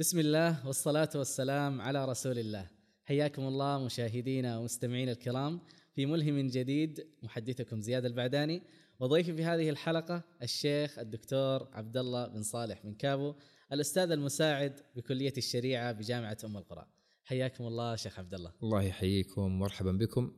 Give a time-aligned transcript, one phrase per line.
[0.00, 2.70] بسم الله والصلاة والسلام على رسول الله.
[3.04, 5.60] حياكم الله مشاهدينا ومستمعينا الكرام
[5.94, 8.62] في ملهم جديد محدثكم زياد البعداني.
[9.00, 13.34] وضيفي في هذه الحلقة الشيخ الدكتور عبد الله بن صالح من كابو
[13.72, 16.86] الأستاذ المساعد بكلية الشريعة بجامعة أم القرى.
[17.24, 20.32] حياكم الله شيخ عبد الله الله يحييكم ومرحبا بكم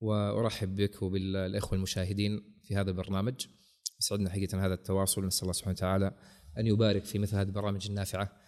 [0.00, 3.46] وأرحب بك وبالإخوة المشاهدين في هذا البرنامج.
[4.00, 6.14] يسعدنا حقيقة هذا التواصل نسأل الله سبحانه وتعالى
[6.58, 8.40] أن يبارك في مثل هذه البرامج النافعة.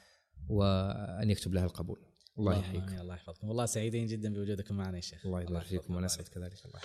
[0.48, 2.00] وأن يكتب لها القبول.
[2.38, 3.48] الله يحييكم الله يحفظكم.
[3.48, 5.26] والله سعيدين جدا بوجودكم معنا يا شيخ.
[5.26, 6.66] الله يبارك فيكم ونسعد كذلك.
[6.66, 6.80] الله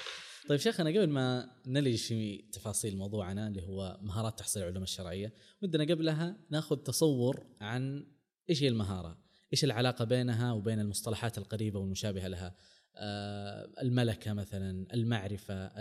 [0.47, 5.83] طيب شيخنا قبل ما نلج في تفاصيل موضوعنا اللي هو مهارات تحصيل العلوم الشرعية ودنا
[5.83, 8.07] قبلها نأخذ تصور عن
[8.49, 9.17] إيش هي المهارة؟
[9.53, 12.55] إيش العلاقة بينها وبين المصطلحات القريبة والمشابهة لها؟
[12.95, 15.71] آه، الملكة مثلا المعرفة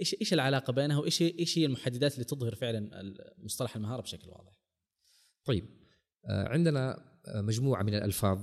[0.00, 2.90] إيش إيش العلاقة بينها؟ وإيش إيش هي المحددات اللي تظهر فعلا
[3.38, 4.60] مصطلح المهارة بشكل واضح؟
[5.44, 5.81] طيب
[6.28, 8.40] عندنا مجموعة من الألفاظ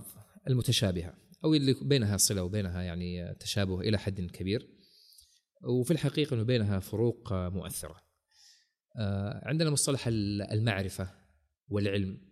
[0.47, 1.13] المتشابهة
[1.43, 4.69] أو اللي بينها صلة وبينها يعني تشابه إلى حد كبير
[5.63, 7.33] وفي الحقيقة إنه بينها فروق
[8.97, 11.11] آه، عندنا مصطلح المعرفة
[11.67, 12.29] والعلم.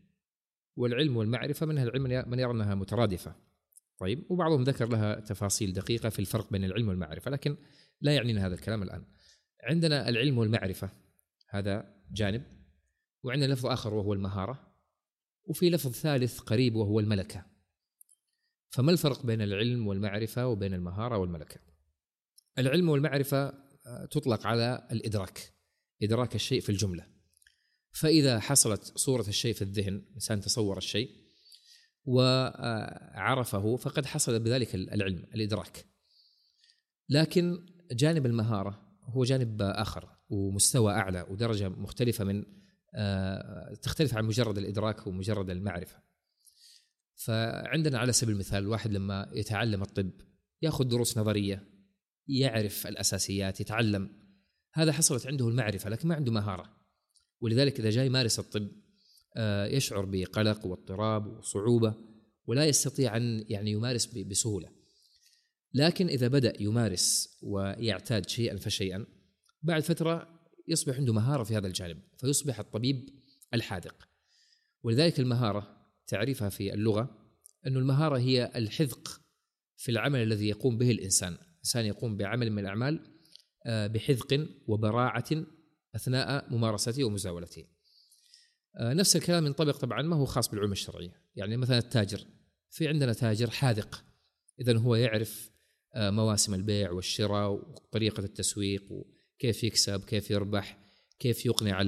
[0.75, 3.35] والعلم والمعرفة منها العلم من يرى أنها مترادفة.
[3.99, 7.57] طيب وبعضهم ذكر لها تفاصيل دقيقة في الفرق بين العلم والمعرفة لكن
[8.01, 9.05] لا يعنينا هذا الكلام الآن.
[9.63, 10.89] عندنا العلم والمعرفة
[11.49, 12.43] هذا جانب
[13.23, 14.66] وعندنا لفظ آخر وهو المهارة.
[15.47, 17.45] وفي لفظ ثالث قريب وهو الملكة.
[18.69, 21.59] فما الفرق بين العلم والمعرفة وبين المهارة والملكة؟
[22.57, 25.53] العلم والمعرفة آه، تطلق على الإدراك
[26.03, 27.07] إدراك الشيء في الجملة.
[27.91, 31.09] فإذا حصلت صورة الشيء في الذهن الإنسان تصور الشيء
[32.05, 35.85] وعرفه فقد حصل بذلك العلم الإدراك.
[37.09, 42.45] لكن جانب المهارة هو جانب آخر ومستوى أعلى ودرجة مختلفة من
[43.81, 46.01] تختلف عن مجرد الإدراك ومجرد المعرفة
[47.15, 50.11] فعندنا على سبيل المثال الواحد لما يتعلم الطب
[50.61, 51.63] يأخذ دروس نظرية
[52.27, 54.09] يعرف الأساسيات يتعلم
[54.73, 56.77] هذا حصلت عنده المعرفة لكن ما عنده مهارة
[57.41, 58.67] ولذلك إذا جاء يمارس الطب
[59.37, 61.95] آه، يشعر بقلق واضطراب وصعوبة
[62.45, 64.69] ولا يستطيع أن يعني يمارس بسهولة.
[65.73, 69.05] لكن إذا بدأ يمارس ويعتاد شيئا فشيئا
[69.63, 70.36] بعد فترة
[70.67, 73.09] يصبح عنده مهارة في هذا الجانب فيصبح الطبيب
[73.53, 74.07] الحاذق.
[74.83, 77.27] ولذلك المهارة تعريفها في اللغة
[77.67, 79.21] أن المهارة هي الحذق
[79.77, 83.13] في العمل الذي يقوم به الإنسان، الإنسان يقوم بعمل من الأعمال
[83.65, 85.45] آه، بحذق وبراعة
[85.95, 87.65] أثناء ممارسته ومزاولته.
[88.75, 92.25] آه، نفس الكلام ينطبق طبعا ما هو خاص بالعلوم الشرعية، يعني مثلا التاجر
[92.69, 94.03] في عندنا تاجر حاذق
[94.59, 95.51] اذا هو يعرف
[95.95, 98.83] آه، مواسم البيع والشراء وطريقة التسويق
[99.37, 100.77] وكيف يكسب، كيف يربح،
[101.19, 101.81] كيف يقنع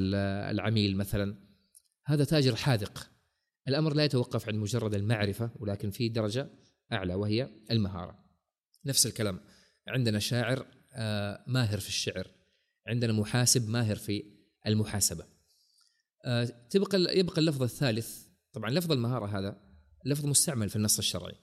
[0.49, 1.35] العميل مثلا.
[2.05, 3.11] هذا تاجر حاذق.
[3.67, 6.49] الأمر لا يتوقف عند مجرد المعرفة ولكن في درجة
[6.93, 8.19] أعلى وهي المهارة.
[8.85, 9.39] نفس الكلام
[9.87, 12.27] عندنا شاعر آه، ماهر في الشعر
[12.87, 14.23] عندنا محاسب ماهر في
[14.67, 15.25] المحاسبة
[16.25, 19.61] آه، تبقى يبقى اللفظ الثالث طبعا لفظ المهارة هذا
[20.05, 21.35] لفظ مستعمل في النص الشرعي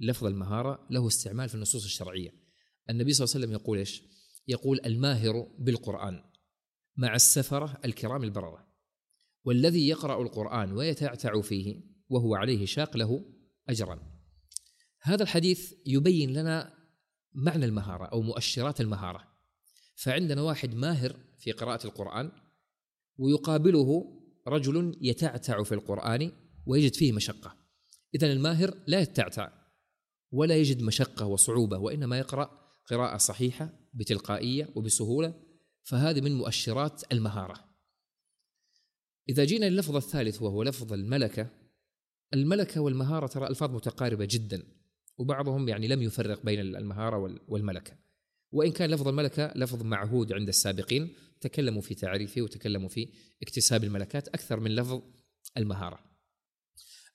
[0.00, 2.34] لفظ المهارة له استعمال في النصوص الشرعية
[2.90, 4.02] النبي صلى الله عليه وسلم يقول إيش
[4.48, 6.22] يقول الماهر بالقرآن
[6.96, 8.66] مع السفرة الكرام البررة.
[9.44, 13.24] والذي يقرأ القرآن ويتعتع فيه وهو عليه شاق له
[13.68, 13.98] أجرا.
[15.00, 16.74] هذا الحديث يبين لنا
[17.34, 19.28] معنى المهارة أو مؤشرات المهارة.
[19.94, 22.32] فعندنا واحد ماهر في قراءة القرآن
[23.18, 26.32] ويقابله رجل يتعتع في القرآن
[26.66, 27.56] ويجد فيه مشقة.
[28.14, 29.52] إذا الماهر لا يتعتع
[30.32, 32.50] ولا يجد مشقة وصعوبة وإنما يقرأ
[32.86, 35.34] قراءة صحيحة بتلقائية وبسهولة
[35.82, 37.72] فهذه من مؤشرات المهارة.
[39.28, 41.48] إذا جينا للفظ الثالث وهو لفظ الملكة
[42.34, 44.62] الملكة والمهارة ترى ألفاظ متقاربة جدا
[45.18, 47.96] وبعضهم يعني لم يفرق بين المهارة والملكة.
[48.52, 53.08] وإن كان لفظ الملكة لفظ معهود عند السابقين تكلموا في تعريفه وتكلموا في
[53.42, 55.02] اكتساب الملكات أكثر من لفظ
[55.56, 55.98] المهارة.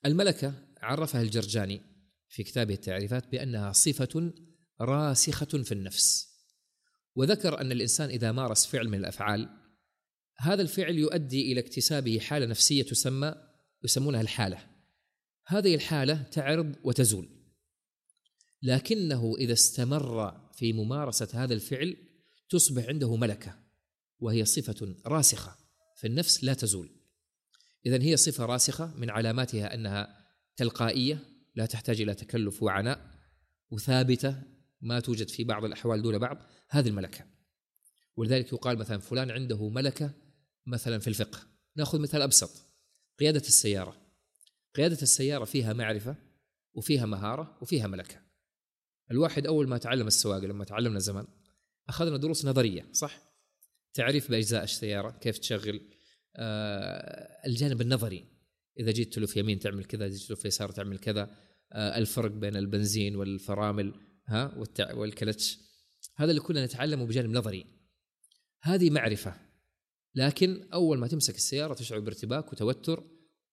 [0.06, 1.82] الملكة عرفها الجرجاني
[2.30, 4.34] في كتابه التعريفات بأنها صفة
[4.82, 6.37] راسخة في النفس.
[7.18, 9.50] وذكر أن الإنسان إذا مارس فعل من الأفعال
[10.38, 13.36] هذا الفعل يؤدي إلى اكتسابه حالة نفسية تسمى
[13.84, 14.68] يسمونها الحالة.
[15.48, 17.30] هذه الحالة تعرض وتزول.
[18.64, 21.98] لكنه إذا استمر في ممارسة هذا الفعل
[22.50, 23.60] تصبح عنده ملكة
[24.20, 25.56] وهي صفة راسخة
[25.98, 26.90] في النفس لا تزول.
[27.86, 30.26] اذا هي صفة راسخة من علاماتها أنها
[30.56, 31.20] تلقائية
[31.56, 33.12] لا تحتاج إلى تكلف وعناء
[33.72, 36.38] وثابتة ما توجد في بعض الأحوال دون بعض
[36.70, 37.26] هذه الملكة.
[38.16, 40.14] ولذلك يقال مثلا فلان عنده ملكة
[40.66, 41.40] مثلا في الفقه.
[41.76, 42.68] نأخذ مثال أبسط
[43.20, 43.96] قيادة السيارة.
[44.76, 46.16] قيادة السيارة فيها معرفة
[46.74, 48.22] وفيها مهارة وفيها ملكة.
[49.12, 51.28] الواحد أول ما تعلم السواقة لما تعلمنا زمان
[51.90, 53.20] أخذنا دروس نظرية صح؟
[53.94, 55.82] تعريف بأجزاء السيارة كيف تشغل
[56.36, 58.26] آه الجانب النظري.
[58.80, 61.36] إذا جيت تلف يمين تعمل كذا إذا جيت تلف يسار تعمل كذا
[61.74, 63.94] آه الفرق بين البنزين والفرامل.
[64.28, 64.94] ها والتع...
[64.94, 65.60] والكلتش.
[66.16, 67.66] هذا اللي كنا نتعلمه بجانب نظري.
[68.62, 69.36] هذه معرفة.
[70.16, 73.04] لكن أول ما تمسك السيارة تشعر بارتباك وتوتر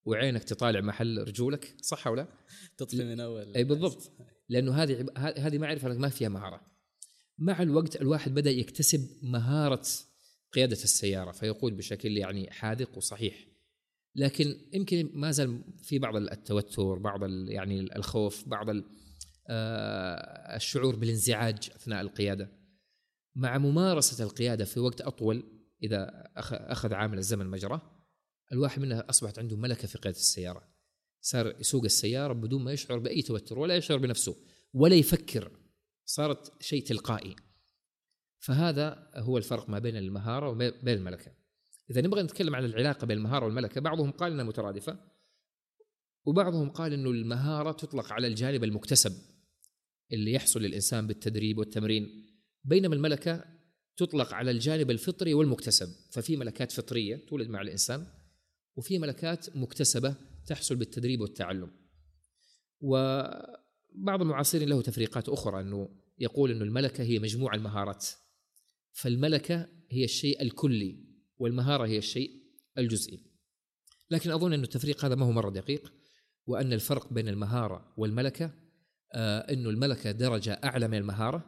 [0.04, 1.76] وعينك تطالع محل رجولك.
[1.80, 2.28] صح ولا
[2.76, 3.54] تطفي من أول.
[3.54, 4.12] أي بالضبط.
[4.48, 6.60] لأنه هذه هذه معرفة ما فيها مهارة.
[7.38, 9.86] مع الوقت الواحد بدأ يكتسب مهارة
[10.52, 13.46] قيادة السيارة فيقود بشكل يعني حاذق وصحيح.
[14.16, 18.66] لكن يمكن ما زال في بعض التوتر بعض يعني الخوف بعض
[19.50, 22.50] الشعور بالانزعاج أثناء القيادة.
[23.34, 25.42] مع ممارسة القيادة في وقت أطول
[25.82, 27.82] إذا أخذ عامل الزمن مجراه
[28.52, 30.68] الواحد منا أصبحت عنده ملكة في قيادة السيارة.
[31.20, 34.36] صار يسوق السيارة بدون ما يشعر بأي توتر ولا يشعر بنفسه
[34.72, 35.50] ولا يفكر.
[36.04, 37.36] صارت شيء تلقائي.
[38.38, 41.32] فهذا هو الفرق ما بين المهارة وبين الملكة.
[41.90, 44.98] إذا نبغى نتكلم عن العلاقة بين المهارة والملكة بعضهم قال إنها مترادفة
[46.24, 49.33] وبعضهم قال إنه المهارة تطلق على الجانب المكتسب.
[50.12, 52.26] اللي يحصل للإنسان بالتدريب والتمرين.
[52.64, 53.44] بينما الملكة
[53.96, 55.88] تطلق على الجانب الفطري والمكتسب.
[56.12, 58.06] ففي ملكات فطرية تولد مع الإنسان
[58.76, 60.14] وفي ملكات مكتسبة
[60.46, 61.70] تحصل بالتدريب والتعلم.
[62.80, 68.06] وبعض المعاصرين له تفريقات أخرى إنه يقول إنه الملكة هي مجموع المهارات.
[68.92, 71.04] فالملكة هي الشيء الكلي
[71.38, 72.30] والمهارة هي الشيء
[72.78, 73.34] الجزئي.
[74.10, 75.92] لكن أظن ان التفريق هذا ما هو مرة دقيق
[76.46, 78.63] وأن الفرق بين المهارة والملكة آه
[79.14, 81.44] إنه الملكة درجة أعلى من المهارة.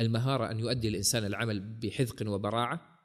[0.00, 2.98] المهارة أن يؤدي الإنسان العمل بحذق وبراعة.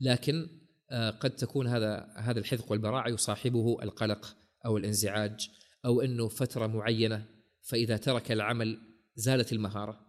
[0.00, 0.48] لكن
[0.90, 4.36] آه قد تكون هذا هذا الحذق والبراعة يصاحبه القلق
[4.66, 5.50] أو الانزعاج
[5.84, 7.26] أو إنه فترة معينة
[7.62, 8.78] فإذا ترك العمل
[9.16, 10.00] زالت المهارة.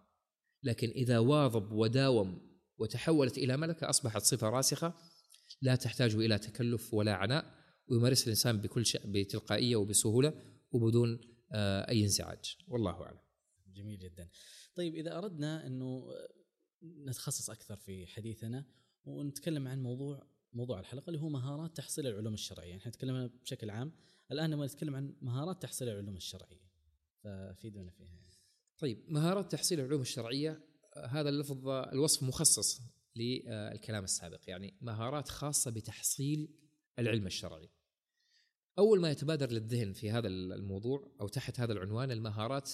[0.63, 2.41] لكن إذا واظب وداوم
[2.77, 4.93] وتحولت إلى ملكة أصبحت صفة راسخة
[5.61, 7.45] لا تحتاج إلى تكلف ولا عناء
[7.87, 10.33] ويمارسها الإنسان بكل شيء بتلقائية وبسهولة
[10.71, 11.19] وبدون
[11.51, 12.57] آه، أي انزعاج.
[12.67, 13.24] والله أعلم.
[13.75, 14.29] جميل جدا.
[14.75, 16.07] طيب إذا أردنا إنه
[16.83, 18.65] نتخصص أكثر في حديثنا
[19.05, 23.91] ونتكلم عن موضوع موضوع الحلقة اللي هو مهارات تحصيل العلوم الشرعية، إحنا تكلمنا بشكل عام،
[24.31, 26.65] الآن نبغى نتكلم عن مهارات تحصيل العلوم الشرعية.
[27.23, 28.19] فافيدونا فيها.
[28.77, 30.63] طيب مهارات تحصيل العلوم الشرعية
[31.09, 32.81] هذا اللفظ الوصف مخصص
[33.15, 36.47] للكلام السابق يعني مهارات خاصة بتحصيل
[36.99, 37.69] العلم الشرعي.
[38.77, 42.71] أول ما يتبادر للذهن في هذا الموضوع أو تحت هذا العنوان المهارات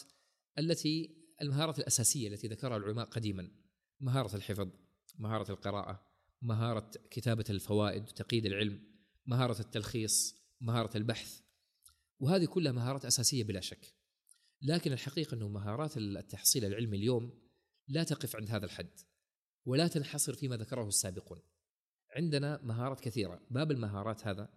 [0.59, 3.51] التي المهارات الأساسية التي ذكرها العلماء قديما
[3.99, 4.69] مهارة الحفظ،
[5.19, 6.11] مهارة القراءة،
[6.41, 8.83] مهارة كتابة الفوائد وتقييد العلم،
[9.25, 11.41] مهارة التلخيص، مهارة البحث.
[12.19, 13.95] وهذه كلها مهارات أساسية بلا شك.
[14.61, 17.41] لكن الحقيقة أنه مهارات التحصيل العلمي اليوم
[17.87, 18.99] لا تقف عند هذا الحد
[19.65, 21.39] ولا تنحصر فيما ذكره السابقون.
[22.15, 24.49] عندنا مهارات كثيرة، باب المهارات هذا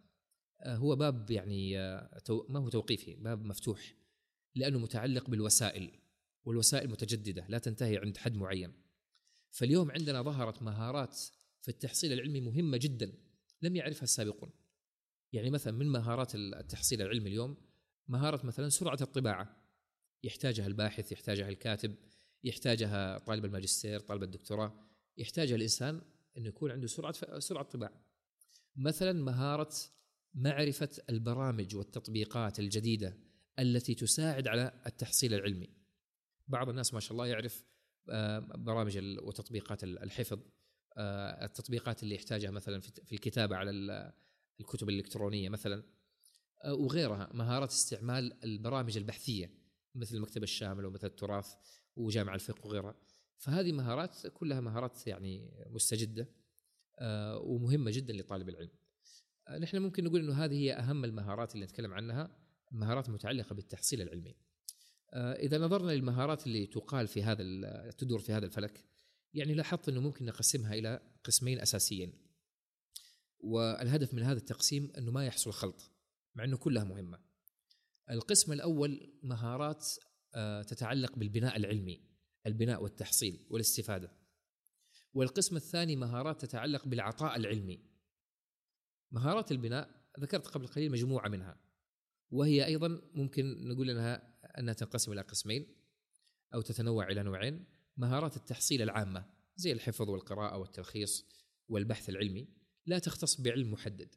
[0.61, 3.95] آه، هو باب يعني آه، ما هو توقيفي، باب مفتوح
[4.55, 6.01] لأنه متعلق بالوسائل
[6.45, 8.73] والوسائل متجددة لا تنتهي عند حد معين.
[9.51, 11.21] فاليوم عندنا ظهرت مهارات
[11.63, 13.13] في التحصيل العلمي مهمة جدا
[13.63, 14.51] لم يعرفها السابقون.
[15.33, 17.57] يعني مثلا من مهارات التحصيل العلمي اليوم؟
[18.09, 19.65] مهارة مثلا سرعة الطباعة.
[20.23, 21.95] يحتاجها الباحث يحتاجها الكاتب
[22.45, 24.89] يحتاجها طالب الماجستير طالب الدكتوراه.
[25.19, 26.03] يحتاجها الإنسان
[26.37, 28.05] إنه يكون عنده سرعة سرعة طباعة.
[28.77, 29.75] مثلا مهارة
[30.35, 33.17] معرفة البرامج والتطبيقات الجديدة.
[33.59, 35.69] التي تساعد على التحصيل العلمي.
[36.49, 37.65] بعض الناس ما شاء الله يعرف
[38.11, 40.39] آه، برامج وتطبيقات الحفظ
[40.97, 43.71] آه، التطبيقات اللي يحتاجها مثلا في الكتابة على
[44.61, 45.83] الكتب الإلكترونية مثلا
[46.65, 49.51] آه، وغيرها مهارات استعمال البرامج البحثية
[49.95, 51.55] مثل المكتبه الشامل ومثل التراث
[51.97, 52.95] وجامع الفقه وغيرها.
[53.39, 56.29] فهذه مهارات كلها مهارات يعني مستجدة
[57.41, 58.71] ومهمة جدا لطالب العلم.
[59.61, 62.44] نحن ممكن نقول إنه هذه هي أهم المهارات اللي نتكلم عنها.
[62.73, 64.37] المهارات المتعلقه بالتحصيل العلمي.
[65.13, 68.85] آه، إذا نظرنا للمهارات اللي تقال في هذا تدور في هذا الفلك
[69.35, 72.25] يعني لاحظت إنه ممكن نقسمها إلى قسمين أساسيين.
[73.39, 75.91] والهدف من هذا التقسيم إنه ما يحصل خلط
[76.35, 77.19] مع إنه كلها مهمة.
[78.11, 79.87] القسم الأول مهارات
[80.35, 82.01] آه، تتعلق بالبناء العلمي،
[82.47, 84.13] البناء والتحصيل والاستفادة.
[85.15, 87.95] والقسم الثاني مهارات تتعلق بالعطاء العلمي.
[89.11, 91.64] مهارات البناء ذكرت قبل قليل مجموعة منها
[92.31, 95.67] وهي أيضا ممكن نقول انها أنها تنقسم إلى قسمين
[96.55, 97.65] أو تتنوع إلى نوعين.
[97.97, 99.27] مهارات التحصيل العامة
[99.57, 101.27] زي الحفظ والقراءة والتلخيص
[101.69, 102.49] والبحث العلمي
[102.87, 104.15] لا تختص بعلم محدد.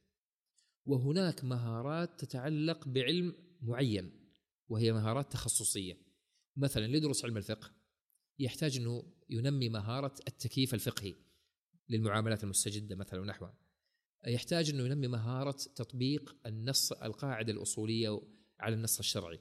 [0.85, 4.11] وهناك مهارات تتعلق بعلم معين
[4.69, 5.97] وهي مهارات تخصصية.
[6.57, 7.71] مثلا يدرس علم الفقه
[8.39, 11.15] يحتاج إنه ينمي مهارة التكييف الفقهي
[11.89, 13.66] للمعاملات المستجدة مثلا ونحوها.
[14.27, 18.21] يحتاج إنه ينمي مهارة تطبيق النص القاعدة الأصولية
[18.59, 19.39] على النص الشرعي.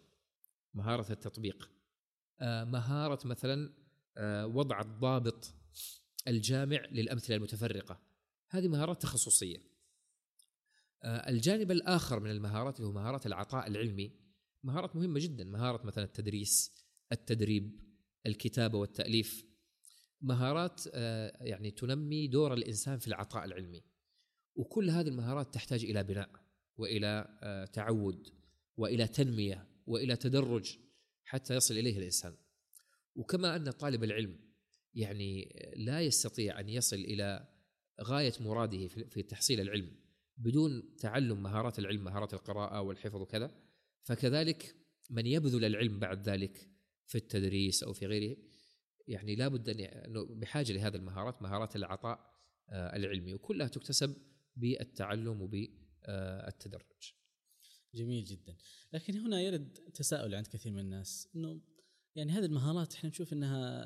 [0.74, 1.70] مهارة التطبيق.
[2.40, 3.72] آه، مهارة مثلا
[4.16, 5.54] آه، وضع الضابط
[6.28, 8.00] الجامع للأمثلة المتفرقة.
[8.50, 9.62] هذه مهارات تخصصية.
[11.02, 14.12] آه، الجانب الآخر من المهارات اللي هو مهارات العطاء العلمي.
[14.62, 15.44] مهارات مهمة جدا.
[15.44, 16.72] مهارة مثلا التدريس
[17.12, 17.80] التدريب
[18.26, 19.44] الكتابة والتأليف.
[20.20, 20.86] مهارات
[21.40, 23.82] يعني تنمي دور الإنسان في العطاء العلمي.
[24.56, 26.30] وكل هذه المهارات تحتاج إلى بناء
[26.76, 27.38] وإلى
[27.72, 28.28] تعود
[28.76, 30.78] وإلى تنمية وإلى تدرج
[31.24, 32.34] حتى يصل إليه الإنسان.
[33.14, 34.38] وكما أن طالب العلم
[34.94, 37.48] يعني لا يستطيع أن يصل إلى
[38.02, 39.90] غاية مراده في تحصيل العلم
[40.36, 43.50] بدون تعلم مهارات العلم مهارات القراءة والحفظ وكذا.
[44.02, 44.76] فكذلك
[45.10, 46.70] من يبذل العلم بعد ذلك
[47.06, 48.36] في التدريس أو في غيره
[49.08, 52.36] يعني لابد أنه بحاجة لهذه المهارات مهارات العطاء
[52.70, 54.16] آه، العلمي وكلها تكتسب
[54.56, 57.12] بالتعلم وبالتدرج.
[57.94, 58.56] جميل جدا.
[58.92, 61.60] لكن هنا يرد تساؤل عند كثير من الناس إنه
[62.16, 63.84] يعني هذه المهارات إحنا نشوف إنها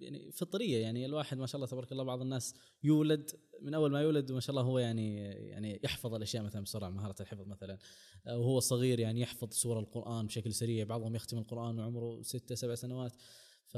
[0.00, 3.30] يعني فطرية يعني الواحد ما شاء الله تبارك الله بعض الناس يولد
[3.62, 7.22] من أول ما يولد ما شاء الله هو يعني يعني يحفظ الأشياء مثلا بسرعة مهارة
[7.22, 7.78] الحفظ مثلا.
[8.26, 13.16] وهو صغير يعني يحفظ سور القرآن بشكل سريع بعضهم يختم القرآن وعمره ستة سبع سنوات.
[13.66, 13.74] ف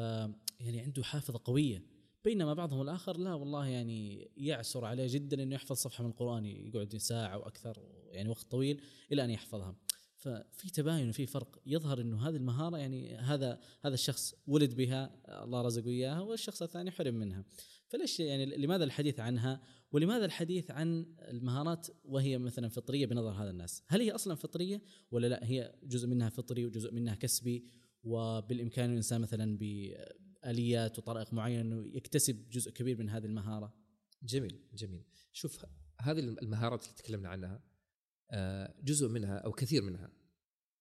[0.61, 2.00] يعني عنده حافظة قوية.
[2.25, 6.97] بينما بعضهم الآخر لا والله يعني يعسر عليه جدا إنه يحفظ صفحة من القرآن يقعد
[6.97, 7.79] ساعة وأكثر
[8.11, 8.81] يعني وقت طويل
[9.13, 9.77] إلى أن يحفظها.
[10.17, 11.61] ففي تباين وفي فرق.
[11.67, 16.91] يظهر إنه هذه المهارة يعني هذا هذا الشخص ولد بها الله رزقه إياها والشخص الثاني
[16.91, 17.45] حرم منها.
[17.89, 19.63] فليش يعني لماذا الحديث عنها؟
[19.93, 25.27] ولماذا الحديث عن المهارات وهي مثلا فطرية بنظر هذا الناس؟ هل هي أصلا فطرية ولا
[25.27, 27.65] لا؟ هي جزء منها فطري وجزء منها كسبي
[28.03, 29.59] وبالإمكان الإنسان مثلا
[30.43, 33.75] باليات وطرائق معينة إنه يكتسب جزء كبير من هذه المهارة.
[34.23, 35.05] جميل جميل.
[35.33, 35.67] شوف
[36.01, 37.63] هذه المهارات اللي تكلمنا عنها
[38.31, 40.13] آه، جزء منها أو كثير منها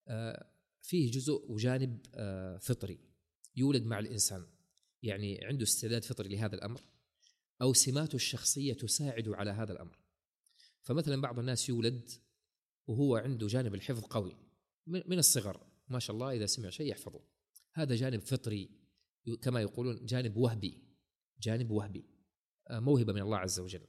[0.08, 0.50] آه،
[0.82, 3.00] فيه جزء وجانب آه، فطري
[3.56, 4.46] يولد مع الإنسان.
[5.04, 6.82] يعني عنده استعداد فطري لهذا الأمر
[7.62, 10.00] أو سماته الشخصية تساعد على هذا الأمر.
[10.82, 12.10] فمثلا بعض الناس يولد
[12.88, 14.38] وهو عنده جانب الحفظ قوي
[14.88, 15.68] من الصغر.
[15.88, 17.22] ما شاء الله إذا سمع شيء يحفظه.
[17.74, 18.79] هذا جانب فطري
[19.36, 20.84] كما يقولون جانب وهبي
[21.42, 22.06] جانب وهبي
[22.72, 23.88] موهبة من الله عز وجل.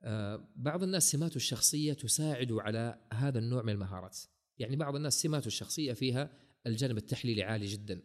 [0.00, 4.18] آه، بعض الناس سماته الشخصية تساعد على هذا النوع من المهارات.
[4.58, 8.02] يعني بعض الناس سماته الشخصية فيها الجانب التحليلي عالي جدا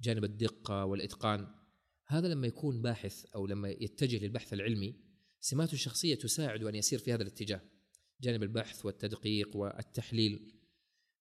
[0.00, 1.54] جانب الدقة والإتقان.
[2.06, 5.00] هذا لما يكون باحث أو لما يتجه للبحث العلمي
[5.40, 7.60] سماته الشخصية تساعد أن يسير في هذا الاتجاه
[8.20, 10.52] جانب البحث والتدقيق والتحليل.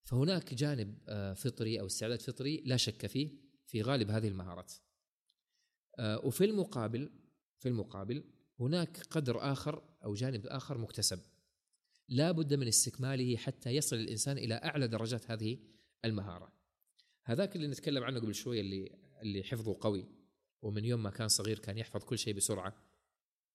[0.04, 4.74] فهناك جانب آه، فطري أو استعداد فطري لا شك فيه في غالب هذه المهارات.
[6.00, 7.10] آه، وفي المقابل
[7.60, 8.24] في المقابل
[8.60, 11.20] هناك قدر آخر أو جانب آخر مكتسب.
[12.10, 15.58] لا بد من استكماله حتى يصل الإنسان إلى أعلى درجات هذه
[16.06, 16.54] المهارة.
[17.24, 20.06] هذاك اللي نتكلم عنه قبل شوي اللي اللي حفظه قوي
[20.62, 22.76] ومن يوم ما كان صغير كان يحفظ كل شيء بسرعة.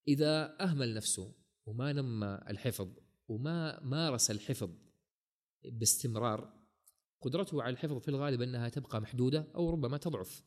[0.09, 1.35] إذا أهمل نفسه
[1.67, 2.89] وما نمى الحفظ
[3.29, 4.71] وما مارس الحفظ
[5.65, 6.60] باستمرار
[7.21, 10.43] قدرته على الحفظ في الغالب أنها تبقى محدودة أو ربما تضعف.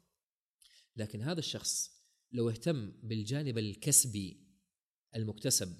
[0.95, 4.47] لكن هذا الشخص لو اهتم بالجانب الكسبي
[5.15, 5.73] المكتسب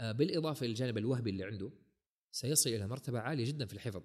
[0.00, 1.72] آه، بالإضافة إلى الجانب الوهبي اللي عنده
[2.30, 4.02] سيصل إلى مرتبة عالية جدا في الحفظ.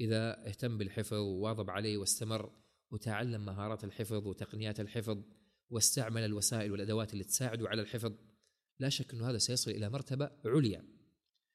[0.00, 2.52] إذا اهتم بالحفظ وواظب عليه واستمر
[2.90, 5.22] وتعلم مهارات الحفظ وتقنيات الحفظ
[5.70, 8.12] واستعمل الوسائل والأدوات اللي تساعده على الحفظ
[8.78, 10.84] لا شك أنه هذا سيصل إلى مرتبة عليا.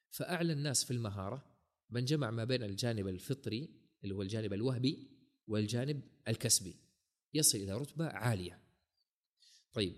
[0.10, 1.53] فأعلى الناس في المهارة
[1.94, 3.70] من جمع ما بين الجانب الفطري
[4.04, 5.08] اللي هو الجانب الوهبي
[5.48, 6.76] والجانب الكسبي.
[7.34, 8.60] يصل إلى رتبة عالية.
[9.74, 9.94] طيب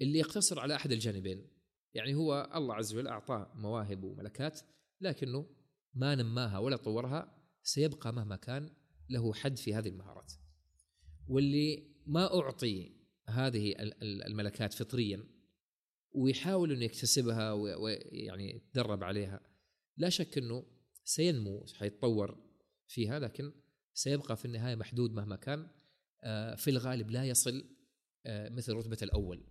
[0.00, 1.46] اللي يقتصر على أحد الجانبين
[1.94, 4.60] يعني هو الله عز وجل أعطاه مواهب وملكات
[5.00, 5.46] لكنه
[5.94, 8.70] ما نماها ولا طورها سيبقى مهما كان
[9.08, 10.32] له حد في هذه المهارات.
[11.28, 12.92] واللي ما أعطي
[13.28, 15.24] هذه الملكات فطريا
[16.12, 19.40] ويحاول إنه يكتسبها ويعني يتدرب عليها
[19.96, 20.75] لا شك إنه
[21.06, 22.38] سينمو حيتطور
[22.86, 23.52] فيها لكن
[23.94, 25.68] سيبقى في النهاية محدود مهما كان
[26.24, 27.64] آه، في الغالب لا يصل
[28.26, 29.46] آه، مثل رتبة الأول.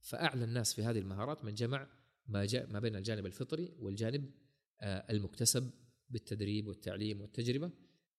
[0.00, 1.88] فأعلى الناس في هذه المهارات من جمع
[2.26, 4.30] ما ما بين الجانب الفطري والجانب
[4.80, 5.70] آه، المكتسب
[6.10, 7.70] بالتدريب والتعليم والتجربة.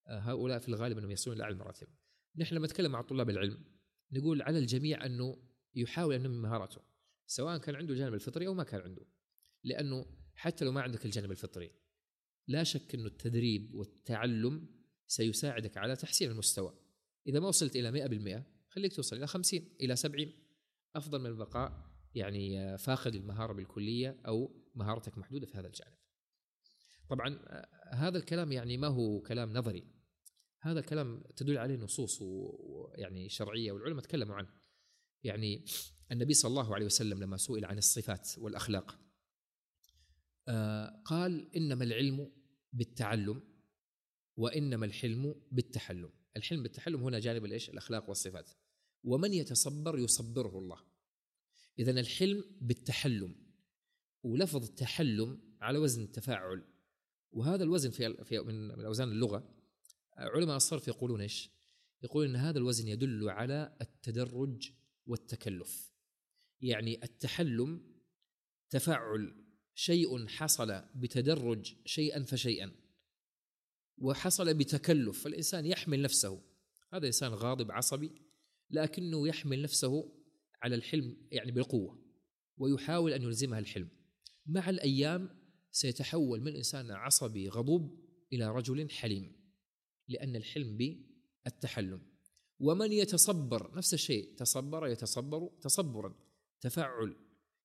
[0.07, 1.87] آه، هؤلاء في الغالب أنهم يصلون لأعلى المراتب
[2.35, 3.63] نحن لما نتكلم مع طلاب العلم
[4.11, 5.37] نقول على الجميع أنه
[5.75, 6.81] يحاول أن ينمي مهاراته
[7.25, 9.05] سواء كان عنده الجانب الفطري أو ما كان عنده.
[9.63, 10.05] لأنه
[10.35, 11.71] حتى لو ما عندك الجانب الفطري
[12.47, 14.67] لا شك أن التدريب والتعلم
[15.07, 16.73] سيساعدك على تحسين المستوى.
[17.27, 17.91] إذا ما وصلت إلى
[18.41, 20.33] 100% خليك توصل إلى 50 إلى 70
[20.95, 25.93] أفضل من البقاء يعني فاقد المهارة بالكلية أو مهارتك محدودة في هذا الجانب.
[27.09, 27.39] طبعا
[27.91, 29.83] هذا الكلام يعني ما هو كلام نظري.
[30.61, 34.49] هذا الكلام تدل عليه نصوص ويعني شرعية والعلماء تكلموا عنه.
[35.23, 35.65] يعني
[36.11, 39.06] النبي صلى الله عليه وسلم لما سئل عن الصفات والأخلاق آه،
[41.05, 42.31] قال إنما العلم
[42.73, 43.41] بالتعلم
[44.37, 46.09] وإنما الحلم بالتحلم.
[46.37, 48.49] الحلم بالتحلم هنا جانب الإيش؟ الأخلاق والصفات.
[49.03, 50.83] ومن يتصبر يصبره الله.
[51.79, 53.35] إذا الحلم بالتحلم
[54.23, 56.63] ولفظ التحلم على وزن التفاعل.
[57.31, 59.55] وهذا الوزن في في من من أوزان اللغة
[60.17, 61.49] علماء الصرف يقولون إيش؟
[62.03, 64.71] يقولون إن هذا الوزن يدل على التدرج
[65.05, 65.93] والتكلف.
[66.61, 67.95] يعني التحلم
[68.69, 69.46] تفاعل
[69.79, 72.71] شيء حصل بتدرج شيئا فشيئا
[73.97, 75.23] وحصل بتكلف.
[75.23, 76.41] فالإنسان يحمل نفسه.
[76.93, 78.11] هذا إنسان غاضب عصبي
[78.69, 80.13] لكنه يحمل نفسه
[80.61, 81.99] على الحلم يعني بالقوة
[82.57, 83.89] ويحاول أن يلزمها الحلم.
[84.45, 85.29] مع الأيام
[85.71, 87.99] سيتحول من إنسان عصبي غضوب
[88.33, 89.35] إلى رجل حليم
[90.07, 92.01] لأن الحلم بالتحلم.
[92.59, 96.15] ومن يتصبر نفس الشيء تصبر يتصبر تصبرا
[96.61, 97.15] تفاعل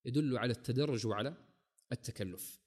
[0.04, 1.51] يدل على التدرج وعلى
[1.92, 2.60] التكلف.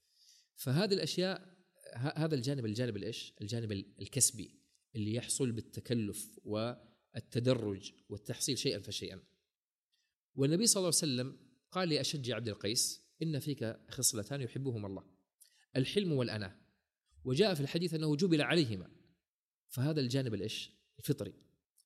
[0.56, 1.56] فهذه الأشياء
[1.96, 4.60] هذا الجانب الجانب الإيش؟ الجانب الكسبي
[4.96, 9.24] اللي يحصل بالتكلف والتدرج والتحصيل شيئا فشيئا.
[10.36, 11.38] والنبي صلى الله عليه وسلم
[11.72, 15.04] قال لأشج عبد القيس إن فيك خصلتان يحبهما الله
[15.76, 16.56] الحلم والأناة.
[17.24, 18.92] وجاء في الحديث أنه جبل عليهما.
[19.68, 21.34] فهذا الجانب الإيش؟ الفطري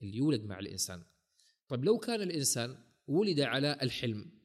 [0.02, 1.04] اللي يولد مع الإنسان.
[1.68, 4.39] طيب لو كان الإنسان ولد على الحلم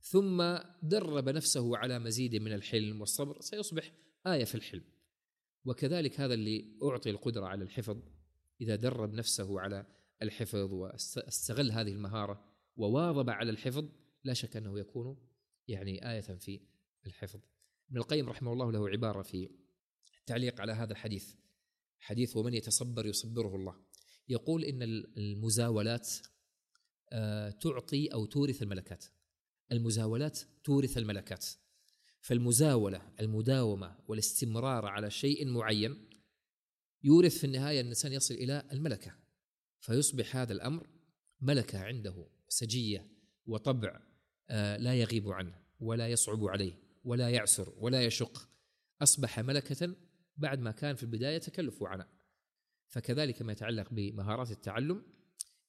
[0.00, 3.92] ثم درب نفسه على مزيد من الحلم والصبر سيصبح
[4.26, 4.84] آية في الحلم.
[5.64, 8.02] وكذلك هذا اللي أعطي القدرة على الحفظ.
[8.60, 9.86] إذا درب نفسه على
[10.22, 12.44] الحفظ واستغل هذه المهارة
[12.76, 13.88] وواظب على الحفظ
[14.24, 15.16] لا شك أنه يكون
[15.68, 16.60] يعني آية في
[17.06, 17.40] الحفظ.
[17.90, 19.50] ابن القيم رحمه الله له عبارة في
[20.20, 21.34] التعليق على هذا الحديث
[22.00, 23.76] حديث ومن يتصبر يصبره الله
[24.28, 24.82] يقول إن
[25.16, 26.10] المزاولات
[27.12, 29.04] آه، تعطي أو تورث الملكات.
[29.72, 31.46] المزاولات تورث الملكات.
[32.20, 36.08] فالمزاولة المداومة والاستمرار على شيء معين
[37.04, 39.14] يورث في النهاية الإنسان يصل إلى الملكة.
[39.80, 40.86] فيصبح هذا الأمر
[41.40, 43.08] ملكة عنده سجية
[43.46, 44.00] وطبع
[44.50, 46.72] آه، لا يغيب عنه ولا يصعب عليه
[47.04, 48.48] ولا يعسر ولا يشق.
[49.02, 49.94] أصبح ملكة
[50.36, 52.08] بعد ما كان في البداية تكلف وعناء
[52.88, 55.02] فكذلك ما يتعلق بمهارات التعلم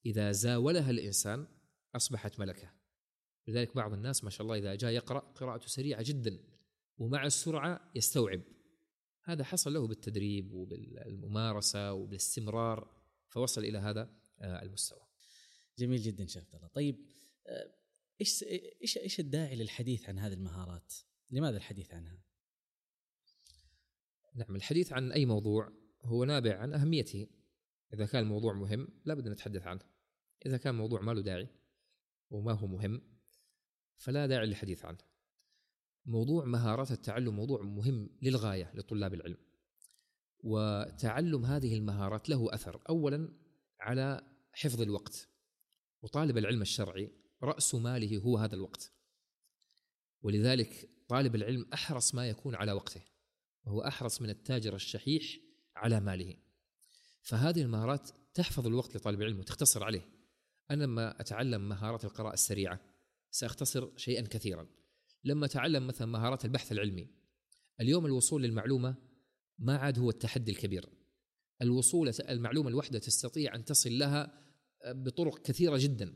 [0.05, 1.47] إذا زاولها الإنسان
[1.95, 2.80] أصبحت ملكة.
[3.47, 6.39] لذلك بعض الناس ما شاء الله إذا جاء يقرأ قراءته سريعة جدا
[6.97, 8.41] ومع السرعة يستوعب
[9.23, 15.07] هذا حصل له بالتدريب وبالممارسة وبالاستمرار فوصل إلى هذا آه، المستوى.
[15.77, 17.05] جميل جدا شيخ عبد الله، طيب
[17.47, 17.73] آه،
[18.21, 18.43] إيش
[18.81, 20.93] إيش إيش الداعي للحديث عن هذه المهارات؟
[21.31, 22.23] لماذا الحديث عنها؟
[24.35, 25.71] نعم الحديث عن أي موضوع
[26.03, 27.27] هو نابع عن أهميته
[27.93, 29.81] إذا كان الموضوع مهم لابد أن نتحدث عنه
[30.45, 31.47] إذا كان موضوع ما له داعي
[32.29, 33.01] وما هو مهم
[34.01, 34.97] فلا داعي للحديث عنه.
[36.05, 39.37] موضوع مهارات التعلم موضوع مهم للغاية لطلاب العلم.
[40.39, 42.81] وتعلم هذه المهارات له أثر.
[42.89, 43.33] اولا
[43.79, 44.21] على
[44.53, 45.29] حفظ الوقت.
[46.01, 47.11] وطالب العلم الشرعي
[47.43, 48.91] رأس ماله هو هذا الوقت.
[50.21, 53.01] ولذلك طالب العلم أحرص ما يكون على وقته.
[53.65, 55.23] وهو أحرص من التاجر الشحيح
[55.75, 56.37] على ماله.
[57.21, 60.09] فهذه المهارات تحفظ الوقت لطالب العلم وتختصر عليه.
[60.71, 62.90] أنا لما أتعلم مهارات القراءة السريعة
[63.31, 64.67] ساختصر شيئا كثيرا.
[65.23, 67.07] لما اتعلم مثلا مهارات البحث العلمي
[67.81, 68.95] اليوم الوصول للمعلومة
[69.59, 70.89] ما عاد هو التحدي الكبير.
[71.61, 74.41] الوصول المعلومة الواحده تستطيع أن تصل لها
[74.85, 76.15] بطرق كثيرة جدا.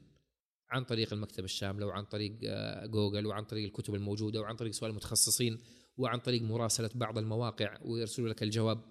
[0.70, 4.92] عن طريق المكتبة الشاملة وعن طريق آه، جوجل وعن طريق الكتب الموجودة وعن طريق سؤال
[4.92, 5.58] المتخصصين
[5.98, 8.82] وعن طريق مراسلة بعض المواقع ويرسلوا لك الجواب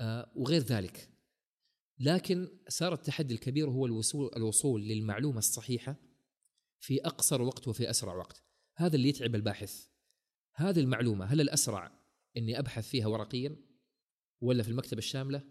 [0.00, 1.10] آه، وغير ذلك.
[1.98, 5.96] لكن صار التحدي الكبير هو الوصول الوصول للمعلومة الصحيحة
[6.78, 8.42] في أقصر وقت وفي أسرع وقت.
[8.76, 9.86] هذا اللي يتعب الباحث.
[10.54, 11.92] هذه المعلومة هل الأسرع
[12.36, 13.56] أني أبحث فيها ورقيا
[14.40, 15.42] ولا في المكتبة الشاملة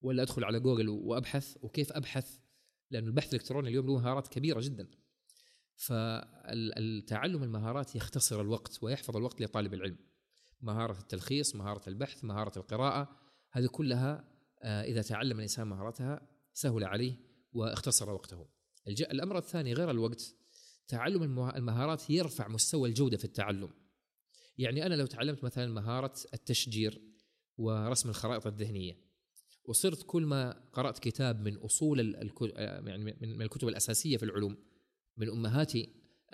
[0.00, 2.38] ولا أدخل على جوجل وأبحث؟ وكيف أبحث؟
[2.90, 4.88] لأن البحث الإلكتروني اليوم له مهارات كبيرة جدا.
[5.76, 9.98] فالتعلم المهارات يختصر الوقت ويحفظ الوقت لطالب العلم.
[10.60, 13.16] مهارة التلخيص مهارة البحث مهارة القراءة
[13.52, 17.16] هذه كلها آه، إذا تعلم الإنسان مهارتها سهل عليه
[17.52, 18.48] واختصر وقته.
[18.88, 20.34] الأمر الثاني غير الوقت
[20.88, 21.22] تعلم
[21.56, 23.70] المهارات يرفع مستوى الجودة في التعلم.
[24.58, 27.02] يعني أنا لو تعلمت مثلا مهارة التشجير
[27.58, 28.98] ورسم الخرائط الذهنية
[29.64, 32.14] وصرت كل ما قرأت كتاب من أصول
[32.58, 34.56] يعني من الكتب الأساسية في العلوم
[35.16, 35.72] من امهات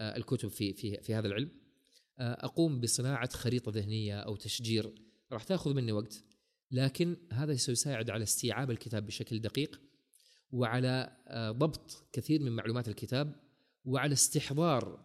[0.00, 1.50] الكتب في في في هذا العلم
[2.18, 4.94] أقوم بصناعة خريطة ذهنية أو تشجير
[5.32, 6.24] راح تأخذ مني وقت.
[6.70, 9.80] لكن هذا سيساعد على استيعاب الكتاب بشكل دقيق
[10.50, 11.16] وعلى
[11.50, 13.47] ضبط كثير من معلومات الكتاب
[13.88, 15.05] وعلى استحضار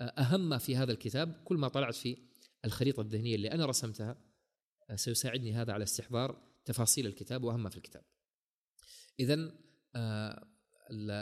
[0.00, 2.16] أهم ما في هذا الكتاب كل ما طلعت في
[2.64, 4.16] الخريطة الذهنية اللي أنا رسمتها
[4.94, 8.04] سيساعدني هذا على استحضار تفاصيل الكتاب وأهم ما في الكتاب.
[9.20, 9.36] اذا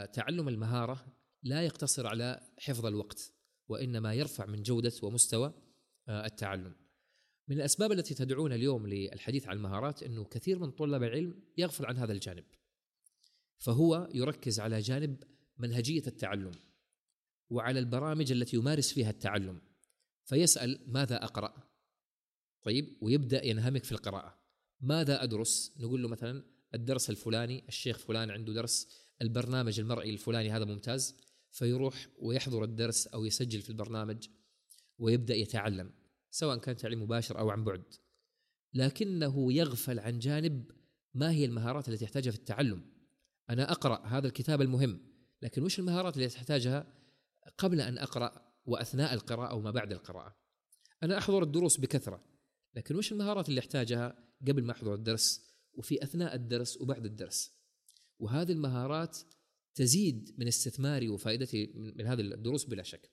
[0.05, 1.05] تعلم المهارة
[1.43, 3.33] لا يقتصر على حفظ الوقت
[3.67, 5.53] وإنما يرفع من جودة ومستوى
[6.09, 6.75] التعلم.
[7.47, 11.97] من الأسباب التي تدعونا اليوم للحديث عن المهارات إنه كثير من طلاب العلم يغفل عن
[11.97, 12.45] هذا الجانب.
[13.57, 15.23] فهو يركز على جانب
[15.57, 16.51] منهجية التعلم
[17.51, 19.61] وعلى البرامج التي يمارس فيها التعلم.
[20.23, 21.53] فيسأل ماذا أقرأ؟
[22.63, 24.39] طيب ويبدأ ينهمك في القراءة.
[24.81, 28.87] ماذا أدرس؟ نقول له مثلا الدرس الفلاني الشيخ فلان عنده درس
[29.21, 31.15] البرنامج المرئي الفلاني هذا ممتاز.
[31.51, 34.27] فيروح ويحضر الدرس أو يسجل في البرنامج
[34.99, 35.91] ويبدأ يتعلم
[36.31, 37.83] سواء كان تعليم مباشر أو عن بعد.
[38.73, 40.71] لكنه يغفل عن جانب
[41.13, 42.85] ما هي المهارات التي يحتاجها في التعلم.
[43.49, 44.99] أنا أقرأ هذا الكتاب المهم
[45.41, 47.00] لكن وش المهارات التي تحتاجها؟
[47.57, 50.35] قبل أن أقرأ وأثناء القراءة وما بعد القراءة.
[51.03, 52.23] أنا أحضر الدروس بكثرة
[52.75, 57.51] لكن وش المهارات اللي أحتاجها قبل ما أحضر الدرس وفي أثناء الدرس وبعد الدرس؟
[58.19, 59.17] وهذه المهارات
[59.75, 63.11] تزيد من استثماري وفائدتي من هذه الدروس بلا شك.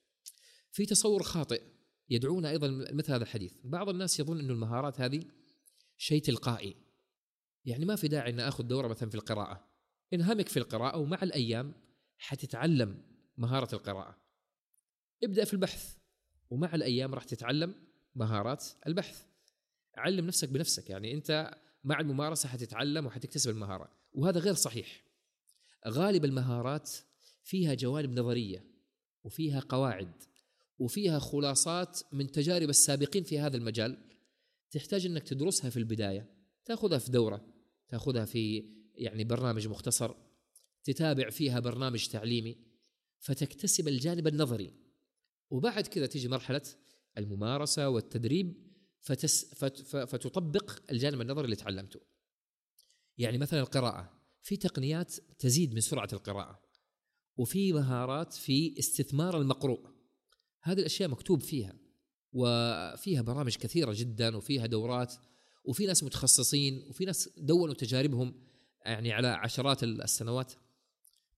[0.71, 1.62] في تصور خاطئ
[2.11, 3.53] يدعونا أيضا مثل هذا الحديث.
[3.64, 5.25] بعض الناس يظن انه المهارات هذه
[5.97, 6.77] شيء تلقائي.
[7.64, 9.69] يعني ما في داعي إن أخذ دورة مثلا في القراءة.
[10.12, 11.75] انهمك في القراءة ومع الأيام
[12.19, 13.08] حتتعلم
[13.38, 14.16] مهارة القراءة.
[15.24, 15.96] ابدأ في البحث
[16.51, 17.74] ومع الأيام راح تتعلم
[18.14, 19.24] مهارات البحث.
[19.96, 25.05] علم نفسك بنفسك يعني أنت مع الممارسة حتتعلم وحتكتسب المهارة وهذا غير صحيح.
[25.88, 26.90] غالب المهارات
[27.42, 28.64] فيها جوانب نظرية
[29.24, 30.12] وفيها قواعد
[30.79, 33.98] وفيها خلاصات من تجارب السابقين في هذا المجال.
[34.70, 36.31] تحتاج أنك تدرسها في البداية
[36.64, 37.55] تأخذها في دورة
[37.88, 40.14] تأخذها في يعني برنامج مختصر
[40.85, 42.67] تتابع فيها برنامج تعليمي.
[43.18, 44.72] فتكتسب الجانب النظري.
[45.50, 46.62] وبعد كذا تيجي مرحلة
[47.18, 48.68] الممارسة والتدريب
[49.00, 49.54] فتس
[49.94, 52.00] فتطبق الجانب النظري اللي تعلمته.
[53.18, 56.62] يعني مثلا القراءة في تقنيات تزيد من سرعة القراءة
[57.37, 59.87] وفي مهارات في استثمار المقروء.
[60.62, 61.78] هذه الأشياء مكتوب فيها
[62.33, 65.14] وفيها برامج كثيرة جدا وفيها دورات
[65.64, 68.35] وفي ناس متخصصين وفي ناس دونوا تجاربهم
[68.85, 70.52] يعني على عشرات السنوات.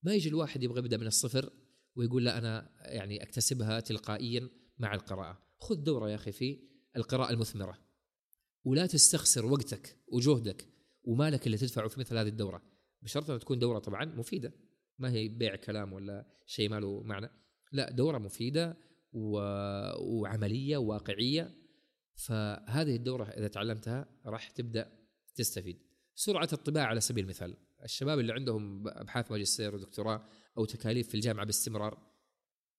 [0.03, 1.53] ما يجي الواحد يبغى يبدأ من الصفر
[1.97, 4.49] ويقول لا أنا يعني أكتسبها تلقائيا
[4.79, 5.43] مع القراءة.
[5.59, 6.59] خذ دورة يا أخي في
[6.97, 7.79] القراءة المثمرة
[8.65, 10.69] ولا تستخسر وقتك وجهدك
[11.05, 12.63] ومالك اللي تدفعه في مثل هذه الدورة.
[13.03, 14.53] بشرط أن تكون دورة طبعا مفيدة.
[14.99, 17.31] ما هي بيع كلام ولا شيء ما له معنى.
[17.73, 18.77] لا دورة مفيدة
[19.13, 19.39] و...
[19.99, 21.55] وعملية واقعية.
[22.15, 24.93] فهذه الدورة إذا تعلمتها راح تبدأ
[25.35, 25.79] تستفيد.
[26.15, 27.57] سرعة الطباعة على سبيل المثال.
[27.85, 30.27] الشباب اللي عندهم أبحاث ماجستير ودكتوراه
[30.59, 32.11] أو تكاليف في الجامعة باستمرار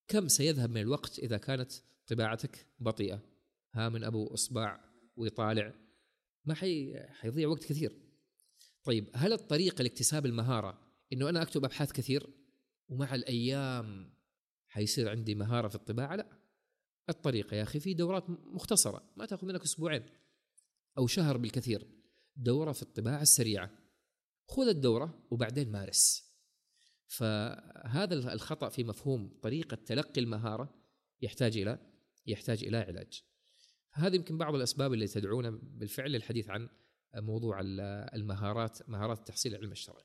[0.07, 1.71] كم سيذهب من الوقت إذا كانت
[2.07, 3.21] طباعتك بطيئة؟
[3.73, 4.79] ها من أبو إصبع
[5.15, 5.73] ويطالع.
[6.45, 8.01] ما حي حيضيع وقت كثير.
[8.83, 10.81] طيب هل الطريقة لاكتساب المهارة
[11.13, 12.29] إنه أنا أكتب أبحاث كثير
[12.89, 14.13] ومع الأيام
[14.67, 16.41] حيصير عندي مهارة في الطباعة؟ لا.
[17.09, 20.03] الطريقة يا أخي في دورات مختصرة ما تأخذ منك أسبوعين
[20.97, 21.87] أو شهر بالكثير.
[22.35, 23.71] دورة في الطباعة السريعة.
[24.47, 26.30] خذ الدورة وبعدين مارس.
[27.11, 30.75] فهذا الخطأ في مفهوم طريقة تلقي المهارة
[31.21, 31.79] يحتاج إلى
[32.27, 33.23] يحتاج إلى علاج.
[33.91, 36.69] هذه يمكن بعض الأسباب اللي تدعونا بالفعل للحديث عن
[37.15, 37.59] موضوع
[38.13, 40.03] المهارات مهارات تحصيل العلم الشرعي.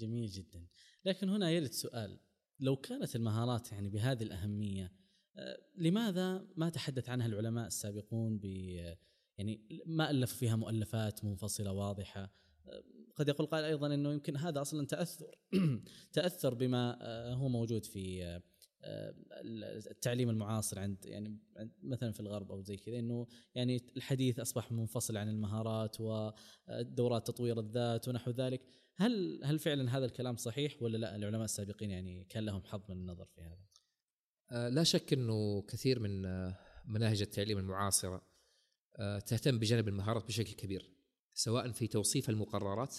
[0.00, 0.66] جميل جدا،
[1.04, 2.20] لكن هنا يرد سؤال.
[2.60, 4.92] لو كانت المهارات يعني بهذه الأهمية
[5.36, 8.44] آه، لماذا ما تحدث عنها العلماء السابقون ب
[9.38, 12.22] يعني ما ألفوا فيها مؤلفات منفصلة واضحة؟
[12.66, 12.82] آه،
[13.16, 15.26] قد يقول قائل أيضا إنه يمكن هذا أصلا تأثر
[16.12, 18.40] تأثر بما آه، هو موجود في
[19.90, 21.38] التعليم المعاصر عند يعني
[21.82, 27.60] مثلا في الغرب أو زي كذا إنه يعني الحديث أصبح منفصل عن المهارات ودورات تطوير
[27.60, 28.62] الذات ونحو ذلك.
[28.96, 32.96] هل هل فعلا هذا الكلام صحيح ولا لا؟ العلماء السابقين يعني كان لهم حظ من
[32.96, 33.58] النظر في هذا.
[34.50, 38.22] آه، لا شك إنه كثير من آه، مناهج التعليم المعاصرة
[38.96, 40.99] آه، تهتم بجانب المهارات بشكل كبير.
[41.40, 42.96] سواء في توصيف المقررات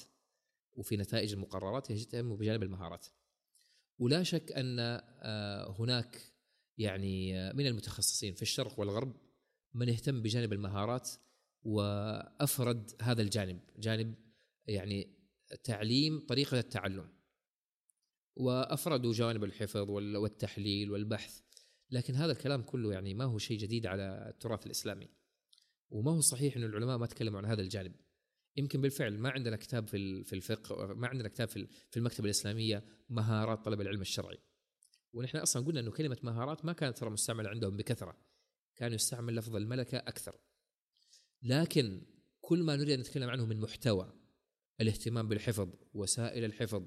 [0.73, 3.07] وفي نتائج المقررات يهتم بجانب المهارات.
[3.99, 6.21] ولا شك أن آه، هناك
[6.77, 9.15] يعني آه، من المتخصصين في الشرق والغرب
[9.73, 11.09] من يهتم بجانب المهارات
[11.63, 14.15] وأفرد هذا الجانب جانب
[14.67, 15.17] يعني
[15.63, 17.09] تعليم طريقة التعلم.
[18.35, 21.41] وافردوا جوانب الحفظ والتحليل والبحث
[21.91, 25.07] لكن هذا الكلام كله يعني ما هو شيء جديد على التراث الإسلامي.
[25.89, 27.93] وما هو صحيح إن العلماء ما تكلموا عن هذا الجانب.
[28.55, 32.83] يمكن بالفعل ما عندنا كتاب في في الفقه ما عندنا كتاب في في المكتبة الإسلامية
[33.09, 34.39] مهارات طلب العلم الشرعي.
[35.13, 38.17] ونحن أصلا قلنا إنه كلمة مهارات ما كانت ترى مستعملة عندهم بكثرة
[38.75, 40.35] كانوا يستعمل لفظ الملكة أكثر.
[41.41, 42.01] لكن
[42.41, 44.13] كل ما نريد أن نتكلم عنه من محتوى
[44.81, 46.83] الاهتمام بالحفظ وسائل الحفظ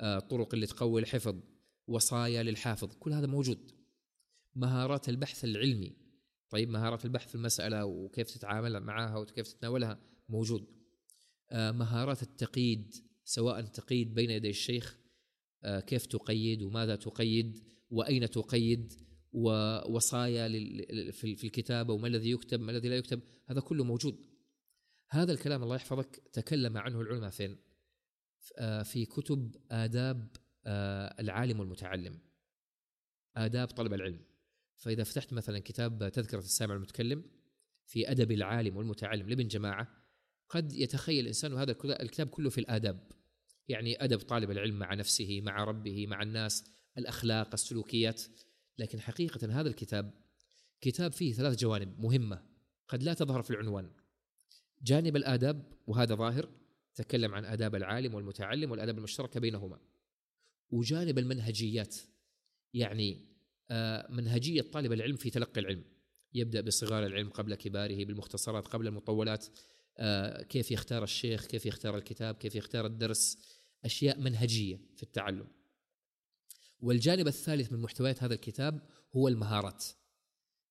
[0.00, 1.40] آه، طرق اللي تقوي الحفظ
[1.86, 3.72] وصايا للحافظ كل هذا موجود.
[4.54, 5.96] مهارات البحث العلمي
[6.50, 10.62] طيب مهارات البحث في المسألة وكيف تتعامل معها وكيف تتناولها موجود.
[10.62, 10.83] آه،
[11.52, 14.98] مهارات التقييد سواء تقييد بين يدي الشيخ
[15.64, 18.92] آه، كيف تقيد وماذا تقيد وأين تقيد
[19.32, 20.48] ووصايا
[21.12, 24.26] في الكتابة وما الذي يكتب ما الذي لا يكتب هذا كله موجود.
[25.10, 27.56] هذا الكلام الله يحفظك تكلم عنه العلماء فين؟
[28.58, 30.36] آه، في كتب آداب
[31.20, 32.18] العالم والمتعلم
[33.36, 34.24] آداب طلب العلم.
[34.76, 37.24] فإذا فتحت مثلا كتاب تذكرة السامع المتكلم
[37.86, 40.03] في أدب العالم والمتعلم لابن جماعة
[40.48, 43.08] قد يتخيل الإنسان هذا الكتاب كله في الآداب
[43.68, 46.64] يعني أدب طالب العلم مع نفسه مع ربه مع الناس
[46.98, 48.22] الأخلاق السلوكيات.
[48.78, 50.14] لكن حقيقة هذا الكتاب
[50.80, 52.42] كتاب فيه ثلاث جوانب مهمة
[52.88, 53.90] قد لا تظهر في العنوان.
[54.82, 56.48] جانب الآداب وهذا ظاهر
[56.94, 59.78] تكلم عن آداب العالم والمتعلم والآداب المشتركة بينهما.
[60.70, 61.96] وجانب المنهجيات
[62.74, 63.34] يعني
[63.70, 65.84] آه، منهجية طالب العلم في تلقي العلم.
[66.34, 69.46] يبدأ بصغار العلم قبل كباره بالمختصرات قبل المطولات.
[70.48, 73.38] كيف يختار الشيخ كيف يختار الكتاب كيف يختار الدرس
[73.84, 75.46] أشياء منهجية في التعلم.
[76.80, 79.84] والجانب الثالث من محتويات هذا الكتاب هو المهارات.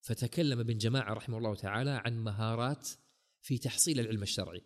[0.01, 2.89] فتكلم ابن جماعة رحمه الله تعالى عن مهارات
[3.41, 4.61] في تحصيل العلم الشرعي.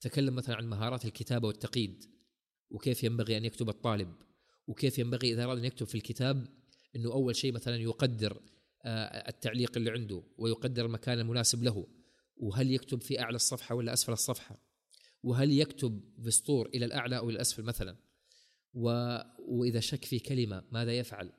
[0.00, 2.04] تكلم مثلا عن مهارات الكتابة والتقييد
[2.70, 4.14] وكيف ينبغي أن يكتب الطالب
[4.66, 6.46] وكيف ينبغي إذا أراد أن يكتب في الكتاب
[6.96, 8.40] أنه أول شيء مثلا يقدر
[8.82, 11.86] آه، التعليق اللي عنده ويقدر المكان المناسب له.
[12.36, 14.58] وهل يكتب في أعلى الصفحة ولا أسفل الصفحة؟
[15.22, 17.96] وهل يكتب بسطور إلى الأعلى أو إلى الأسفل مثلا؟
[18.74, 19.18] و...
[19.38, 21.32] وإذا شك في كلمة ماذا يفعل؟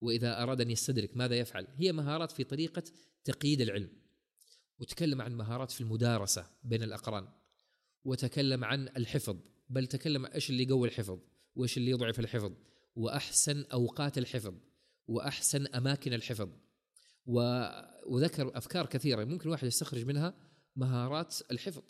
[0.00, 2.82] وإذا أراد أن يستدرك ماذا يفعل؟ هي مهارات في طريقة
[3.24, 3.90] تقييد العلم.
[4.78, 7.28] وتكلم عن مهارات في المدارسة بين الأقران.
[8.04, 9.36] وتكلم عن الحفظ.
[9.68, 11.18] بل تكلم إيش اللي يقوي الحفظ؟
[11.54, 12.52] وإيش اللي يضعف الحفظ؟
[12.96, 14.54] وأحسن أوقات الحفظ.
[15.08, 16.48] وأحسن أماكن الحفظ.
[17.26, 20.34] وذكر أفكار كثيرة ممكن الواحد يستخرج منها
[20.76, 21.82] مهارات الحفظ.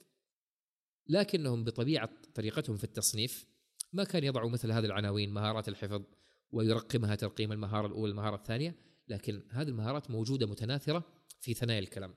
[1.09, 3.47] لكنهم بطبيعة طريقتهم في التصنيف
[3.93, 6.03] ما كان يضعوا مثل هذه العناوين مهارات الحفظ
[6.51, 8.75] ويرقمها ترقيم المهارة الأولى المهارة الثانية
[9.09, 11.05] لكن هذه المهارات موجودة متناثرة
[11.41, 12.15] في ثنايا الكلام.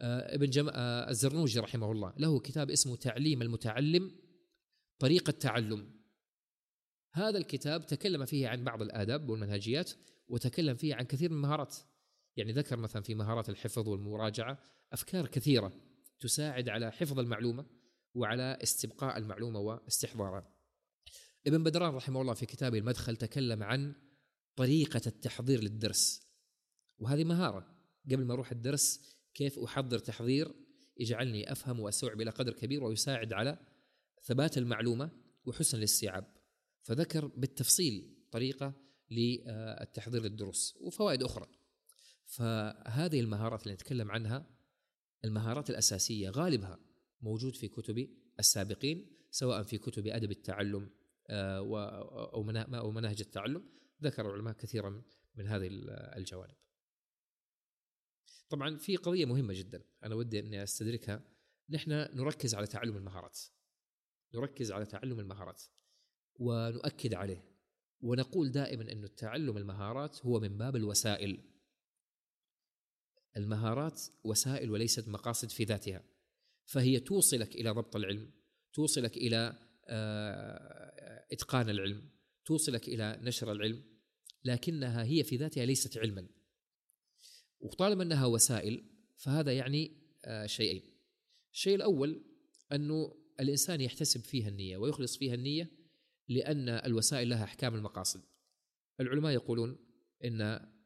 [0.00, 0.68] آه، ابن جم...
[0.68, 4.12] آه، الزرنوجي رحمه الله له كتاب اسمه تعليم المتعلم
[4.98, 5.90] طريقة تعلم
[7.12, 9.92] هذا الكتاب تكلم فيه عن بعض الآداب والمنهجيات
[10.28, 11.76] وتكلم فيه عن كثير من المهارات.
[12.36, 14.58] يعني ذكر مثلا في مهارات الحفظ والمراجعة
[14.92, 15.72] أفكار كثيرة
[16.20, 17.66] تساعد على حفظ المعلومة
[18.14, 20.54] وعلى استبقاء المعلومة واستحضارها.
[21.46, 23.94] ابن بدران رحمه الله في كتابه المدخل تكلم عن
[24.56, 26.28] طريقة التحضير للدرس
[26.98, 27.76] وهذه مهارة.
[28.12, 30.54] قبل ما أروح الدرس كيف أحضر تحضير؟
[30.96, 33.58] يجعلني أفهم واستوعب إلى قدر كبير ويساعد على
[34.22, 35.10] ثبات المعلومة
[35.44, 36.34] وحسن الاستيعاب.
[36.82, 38.72] فذكر بالتفصيل طريقة
[39.10, 41.46] للتحضير للدروس وفوائد أخرى.
[42.24, 44.46] فهذه المهارات اللي نتكلم عنها
[45.24, 46.78] المهارات الأساسية غالبها
[47.20, 48.08] موجود في كتب
[48.38, 50.90] السابقين سواء في كتب أدب التعلم
[51.28, 51.58] آه،
[52.78, 53.68] أو مناهج التعلم
[54.02, 55.02] ذكر العلماء كثيرا
[55.34, 55.68] من هذه
[56.16, 56.54] الجوانب.
[58.48, 61.22] طبعا في قضية مهمة جدا أنا ودي أني أستدركها
[61.70, 63.40] نحن نركز على تعلم المهارات.
[64.34, 65.62] نركز على تعلم المهارات
[66.36, 67.44] ونؤكد عليه
[68.00, 71.53] ونقول دائما انه تعلم المهارات هو من باب الوسائل
[73.36, 76.02] المهارات وسائل وليست مقاصد في ذاتها
[76.64, 78.30] فهي توصلك إلى ضبط العلم
[78.72, 82.08] توصلك إلى آه، إتقان العلم
[82.44, 83.82] توصلك إلى نشر العلم
[84.44, 86.28] لكنها هي في ذاتها ليست علما.
[87.60, 88.84] وطالما أنها وسائل
[89.16, 89.92] فهذا يعني
[90.24, 90.82] آه، شيئين.
[91.52, 92.24] الشيء الأول
[92.72, 95.70] أنه الإنسان يحتسب فيها النية ويخلص فيها النية
[96.28, 98.22] لأن الوسائل لها أحكام المقاصد.
[99.00, 99.78] العلماء يقولون
[100.24, 100.38] إن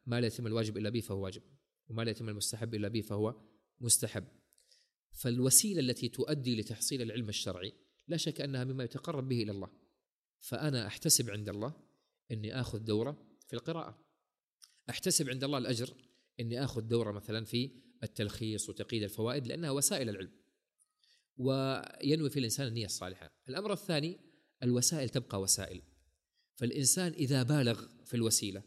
[0.06, 1.42] ما لا يتم الواجب إلا به فهو واجب.
[1.88, 3.34] وما لا يتم المستحب إلا به فهو
[3.80, 4.24] مستحب
[5.12, 7.72] فالوسيلة التي تؤدي لتحصيل العلم الشرعي
[8.08, 9.70] لا شك أنها مما يتقرب به إلى الله
[10.40, 11.74] فأنا أحتسب عند الله
[12.30, 13.98] إني آخذ دوره في القراءة
[14.90, 15.94] أحتسب عند الله الأجر
[16.40, 17.70] إني آخذ دوره مثلا في
[18.02, 20.30] التلخيص وتقييد الفوائد لأنها وسائل العلم
[21.36, 23.30] وينوي في الإنسان النية الصالحة.
[23.48, 24.20] الأمر الثاني
[24.62, 25.82] الوسائل تبقى وسائل.
[26.54, 28.62] فالإنسان إذا بالغ في الوسيلة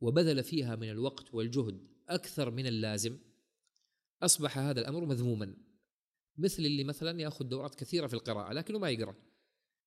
[0.00, 3.18] وبذل فيها من الوقت والجهد أكثر من اللازم.
[4.22, 5.56] أصبح هذا الأمر مذموما
[6.38, 9.14] مثل اللي مثلا يأخذ دورات كثيرة في القراءة لكنه ما يقرأ.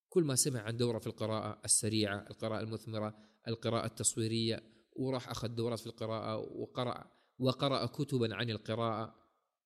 [0.10, 4.63] كل ما سمع عن دورة في القراءة السريعة القراءة المثمرة القراءة التصويرية
[4.95, 9.15] وراح أخذ دورات في القراءة وقرأ وقرأ كتبا عن القراءة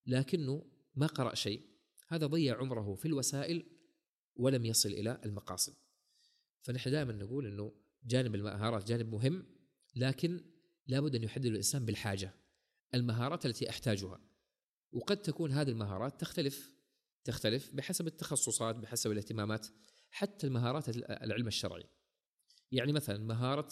[0.06, 1.62] لكنه ما قرأ شيء.
[2.08, 3.66] هذا ضيع عمره في الوسائل
[4.36, 5.74] ولم يصل إلى المقاصد.
[6.62, 7.74] فنحن دائما نقول إنه
[8.06, 9.46] جانب المهارات جانب مهم
[9.96, 10.42] لكن
[10.88, 12.43] لابد أن يحدد الإنسان بالحاجة.
[12.94, 14.20] المهارات التي أحتاجها.
[14.92, 16.74] وقد تكون هذه المهارات تختلف
[17.24, 19.68] تختلف بحسب التخصصات بحسب الاهتمامات
[20.10, 21.84] حتى المهارات العلم الشرعي.
[22.72, 23.70] يعني مثلا مهارة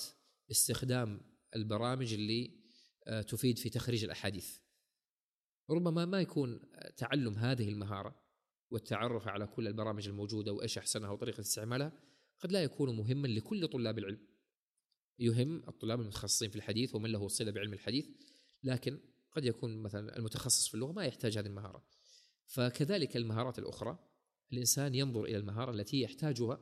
[0.52, 1.22] استخدام
[1.56, 2.62] البرامج اللي
[3.08, 4.58] آه، تفيد في تخريج الأحاديث.
[5.70, 6.62] ربما ما يكون
[6.98, 8.22] تعلم هذه المهارة
[8.72, 11.94] والتعرف على كل البرامج الموجودة وإيش أحسنها وطريقة استعمالها
[12.40, 14.28] قد لا يكون مهما لكل طلاب العلم.
[15.20, 18.06] يهم الطلاب المتخصصين في الحديث ومن له صلة بعلم الحديث
[18.64, 19.00] لكن
[19.32, 21.86] قد يكون مثلا المتخصص في اللغة ما يحتاج هذه المهارة
[22.46, 24.00] فكذلك المهارات الأخرى
[24.54, 26.60] الإنسان ينظر إلى المهارة التي يحتاجها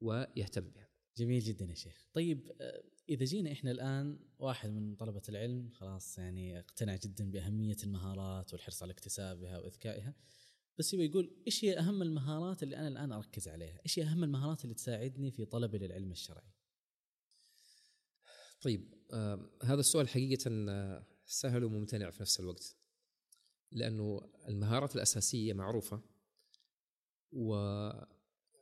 [0.00, 5.22] ويهتم بها جميل جدا يا شيخ طيب آه، إذا جينا إحنا الآن واحد من طلبة
[5.28, 10.14] العلم خلاص يعني اقتنع جدا بأهمية المهارات والحرص على اكتسابها وإذكائها
[10.78, 14.24] بس يبغى يقول إيش هي أهم المهارات اللي أنا الآن أركز عليها؟ إيش هي أهم
[14.24, 16.52] المهارات اللي تساعدني في طلبي للعلم الشرعي؟
[18.60, 22.76] طيب آه هذا السؤال حقيقة آه، سهل وممتنع في نفس الوقت.
[23.72, 26.02] لأنه المهارات الأساسية معروفة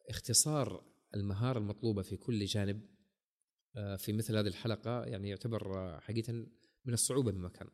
[0.09, 2.92] واختصار المهارة المطلوبة في كل جانب
[3.77, 6.33] آه، في مثل هذه الحلقة يعني يعتبر آه، حقيقة
[6.85, 7.68] من الصعوبة بمكان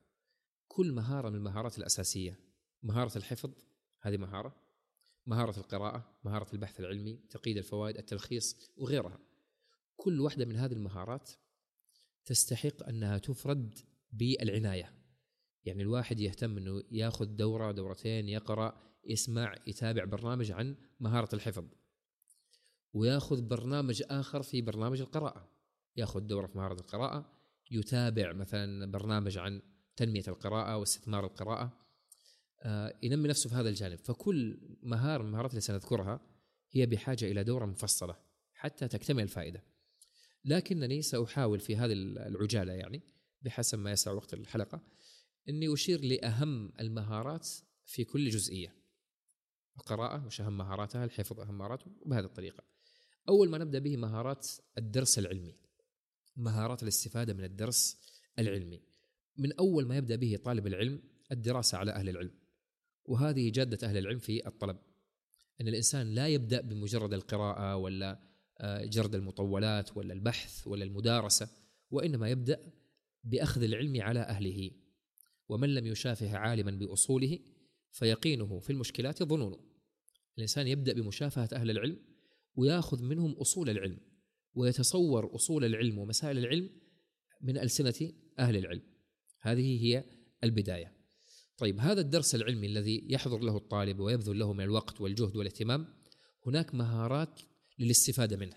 [0.69, 2.41] كل مهارة من المهارات الأساسية
[2.83, 3.51] مهارة الحفظ
[4.01, 4.69] هذه مهارة
[5.27, 9.19] مهارة القراءة مهارة البحث العلمي تقييد الفوائد التلخيص وغيرها.
[9.97, 11.31] كل واحدة من هذه المهارات
[12.25, 13.79] تستحق أنها تفرد
[14.13, 14.95] بالعناية.
[15.65, 21.65] يعني الواحد يهتم إنه ياخذ دورة دورتين يقرأ يسمع يتابع برنامج عن مهارة الحفظ.
[22.93, 25.49] وياخذ برنامج آخر في برنامج القراءة.
[25.97, 27.33] ياخذ دورة في مهارة القراءة
[27.71, 29.63] يتابع مثلا برنامج عن
[29.97, 31.89] تنمية القراءة واستثمار القراءة.
[32.63, 33.99] آه ينمي نفسه في هذا الجانب.
[33.99, 36.21] فكل مهارة من المهارات اللي سنذكرها
[36.71, 38.17] هي بحاجة إلى دورة مفصلة
[38.53, 39.65] حتى تكتمل الفائدة.
[40.45, 43.03] لكنني سأحاول في هذه العجالة يعني
[43.43, 44.81] بحسب ما يسع وقت الحلقة
[45.49, 47.49] إني أشير لأهم المهارات
[47.87, 48.75] في كل جزئية.
[49.77, 52.65] القراءة وش أهم مهاراتها؟ الحفظ أهم مهاراته بهذه الطريقة.
[53.29, 54.49] أول ما نبدأ به مهارات
[54.79, 55.55] الدرس العلمي.
[56.37, 57.99] مهارات الاستفادة من الدرس
[58.39, 58.81] العلمي.
[59.37, 62.35] من أول ما يبدأ به طالب العلم الدراسة على أهل العلم.
[63.05, 64.79] وهذه جادة أهل العلم في الطلب.
[65.61, 68.29] إن الإنسان لا يبدأ بمجرد القراءة ولا
[68.61, 71.49] آه، جرد المطولات ولا البحث ولا المدارسة
[71.91, 72.73] وإنما يبدأ
[73.25, 74.71] بأخذ العلم على أهله
[75.49, 77.39] ومن لم يشافه عالما بأصوله
[77.91, 79.59] فيقينه في المشكلات ظنونه.
[80.37, 81.99] الإنسان يبدأ بمشافهة أهل العلم
[82.57, 84.01] ويأخذ منهم أصول العلم
[84.55, 86.71] ويتصور أصول العلم ومسائل العلم
[87.41, 88.83] من ألسنة أهل العلم.
[89.41, 90.05] هذه هي
[90.45, 90.99] البداية.
[91.59, 95.87] طيب هذا الدرس العلمي الذي يحضر له الطالب ويبذل له من الوقت والجهد والاهتمام
[96.47, 97.41] هناك مهارات
[97.79, 98.57] للاستفادة منه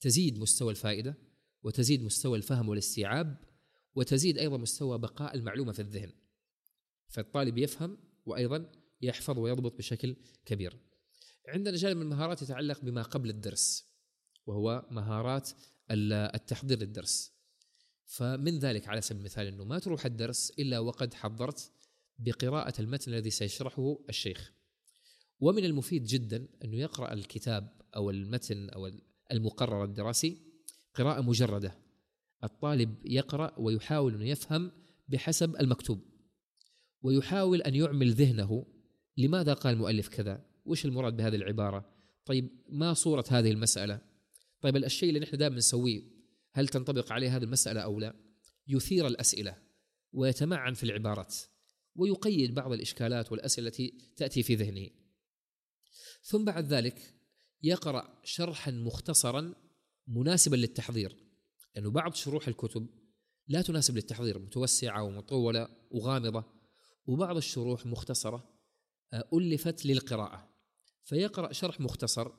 [0.00, 1.18] تزيد مستوى الفائدة
[1.62, 3.36] وتزيد مستوى الفهم والاستيعاب
[3.94, 6.12] وتزيد أيضا مستوى بقاء المعلومة في الذهن.
[7.08, 8.72] فالطالب يفهم وأيضا
[9.02, 10.80] يحفظ ويضبط بشكل كبير.
[11.48, 13.90] عندنا جانب من المهارات يتعلق بما قبل الدرس
[14.46, 15.50] وهو مهارات
[15.90, 17.32] التحضير للدرس.
[18.06, 21.72] فمن ذلك على سبيل المثال أنه ما تروح الدرس إلا وقد حضرت
[22.18, 24.52] بقراءة المتن الذي سيشرحه الشيخ.
[25.40, 28.90] ومن المفيد جدا انه يقرأ الكتاب أو المتن أو
[29.32, 30.38] المقرر الدراسي
[30.94, 31.89] قراءة مجردة.
[32.44, 34.72] الطالب يقرأ ويحاول أن يفهم
[35.08, 36.00] بحسب المكتوب
[37.02, 38.66] ويحاول أن يعمل ذهنه
[39.16, 44.00] لماذا قال المؤلف كذا؟ وش المراد بهذه العبارة؟ طيب ما صورة هذه المسألة؟
[44.60, 46.02] طيب الشيء اللي نحن دائما نسويه
[46.52, 48.14] هل تنطبق عليه هذه المسألة أو لا؟
[48.68, 49.56] يثير الأسئلة
[50.12, 51.36] ويتمعن في العبارات
[51.96, 54.88] ويقيد بعض الإشكالات والأسئلة التي تأتي في ذهنه.
[56.22, 57.14] ثم بعد ذلك
[57.62, 59.54] يقرأ شرحا مختصرا
[60.06, 61.16] مناسبا للتحضير.
[61.74, 62.86] لأنه بعض شروح الكتب
[63.48, 66.44] لا تناسب للتحضير متوسعة ومطولة وغامضة
[67.06, 68.60] وبعض الشروح مختصرة
[69.12, 70.50] آه، ألفت للقراءة.
[71.02, 72.30] فيقرأ شرح مختصر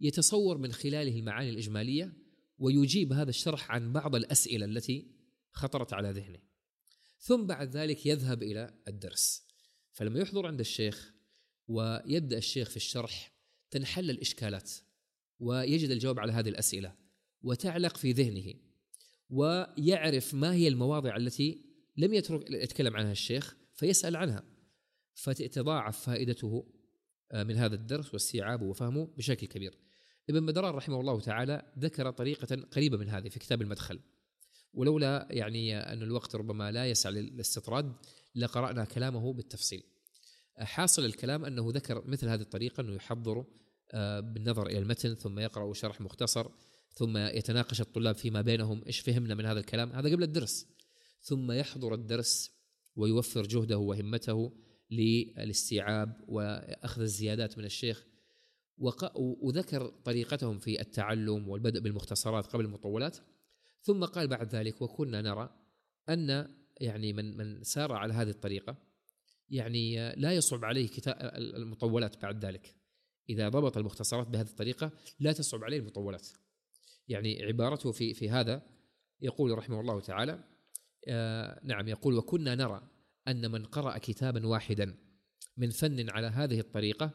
[0.00, 2.12] يتصور من خلاله المعاني الإجمالية
[2.58, 5.14] ويجيب هذا الشرح عن بعض الأسئلة التي
[5.52, 6.38] خطرت على ذهنه.
[7.18, 9.46] ثم بعد ذلك يذهب إلى الدرس.
[9.92, 11.14] فلما يحضر عند الشيخ
[11.68, 13.32] ويبدأ الشيخ في الشرح
[13.70, 14.70] تنحل الإشكالات
[15.38, 17.03] ويجد الجواب على هذه الأسئلة.
[17.44, 18.54] وتعلق في ذهنه
[19.30, 21.64] ويعرف ما هي المواضع التي
[21.96, 24.44] لم يترك يتكلم عنها الشيخ فيسأل عنها
[25.14, 26.66] فتتضاعف فائدته
[27.32, 29.78] آه، من هذا الدرس واستيعابه وفهمه بشكل كبير.
[30.30, 34.00] ابن بدران رحمه الله تعالى ذكر طريقة قريبة من هذه في كتاب المدخل.
[34.74, 37.92] ولولا يعني أن الوقت ربما لا يسع للاستطراد
[38.34, 39.82] لقرأنا كلامه بالتفصيل.
[40.58, 43.44] حاصل الكلام أنه ذكر مثل هذه الطريقة أنه يحضر
[43.92, 46.50] آه، بالنظر إلى المتن ثم يقرأ شرح مختصر
[46.94, 50.66] ثم يتناقش الطلاب فيما بينهم إيش فهمنا من هذا الكلام؟ هذا قبل الدرس.
[51.20, 52.50] ثم يحضر الدرس
[52.96, 54.52] ويوفر جهده وهمته
[54.90, 58.06] للاستيعاب وأخذ الزيادات من الشيخ.
[59.42, 63.18] وذكر طريقتهم في التعلم والبدء بالمختصرات قبل المطولات.
[63.80, 65.50] ثم قال بعد ذلك وكنا نرى
[66.08, 68.76] أن يعني من من سار على هذه الطريقة
[69.50, 72.76] يعني لا يصعب عليه كتاب المطولات بعد ذلك.
[73.28, 76.28] إذا ضبط المختصرات بهذه الطريقة لا تصعب عليه المطولات.
[77.08, 78.62] يعني عبارته في في هذا
[79.20, 80.44] يقول رحمه الله تعالى
[81.08, 82.90] آه نعم يقول وكنا نرى
[83.28, 84.96] أن من قرأ كتابا واحدا
[85.56, 87.10] من فن على هذه الطريقة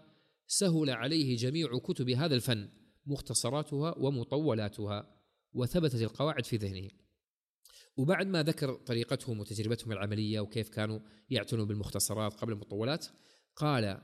[0.48, 2.70] سهل عليه جميع كتب هذا الفن
[3.06, 5.16] مختصراتها ومطولاتها
[5.54, 6.90] وثبتت القواعد في ذهنه.
[7.98, 13.06] وبعد ما ذكر طريقتهم وتجربتهم العملية وكيف كانوا يعتنوا بالمختصرات قبل المطولات
[13.56, 14.02] قال: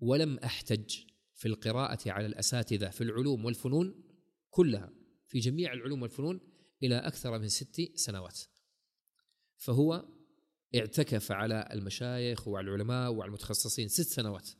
[0.00, 0.96] ولم أحتج
[1.34, 4.04] في القراءة على الأساتذة في العلوم والفنون
[4.50, 4.90] كلها
[5.28, 6.40] في جميع العلوم والفنون
[6.82, 8.40] إلى أكثر من ست سنوات.
[9.56, 10.08] فهو
[10.74, 14.50] اعتكف على المشايخ وعلى العلماء وعلى المتخصصين ست سنوات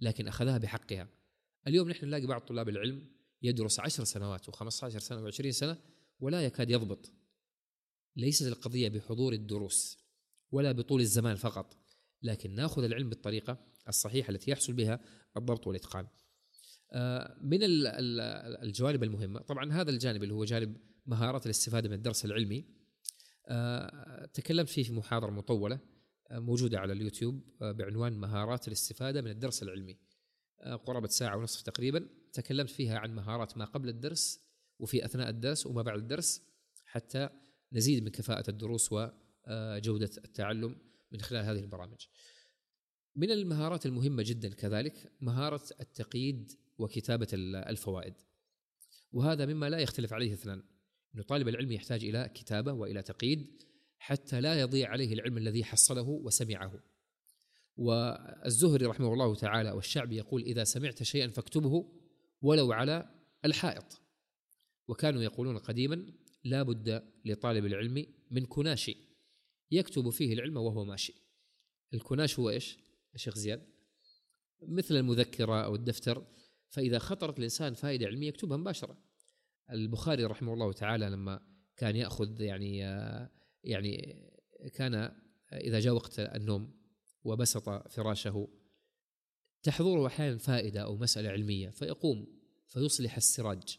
[0.00, 1.08] لكن أخذها بحقها.
[1.66, 3.10] اليوم نحن نلاقي بعض طلاب العلم
[3.42, 4.68] يدرس عشر سنوات و15
[4.98, 5.78] سنة وعشرين سنة
[6.20, 7.12] ولا يكاد يضبط.
[8.16, 9.98] ليست القضية بحضور الدروس
[10.50, 11.76] ولا بطول الزمان فقط
[12.22, 13.58] لكن ناخذ العلم بالطريقة
[13.88, 15.00] الصحيحة التي يحصل بها
[15.36, 16.06] الضبط والإتقان.
[17.40, 17.58] من
[18.62, 19.40] الجوانب المهمة.
[19.40, 20.76] طبعا هذا الجانب اللي هو جانب
[21.06, 22.64] مهارات الاستفادة من الدرس العلمي.
[23.48, 25.80] آه، تكلمت فيه في محاضرة مطولة
[26.30, 29.98] آه، موجودة على اليوتيوب بعنوان مهارات الاستفادة من الدرس العلمي.
[30.86, 32.08] قرابة ساعة ونصف تقريبا.
[32.32, 34.40] تكلمت فيها عن مهارات ما قبل الدرس
[34.78, 36.42] وفي أثناء الدرس وما بعد الدرس
[36.84, 37.28] حتى
[37.72, 40.76] نزيد من كفاءة الدروس وجودة التعلم
[41.12, 42.06] من خلال هذه البرامج.
[43.16, 48.14] من المهارات المهمة جدا كذلك مهارة التقييد وكتابة الفوائد.
[49.12, 50.62] وهذا مما لا يختلف عليه اثنان.
[51.16, 53.62] أن طالب العلم يحتاج إلى كتابة وإلى تقييد
[53.98, 56.82] حتى لا يضيع عليه العلم الذي حصله وسمعه.
[57.76, 61.92] والزهري رحمه الله تعالى والشعبي يقول إذا سمعت شيئا فاكتبه
[62.42, 63.10] ولو على
[63.44, 64.00] الحائط.
[64.88, 66.12] وكانوا يقولون قديما
[66.44, 68.96] لا بد لطالب العلم من كناشي.
[69.70, 71.14] يكتب فيه العلم وهو ماشي.
[71.94, 72.78] الكناش هو إيش؟
[73.14, 73.66] الشيخ زياد
[74.62, 76.26] مثل المذكرة أو الدفتر
[76.76, 78.98] فإذا خطرت الإنسان فائدة علمية يكتبها مباشرة.
[79.70, 81.40] البخاري رحمه الله تعالى لما
[81.76, 82.78] كان يأخذ يعني
[83.64, 84.22] يعني
[84.74, 85.12] كان
[85.52, 86.72] إذا جاء وقت النوم
[87.24, 88.48] وبسط فراشه
[89.62, 92.26] تحضره أحيانا فائدة أو مسألة علمية فيقوم
[92.68, 93.78] فيصلح السراج.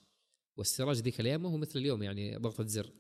[0.56, 2.94] والسراج ذيك الأيام هو مثل اليوم يعني ضغطة زر.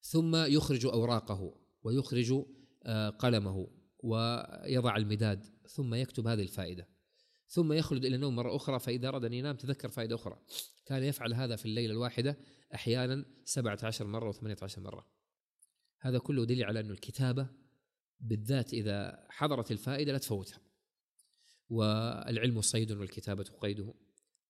[0.00, 2.44] ثم يخرج أوراقه ويخرج
[2.82, 3.68] آه، قلمه
[3.98, 6.95] ويضع المداد ثم يكتب هذه الفائدة.
[7.48, 10.38] ثم يخلد إلى النوم مرة أخرى فإذا أراد أن ينام تذكر فائدة أخرى.
[10.86, 12.38] كان يفعل هذا في الليلة الواحدة
[12.74, 15.06] أحيانا 17 مرة و18 مرة.
[16.00, 17.48] هذا كله دليل على أن الكتابة
[18.20, 20.60] بالذات إذا حضرت الفائدة لا تفوتها.
[21.68, 23.94] والعلم صيد والكتابة قيده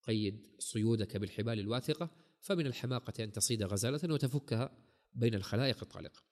[0.03, 4.78] قيد صيودك بالحبال الواثقة فمن الحماقة أن تصيد غزالة وتفكها
[5.14, 6.22] بين الخلائق الطالقة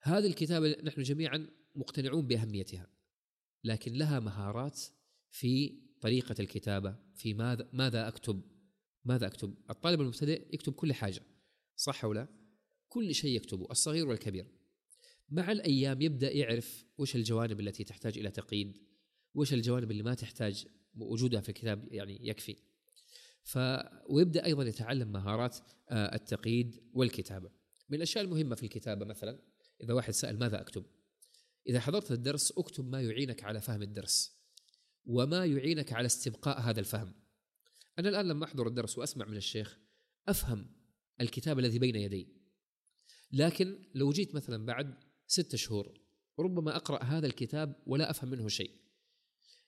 [0.00, 2.86] هذه الكتابة نحن جميعا مقتنعون بأهميتها
[3.64, 4.80] لكن لها مهارات
[5.32, 8.42] في طريقة الكتابة في ماذا ماذا أكتب
[9.04, 9.54] ماذا أكتب.
[9.70, 11.22] الطالب المبتدئ يكتب كل حاجة
[11.76, 12.28] صح ولا
[12.88, 14.46] كل شيء يكتبه الصغير والكبير.
[15.28, 18.78] مع الأيام يبدأ يعرف وش الجوانب التي تحتاج إلى تقييد
[19.34, 22.56] وش الجوانب اللي ما تحتاج وجودها في الكتاب يعني يكفي.
[23.42, 23.58] ف
[24.08, 25.58] ويبدأ أيضا يتعلم مهارات
[25.90, 27.50] آه، التقييد والكتابة.
[27.88, 29.38] من الأشياء المهمة في الكتابة مثلا
[29.82, 30.84] إذا واحد سأل ماذا أكتب؟
[31.68, 34.41] إذا حضرت الدرس أكتب ما يعينك على فهم الدرس.
[35.04, 37.14] وما يعينك على استبقاء هذا الفهم.
[37.98, 39.78] أنا الآن لما أحضر الدرس وأسمع من الشيخ
[40.28, 40.66] أفهم
[41.20, 42.28] الكتاب الذي بين يدي.
[43.32, 44.94] لكن لو جيت مثلا بعد
[45.26, 46.00] ستة شهور
[46.38, 48.70] ربما أقرأ هذا الكتاب ولا أفهم منه شيء.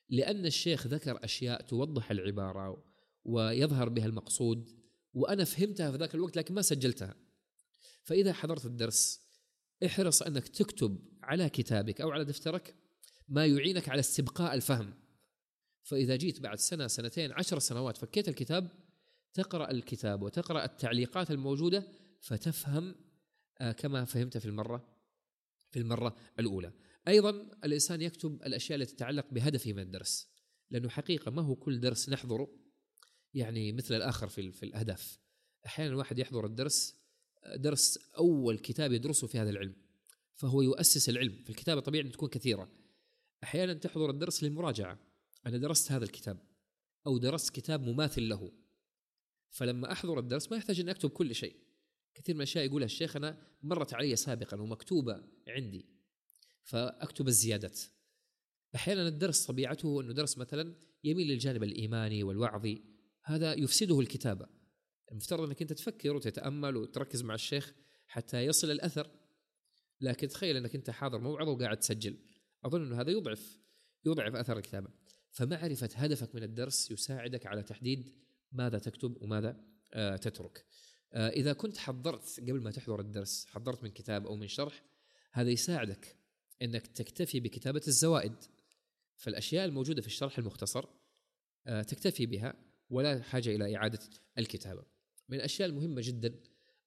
[0.09, 2.85] لأن الشيخ ذكر أشياء توضح العبارة
[3.25, 4.69] ويظهر بها المقصود
[5.15, 7.15] وأنا فهمتها في ذاك الوقت لكن ما سجلتها.
[8.03, 9.21] فإذا حضرت الدرس
[9.87, 12.77] احرص أنك تكتب على كتابك أو على دفترك
[13.29, 15.04] ما يعينك على استبقاء الفهم.
[15.85, 18.69] فإذا جيت بعد سنة سنتين عشر سنوات فكيت الكتاب
[19.35, 21.89] تقرأ الكتاب وتقرأ التعليقات الموجودة
[22.21, 22.95] فتفهم
[23.61, 24.95] آه، كما فهمت في المرة
[25.71, 26.73] في المرة الأولى.
[27.09, 27.31] أيضا
[27.65, 30.29] الإنسان يكتب الأشياء التي تتعلق بهدفه من الدرس
[30.71, 32.49] لأنه حقيقة ما هو كل درس نحضره
[33.35, 35.19] يعني مثل الآخر في في الأهداف.
[35.67, 36.95] أحيانا الواحد يحضر الدرس
[37.57, 39.77] درس أول كتاب يدرسه في هذا العلم
[40.35, 41.43] فهو يؤسس العلم.
[41.47, 42.69] فالكتابه طبيعي تكون كثيرة.
[43.43, 44.99] أحيانا تحضر الدرس للمراجعة.
[45.47, 46.39] أنا درست هذا الكتاب
[47.07, 48.53] أو درست كتاب مماثل له.
[49.51, 51.57] فلما أحضر الدرس ما يحتاج اني أكتب كل شيء.
[52.15, 55.87] كثير من الأشياء يقولها الشيخ أنا مرت علي سابقا ومكتوبة عندي.
[56.63, 57.81] فأكتب الزيادات.
[58.75, 60.75] أحيانا الدرس طبيعته أنه درس مثلا
[61.05, 62.85] يميل للجانب الإيماني والوعظي.
[63.23, 64.47] هذا يفسده الكتابة.
[65.13, 67.75] المفترض أنك أنت تفكر وتتأمل وتركز مع الشيخ
[68.07, 69.11] حتى يصل الأثر.
[70.01, 72.19] لكن تخيل أنك أنت حاضر موعظة وقاعد تسجل.
[72.65, 73.59] أظن أنه هذا يضعف
[74.07, 74.91] يضعف أثر الكتابة.
[75.35, 78.13] فمعرفة هدفك من الدرس يساعدك على تحديد
[78.53, 79.57] ماذا تكتب وماذا
[79.95, 80.65] آه، تترك.
[81.13, 84.85] آه، إذا كنت حضرت قبل ما تحضر الدرس حضرت من كتاب أو من شرح
[85.33, 86.17] هذا يساعدك
[86.63, 88.35] إنك تكتفي بكتابة الزوائد.
[89.17, 90.85] فالأشياء الموجودة في الشرح المختصر
[91.67, 92.55] آه، تكتفي بها
[92.91, 94.01] ولا حاجة إلى إعادة
[94.39, 94.85] الكتابة.
[95.29, 96.41] من الأشياء المهمة جدا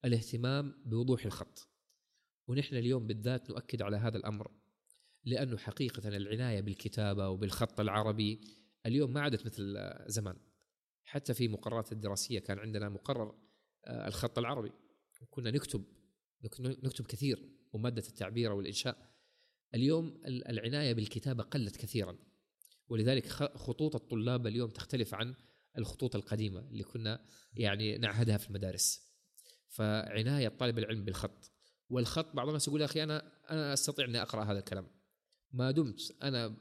[0.05, 1.67] الاهتمام بوضوح الخط.
[2.47, 4.51] ونحن اليوم بالذات نؤكد على هذا الأمر
[5.27, 8.41] لأنه حقيقة العناية بالكتابة وبالخط العربي
[8.85, 10.35] اليوم ما عادت مثل زمان.
[11.03, 13.35] حتى في مقررات الدراسية كان عندنا مقرر
[13.85, 14.71] آه، الخط العربي.
[15.21, 15.83] وكنا نكتب
[16.83, 19.11] نكتب كثير ومادة التعبير والانشاء
[19.73, 22.17] اليوم العناية بالكتابة قلت كثيرا.
[22.87, 25.35] ولذلك خطوط الطلاب اليوم تختلف عن
[25.77, 29.07] الخطوط القديمة اللي كنا يعني نعهدها في المدارس.
[29.67, 31.51] فعناية طالب العلم بالخط.
[31.89, 34.96] والخط بعض الناس يقول يا أخي أنا أنا أستطيع إني أقرأ هذا الكلام.
[35.51, 36.15] ما دمت.
[36.23, 36.57] أنا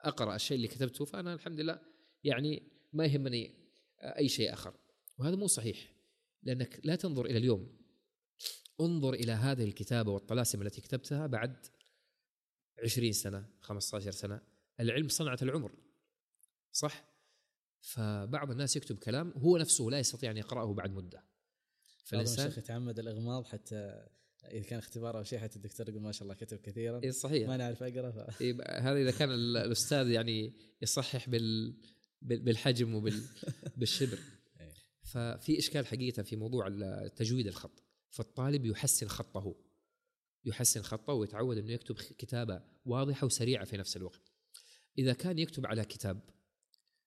[0.00, 1.80] أقرأ الشيء اللي كتبته فأنا الحمد لله
[2.24, 2.62] يعني
[2.92, 3.54] ما يهمني
[4.02, 4.74] أي شيء آخر.
[5.18, 5.94] وهذا مو صحيح
[6.42, 7.80] لأنك لا تنظر إلى اليوم.
[8.80, 11.66] انظر إلى هذه الكتابة والطلاسم التي كتبتها بعد
[12.84, 14.40] عشرين سنة 15 سنة.
[14.80, 15.72] العلم صنعة العمر
[16.72, 17.10] صح؟
[17.80, 21.24] فبعض الناس يكتب كلام هو نفسه لا يستطيع أن يقرأه بعد مدة.
[22.04, 24.08] فالإنسان يتعمد الإغماض حتى
[24.44, 27.00] إذا كان اختبار أو شيء حتى الدكتور يقول ما شاء الله كتب كثيرا.
[27.04, 27.48] اي صحيح.
[27.48, 28.40] ما نعرف أقرأ ف...
[28.42, 31.74] إيه هذا إذا كان الأستاذ يعني يصحح بال
[32.22, 34.18] بالحجم وبالشبر
[34.60, 34.74] إيه.
[35.02, 36.68] ففي إشكال حقيقة في موضوع
[37.08, 37.82] تجويد الخط.
[38.10, 39.54] فالطالب يحسن خطه.
[40.44, 44.32] يحسن خطه ويتعود إنه يكتب كتابة واضحة وسريعة في نفس الوقت.
[44.98, 46.20] إذا كان يكتب على كتاب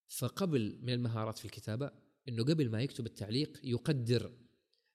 [0.07, 1.91] فقبل من المهارات في الكتابة
[2.27, 4.33] إنه قبل ما يكتب التعليق يقدر.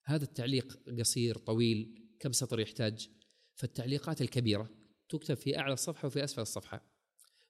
[0.04, 3.10] هذا التعليق قصير طويل كم سطر يحتاج؟
[3.54, 4.70] فالتعليقات الكبيرة
[5.08, 6.82] تكتب في أعلى الصفحة وفي أسفل الصفحة.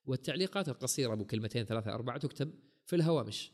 [0.05, 2.53] والتعليقات القصيرة أبو كلمتين ثلاثة أربعة تكتب
[2.87, 3.53] في الهوامش.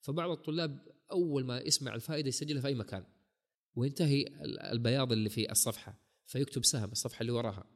[0.00, 3.04] فبعض الطلاب أول ما يسمع الفائدة يسجلها في أي مكان.
[3.74, 4.26] وينتهي
[4.72, 7.66] البياض اللي في الصفحة فيكتب سهم الصفحة اللي وراها.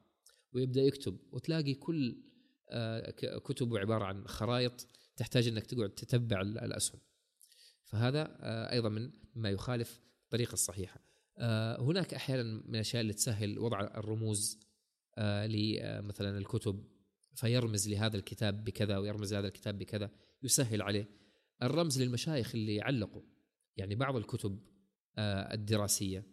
[0.53, 2.23] ويبدأ يكتب وتلاقي كل
[2.69, 7.01] آه، كتبه عبارة عن خرائط تحتاج إنك تقعد تتبع الأسهم.
[7.85, 10.99] فهذا آه، أيضا من ما يخالف الطريقة الصحيحة.
[10.99, 11.08] آه،
[11.79, 14.59] هناك أحيانا من الأشياء اللي تسهل وضع الرموز
[15.17, 16.87] لمثلا الكتب
[17.35, 20.11] فيرمز لهذا الكتاب بكذا ويرمز لهذا الكتاب بكذا
[20.43, 21.09] يسهل عليه.
[21.63, 23.21] الرمز للمشايخ اللي علقوا
[23.77, 24.59] يعني بعض الكتب
[25.19, 26.27] الدراسية.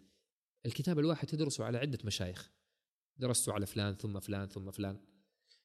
[0.66, 2.52] الكتاب الواحد تدرسه على عدة مشايخ.
[3.16, 5.00] درسته على فلان ثم فلان ثم فلان.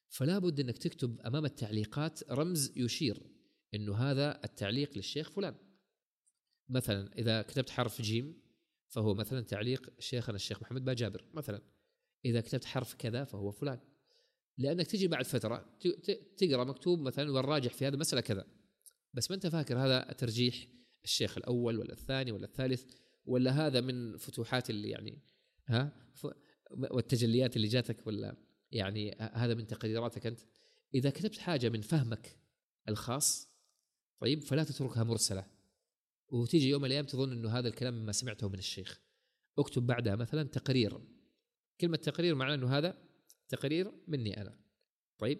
[0.09, 3.23] فلا بد إنك تكتب أمام التعليقات رمز يشير
[3.73, 5.55] إنه هذا التعليق للشيخ فلان.
[6.69, 8.41] مثلا إذا كتبت حرف جيم
[8.91, 11.61] فهو مثلا تعليق شيخنا الشيخ محمد باجابر مثلا
[12.25, 13.79] إذا كتبت حرف كذا فهو فلان.
[14.57, 15.77] لأنك تجي بعد فترة
[16.37, 18.45] تقرأ مكتوب مثلا والراجح في هذه المساله كذا.
[19.13, 20.67] بس ما أنت فاكر هذا ترجيح
[21.03, 22.83] الشيخ الأول ولا الثاني ولا الثالث
[23.25, 25.21] ولا هذا من فتوحات اللي يعني
[25.67, 26.07] ها؟
[26.71, 28.37] والتجليات اللي جاتك ولا
[28.71, 30.39] يعني هذا من تقديراتك أنت.
[30.93, 32.37] إذا كتبت حاجة من فهمك
[32.89, 33.49] الخاص
[34.19, 35.45] طيب فلا تتركها مرسلة.
[36.31, 39.01] وتيجي يوم من الأيام تظن إنه هذا الكلام مما سمعته من الشيخ.
[39.59, 40.99] اكتب بعدها مثلا تقرير.
[41.81, 42.97] كلمة تقرير معناه إنه هذا
[43.49, 44.59] تقرير مني أنا.
[45.17, 45.39] طيب؟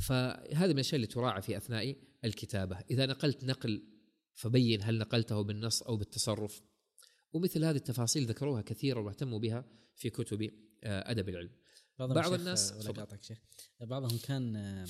[0.00, 2.78] فهذه من الأشياء اللي تراعى في أثناء الكتابة.
[2.90, 3.82] إذا نقلت نقل
[4.34, 6.62] فبين هل نقلته بالنص أو بالتصرف.
[7.32, 9.64] ومثل هذه التفاصيل ذكروها كثيرا واهتموا بها
[9.96, 10.50] في كتب
[10.84, 11.50] آه، أدب العلم.
[11.98, 13.38] بعض الناس ولا قاطعك شيخ.
[13.80, 14.86] بعضهم كان آه،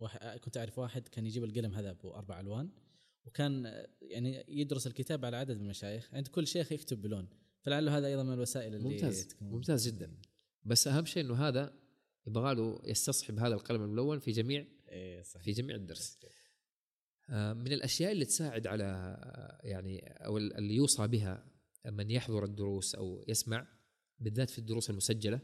[0.00, 2.70] يعني كنت أعرف واحد كان يجيب القلم هذا ابو أربع ألوان.
[3.30, 6.14] وكان يعني يدرس الكتاب على عدد من المشايخ.
[6.14, 7.28] عند كل شيخ يكتب بلون.
[7.60, 9.26] فلعله هذا أيضا من الوسائل اللي ممتاز.
[9.26, 9.48] تكون.
[9.48, 10.16] ممتاز جدا.
[10.64, 11.74] بس أهم شيء إنه هذا
[12.26, 15.44] يبغى له يستصحب هذا القلم الملون في جميع إيه صحيح.
[15.44, 16.18] في جميع الدرس.
[17.30, 21.46] آه، من الأشياء اللي تساعد على آه، يعني أو اللي يوصى بها
[21.86, 23.68] من يحضر الدروس أو يسمع
[24.18, 25.40] بالذات في الدروس المسجلة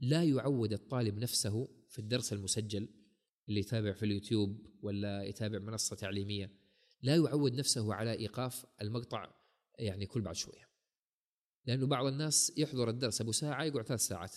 [0.00, 2.88] لا يعود الطالب نفسه في الدرس المسجل
[3.48, 6.65] اللي يتابع في اليوتيوب ولا يتابع منصة تعليمية.
[7.06, 9.34] لا يعود نفسه على إيقاف المقطع
[9.78, 10.68] يعني كل بعد شوية.
[11.66, 14.36] لأنه بعض الناس يحضر الدرس أبو ساعة يقعد ثلاث ساعات.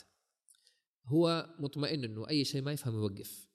[1.06, 3.48] هو مطمئن إنه أي شيء ما يفهم يوقف.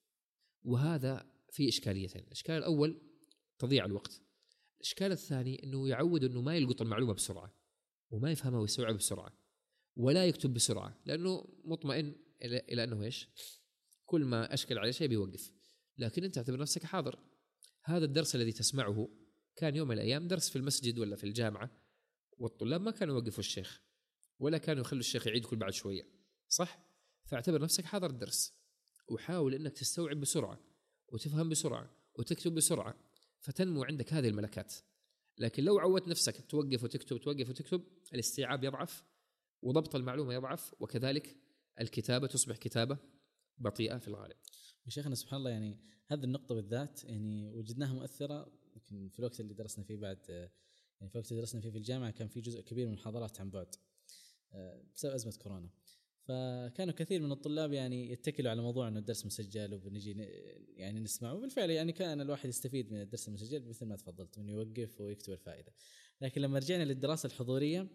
[0.62, 2.22] وهذا في إشكاليتين.
[2.22, 3.00] الإشكال الأول
[3.58, 4.20] تضييع الوقت.
[4.76, 7.54] الإشكال الثاني إنه يعود إنه ما يلقط المعلومة بسرعة.
[8.10, 9.32] وما يفهمها ويستوعب بسرعة.
[9.96, 11.00] ولا يكتب بسرعة.
[11.06, 13.28] لأنه مطمئن إلى إلى إنه إيش؟
[14.04, 15.52] كل ما أشكل عليه شيء بيوقف.
[15.98, 17.34] لكن أنت اعتبر نفسك حاضر.
[17.85, 19.09] هذا الدرس الذي تسمعه
[19.57, 21.70] كان يوم من الأيام درس في المسجد ولا في الجامعة
[22.39, 23.82] والطلاب ما كانوا يوقفوا الشيخ
[24.39, 26.09] ولا كانوا يخلوا الشيخ يعيد كل بعد شوية
[26.49, 26.78] صح؟
[27.24, 28.53] فاعتبر نفسك حاضر الدرس
[29.09, 30.61] وحاول إنك تستوعب بسرعة
[31.09, 32.95] وتفهم بسرعة وتكتب بسرعة
[33.41, 34.74] فتنمو عندك هذه الملكات
[35.39, 39.05] لكن لو عودت نفسك توقف وتكتب توقف وتكتب الاستيعاب يضعف
[39.62, 41.37] وضبط المعلومة يضعف وكذلك
[41.80, 42.99] الكتابة تصبح كتابة
[43.59, 44.37] بطيئة في الغالب.
[44.87, 49.85] وشيخنا سبحان الله يعني هذه النقطة بالذات يعني وجدناها مؤثرة يمكن في الوقت اللي درسنا
[49.85, 50.51] فيه بعد
[51.01, 53.51] يعني في الوقت اللي درسنا فيه في الجامعة كان في جزء كبير من المحاضرات عن
[53.51, 53.74] بعد
[54.53, 55.70] آه، بسبب أزمة كورونا.
[56.24, 60.12] فكانوا كثير من الطلاب يعني يتكلوا على موضوع إنه الدرس مسجل وبنجي
[60.76, 65.01] يعني نسمعه وبالفعل يعني كان الواحد يستفيد من الدرس المسجل مثل ما تفضلت إنه يوقف
[65.01, 65.72] ويكتب الفائدة
[66.20, 67.89] لكن لما رجعنا للدراسة الحضورية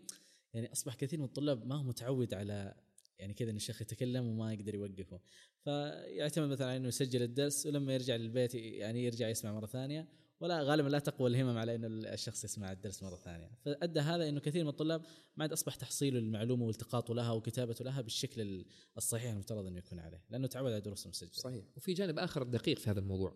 [0.54, 2.76] يعني أصبح كثير من الطلاب ما هو متعود على
[3.20, 5.20] يعني كذا إن الشيخ يتكلم وما يقدر يوقفه.
[5.64, 10.08] فيعتمد مثلا إنه يسجل الدرس ولما يرجع للبيت يعني يرجع يسمع مرة ثانية
[10.40, 13.52] ولا غالبا لا تقوى الهمم على إنه الشخص يسمع الدرس مرة ثانية.
[13.66, 15.02] فأدى هذا إنه كثير من الطلاب
[15.36, 18.66] ما عاد أصبح تحصيله للمعلومه والتقاطه لها وكتابته لها بالشكل
[18.98, 21.36] الصحيح المفترض انه يكون عليه لأنه تعود على دروس المسجل.
[21.36, 21.66] صحيح.
[21.78, 23.36] وفي جانب آخر دقيق في هذا الموضوع.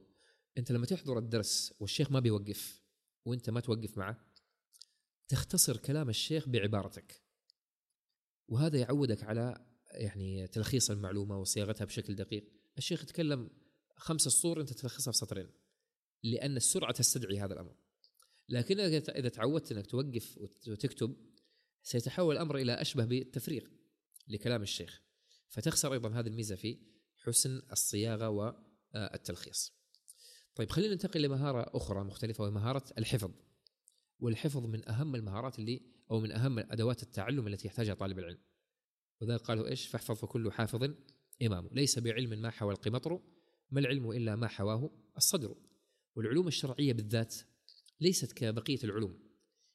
[0.57, 2.83] أنت لما تحضر الدرس والشيخ ما بيوقف
[3.25, 4.17] وأنت ما توقف معه
[5.27, 7.23] تختصر كلام الشيخ بعبارتك.
[8.47, 13.49] وهذا يعودك على يعني تلخيص المعلومة وصياغتها بشكل دقيق الشيخ يتكلم
[13.95, 15.49] خمس سطور أنت تلخصها في سطرين
[16.23, 17.75] لأن السرعه تستدعي هذا الأمر
[18.49, 20.37] لكن إذا تعودت إنك توقف
[20.67, 21.15] وتكتب
[21.83, 23.63] سيتحول الأمر إلى أشبه بالتفريغ
[24.27, 25.01] لكلام الشيخ
[25.49, 26.77] فتخسر أيضا هذه الميزة في
[27.17, 29.73] حسن الصياغة والتلخيص.
[30.55, 33.31] طيب خلينا ننتقل لمهارة أخرى مختلفة وهي مهارة الحفظ.
[34.19, 35.81] والحفظ من أهم المهارات اللي
[36.11, 38.39] أو من أهم أدوات التعلم التي يحتاجها طالب العلم.
[39.23, 40.93] وذلك قالوا إيش؟ فاحفظ فكل حافظ
[41.41, 43.21] امام، ليس بعلم ما حوى القمطر
[43.71, 45.55] ما العلم إلا ما حواه الصدر.
[46.15, 47.35] والعلوم الشرعية بالذات
[48.01, 49.19] ليست كبقية العلوم.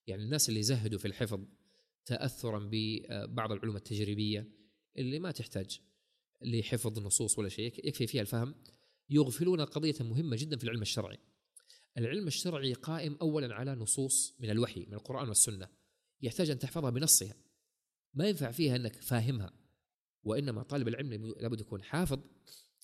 [0.06, 1.40] يعني الناس اللي زهدوا في الحفظ
[2.04, 4.48] تاثرا ببعض العلوم التجريبية
[4.98, 5.80] اللي ما تحتاج
[6.42, 8.54] لحفظ النصوص ولا شيء يكفي فيها الفهم
[9.10, 11.18] يغفلون قضية مهمة جدا في العلم الشرعي.
[11.98, 15.68] العلم الشرعي قائم اولا على نصوص من الوحي من القرآن والسنة
[16.22, 17.34] يحتاج أن تحفظها بنصها
[18.14, 19.52] ما ينفع فيها إنك فاهمها
[20.22, 22.20] وإنما طالب العلم لابد يكون حافظ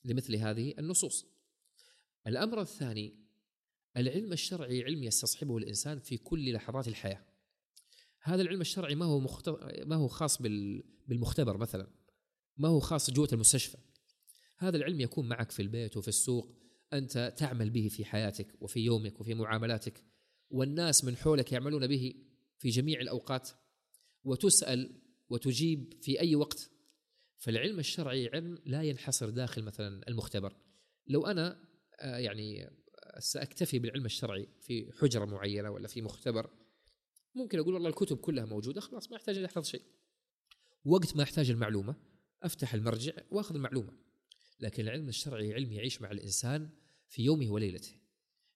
[0.04, 1.26] لمثل هذه النصوص.
[2.26, 3.24] الأمر الثاني
[3.96, 7.24] العلم الشرعي علم يستصحبه الإنسان في كل لحظات الحياة.
[8.22, 9.20] هذا العلم الشرعي ما هو.
[9.84, 10.84] ما هو خاص بال...
[11.08, 11.90] بالمختبر مثلا
[12.56, 13.78] ما هو خاص جوة المستشفى
[14.58, 16.58] هذا العلم يكون معك في البيت وفي السوق
[16.92, 20.04] أنت تعمل به في حياتك وفي يومك وفي معاملاتك
[20.50, 22.14] والناس من حولك يعملون به
[22.58, 23.50] في جميع الأوقات
[24.24, 26.70] وتسأل وتجيب في أي وقت.
[27.36, 30.56] فالعلم الشرعي علم لا ينحصر داخل مثلا المختبر.
[31.06, 31.64] لو أنا
[32.00, 32.70] آه، يعني
[33.18, 36.50] سأكتفي بالعلم الشرعي في حجرة معينة ولا في مختبر
[37.34, 39.82] ممكن أقول والله الكتب كلها موجودة خلاص ما احتاج أحفظ شيء.
[40.84, 41.96] وقت ما أحتاج المعلومة
[42.42, 43.92] أفتح المرجع وأخذ المعلومة.
[44.60, 46.70] لكن العلم الشرعي علم يعيش مع الإنسان
[47.08, 47.92] في يومه وليلته.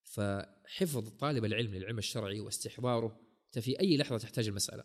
[0.03, 4.85] فحفظ طالب العلم للعلم الشرعي واستحضاره انت في أي لحظة تحتاج المسألة.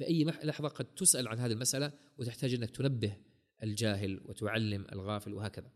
[0.00, 3.16] في أي لحظة قد تسأل عن هذه المسألة وتحتاج إنك تنبه
[3.62, 5.72] الجاهل وتعلم الغافل وهكذا.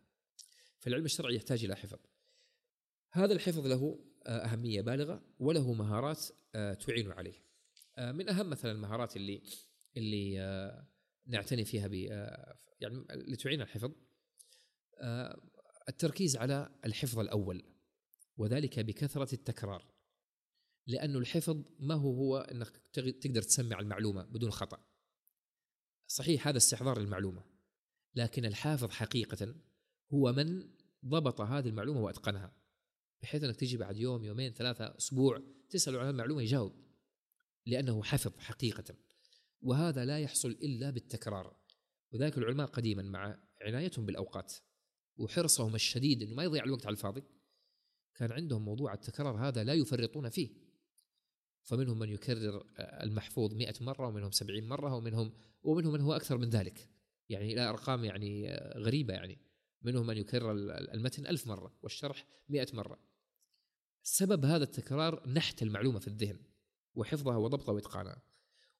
[0.78, 1.98] فالعلم الشرعي يحتاج إلى حفظ.
[3.12, 7.44] هذا الحفظ له أهمية بالغة وله مهارات آه، تعين عليه.
[7.96, 9.42] آه، من أهم مثلا المهارات اللي
[9.96, 10.86] اللي آه،
[11.26, 11.94] نعتني فيها ب
[12.80, 13.92] يعني اللي تعين الحفظ
[15.88, 17.64] التركيز على الحفظ الأول
[18.36, 19.93] وذلك بكثرة التكرار.
[20.86, 24.78] لأنه الحفظ ما هو هو إنك تقدر تسمع المعلومة بدون خطأ.
[26.06, 27.44] صحيح هذا استحضار المعلومة
[28.14, 29.54] لكن الحافظ حقيقة
[30.12, 30.70] هو من
[31.04, 32.52] ضبط هذه المعلومة وأتقنها
[33.22, 36.72] بحيث إنك تجي بعد يوم يومين ثلاثة أسبوع تساله عن المعلومة يجاوب
[37.66, 38.94] لأنه حفظ حقيقة.
[39.62, 41.56] وهذا لا يحصل إلا بالتكرار.
[42.12, 44.54] وذلك العلماء قديما مع عنايتهم بالأوقات
[45.16, 47.22] وحرصهم الشديد إنه ما يضيع الوقت على الفاضي.
[48.14, 50.63] كان عندهم موضوع التكرار هذا لا يفرطون فيه.
[51.64, 56.50] فمنهم من يكرر المحفوظ مئة مرة ومنهم سبعين مرة ومنهم ومنهم من هو أكثر من
[56.50, 56.88] ذلك.
[57.28, 59.38] يعني إلى أرقام يعني غريبة يعني.
[59.82, 60.52] منهم من يكرر
[60.94, 62.98] المتن ألف مرة والشرح مئة مرة.
[64.02, 66.38] سبب هذا التكرار نحت المعلومة في الذهن
[66.94, 68.22] وحفظها وضبطها وإتقانها.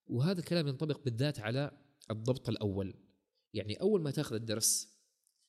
[0.07, 1.71] وهذا الكلام ينطبق بالذات على
[2.11, 2.95] الضبط الأول.
[3.53, 4.95] يعني أول ما تأخذ الدرس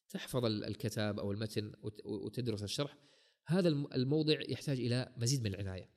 [0.09, 1.73] تحفظ الكتاب أو المتن
[2.05, 2.97] وتدرس الشرح
[3.45, 5.94] هذا الموضع يحتاج إلى مزيد من العناية.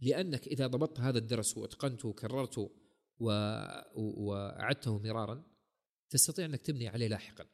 [0.00, 2.70] لأنك إذا ضبطت هذا الدرس وأتقنته وكررته
[3.96, 5.44] وأعدته مرارا
[6.10, 7.46] تستطيع أنك تبني عليه لاحقا.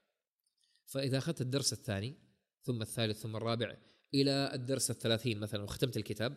[0.86, 2.14] فإذا أخذت الدرس الثاني
[2.62, 3.76] ثم الثالث ثم الرابع
[4.14, 6.36] إلى الدرس الثلاثين مثلا وختمت الكتاب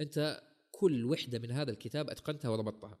[0.00, 2.98] أنت كل وحدة من هذا الكتاب أتقنتها وضبطتها.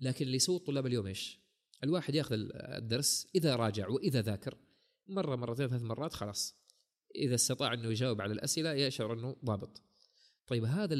[0.00, 1.40] لكن اللي يسوي الطلاب اليوم إيش؟
[1.84, 4.58] الواحد يأخذ الدرس إذا راجع وإذا ذاكر
[5.06, 6.54] مرة مرتين ثلاث مرات خلاص.
[7.14, 9.82] إذا استطاع أنه يجاوب على الأسئلة يشعر أنه ضابط.
[10.50, 10.94] طيب هذا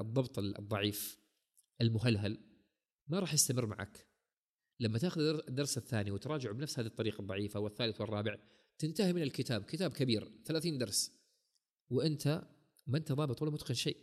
[0.00, 1.18] الضبط الضعيف
[1.80, 2.38] المهلهل
[3.08, 4.06] ما راح يستمر معك.
[4.80, 8.36] لما تاخذ الدرس الثاني وتراجعه بنفس هذه الطريقة الضعيفة والثالث والرابع
[8.78, 11.12] تنتهي من الكتاب كتاب كبير 30 درس
[11.90, 12.48] وأنت
[12.86, 13.96] ما أنت ضابط ولا متقن شيء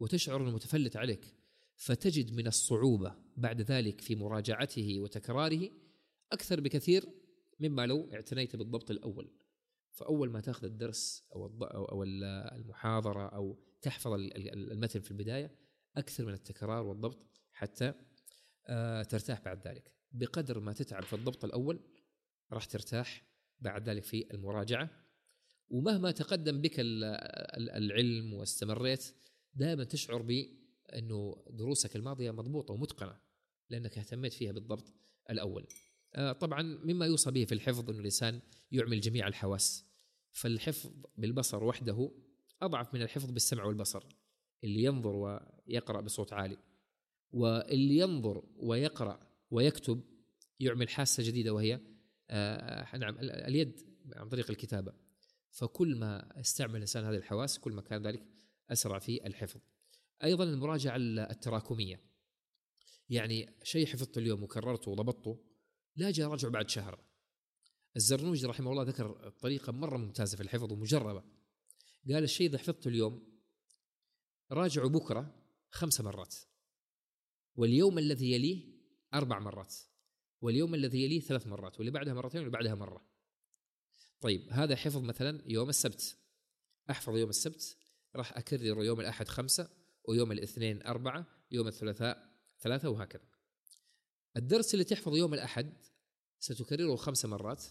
[0.00, 1.34] وتشعر إنه متفلت عليك.
[1.76, 5.70] فتجد من الصعوبة بعد ذلك في مراجعته وتكراره
[6.32, 7.04] أكثر بكثير
[7.60, 9.30] مما لو اعتنيت بالضبط الأول.
[9.96, 15.56] فأول ما تاخذ الدرس أو أو المحاضرة أو تحفظ المتن في البداية
[15.96, 17.92] أكثر من التكرار والضبط حتى
[18.66, 21.80] آه، ترتاح بعد ذلك بقدر ما تتعب في الضبط الأول
[22.52, 23.24] راح ترتاح
[23.60, 24.90] بعد ذلك في المراجعة
[25.68, 29.14] ومهما تقدم بك العلم واستمريت
[29.54, 33.18] دائما تشعر بانه دروسك الماضية مضبوطة ومتقنة
[33.70, 34.92] لأنك اهتميت فيها بالضبط
[35.30, 35.66] الأول.
[36.16, 38.40] آه، طبعا مما يوصى به في الحفظ إنه الإنسان
[38.72, 39.84] يعمل جميع الحواس.
[40.32, 42.10] فالحفظ بالبصر وحده
[42.62, 44.04] أضعف من الحفظ بالسمع والبصر.
[44.64, 46.58] اللي ينظر ويقرأ بصوت عالي.
[47.30, 50.00] واللي ينظر ويقرأ ويكتب
[50.60, 51.80] يعمل حاسة جديدة وهي
[52.30, 53.80] آه نعم اليد
[54.14, 54.92] عن طريق الكتابة.
[55.50, 58.26] فكل ما استعمل الإنسان هذه الحواس كل ما كان ذلك
[58.70, 59.60] أسرع في الحفظ.
[60.24, 62.00] أيضا المراجعة التراكمية.
[63.08, 65.55] يعني شيء حفظته اليوم وكررته وضبطته
[65.96, 66.98] لا أجي اراجعه بعد شهر.
[67.96, 71.24] الزرنوجي رحمه الله ذكر طريقة مرة ممتازة في الحفظ ومجربة.
[72.12, 73.40] قال الشيء إذا حفظته اليوم
[74.52, 75.34] راجعه بكرة
[75.70, 76.34] خمس مرات.
[77.54, 78.76] واليوم الذي يليه
[79.14, 79.74] أربع مرات.
[80.40, 81.76] واليوم الذي يليه ثلاث مرات.
[81.78, 83.06] واللي بعدها مرتين واللي بعدها مرة.
[84.20, 86.18] طيب هذا حفظ مثلا يوم السبت.
[86.90, 87.76] أحفظ يوم السبت
[88.16, 89.70] راح أكرر يوم الأحد خمسة
[90.04, 93.35] ويوم الاثنين أربعة يوم الثلاثاء ثلاثة وهكذا.
[94.36, 95.72] الدرس اللي تحفظ يوم الأحد
[96.38, 97.64] ستكرره خمس مرات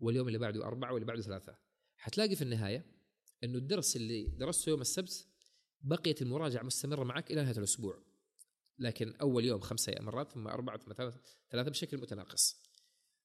[0.00, 1.58] واليوم اللي بعده أربعة واللي بعده ثلاثة.
[1.96, 2.86] حتلاقي في النهاية
[3.44, 5.26] أنه الدرس اللي درسته يوم السبت
[5.80, 8.02] بقيت المراجعة مستمرة معك إلى نهاية الأسبوع.
[8.78, 12.62] لكن أول يوم خمسة مرات ثم أربعة ثم ثلاثة ثلاثة بشكل متناقص.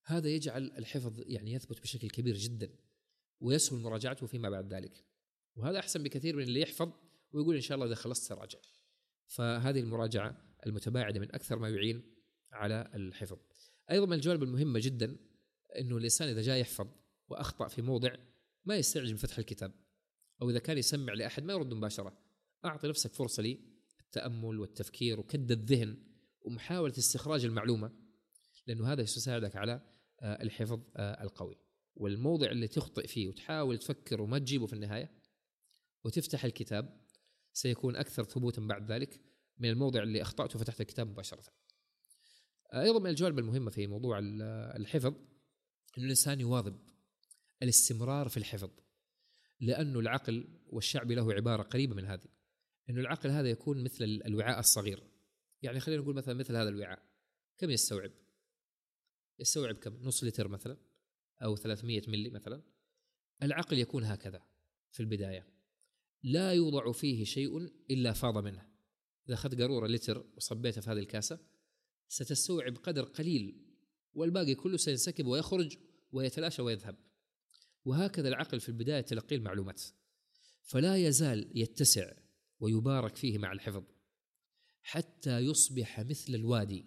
[0.05, 2.75] هذا يجعل الحفظ يعني يثبت بشكل كبير جدا
[3.39, 5.05] ويسهل مراجعته فيما بعد ذلك.
[5.55, 6.91] وهذا أحسن بكثير من اللي يحفظ
[7.33, 8.59] ويقول إن شاء الله إذا خلصت راجع
[9.27, 12.20] فهذه المراجعة المتباعدة من أكثر ما يعين
[12.51, 13.37] على الحفظ.
[13.91, 15.17] أيضا من الجوانب المهمة جدا
[15.79, 16.87] أنه الإنسان إذا جاء يحفظ
[17.27, 18.15] وأخطأ في موضع
[18.65, 19.73] ما يستعجل من فتح الكتاب
[20.41, 22.17] أو إذا كان يسمع لأحد ما يرد مباشرة.
[22.65, 25.97] أعطي نفسك فرصة للتأمل والتفكير وكد الذهن
[26.41, 27.91] ومحاولة استخراج المعلومة
[28.67, 29.81] لأنه هذا سيساعدك على
[30.21, 31.57] آه، الحفظ آه، القوي.
[31.95, 35.11] والموضع اللي تخطئ فيه وتحاول تفكر وما تجيبه في النهاية
[36.03, 37.01] وتفتح الكتاب
[37.53, 39.21] سيكون أكثر ثبوتا بعد ذلك
[39.57, 41.43] من الموضع اللي أخطأته وفتحت الكتاب مباشرة.
[42.73, 44.19] أيضا من الجوانب المهمة في موضوع
[44.75, 45.13] الحفظ
[45.97, 46.79] أن الإنسان يواظب
[47.63, 48.69] الاستمرار في الحفظ
[49.59, 52.27] لأنه العقل والشعب له عبارة قريبة من هذه
[52.89, 55.03] أنه العقل هذا يكون مثل الوعاء الصغير.
[55.61, 57.03] يعني خلينا نقول مثلا مثل هذا الوعاء
[57.57, 58.11] كم يستوعب؟
[59.39, 60.77] يستوعب كم؟ نص لتر مثلا
[61.43, 62.61] أو 300 ملي مثلا.
[63.43, 64.41] العقل يكون هكذا
[64.91, 65.47] في البداية.
[66.23, 67.57] لا يوضع فيه شيء
[67.89, 68.67] إلا فاض منه.
[69.27, 71.39] إذا أخذت قارورة لتر وصبيتها في هذه الكاسة
[72.11, 73.61] ستستوعب قدر قليل
[74.13, 75.77] والباقي كله سينسكب ويخرج
[76.11, 76.95] ويتلاشى ويذهب.
[77.85, 79.81] وهكذا العقل في البداية تلقي المعلومات.
[80.61, 82.13] فلا يزال يتسع
[82.59, 83.83] ويبارك فيه مع الحفظ.
[84.81, 86.85] حتى يصبح مثل الوادي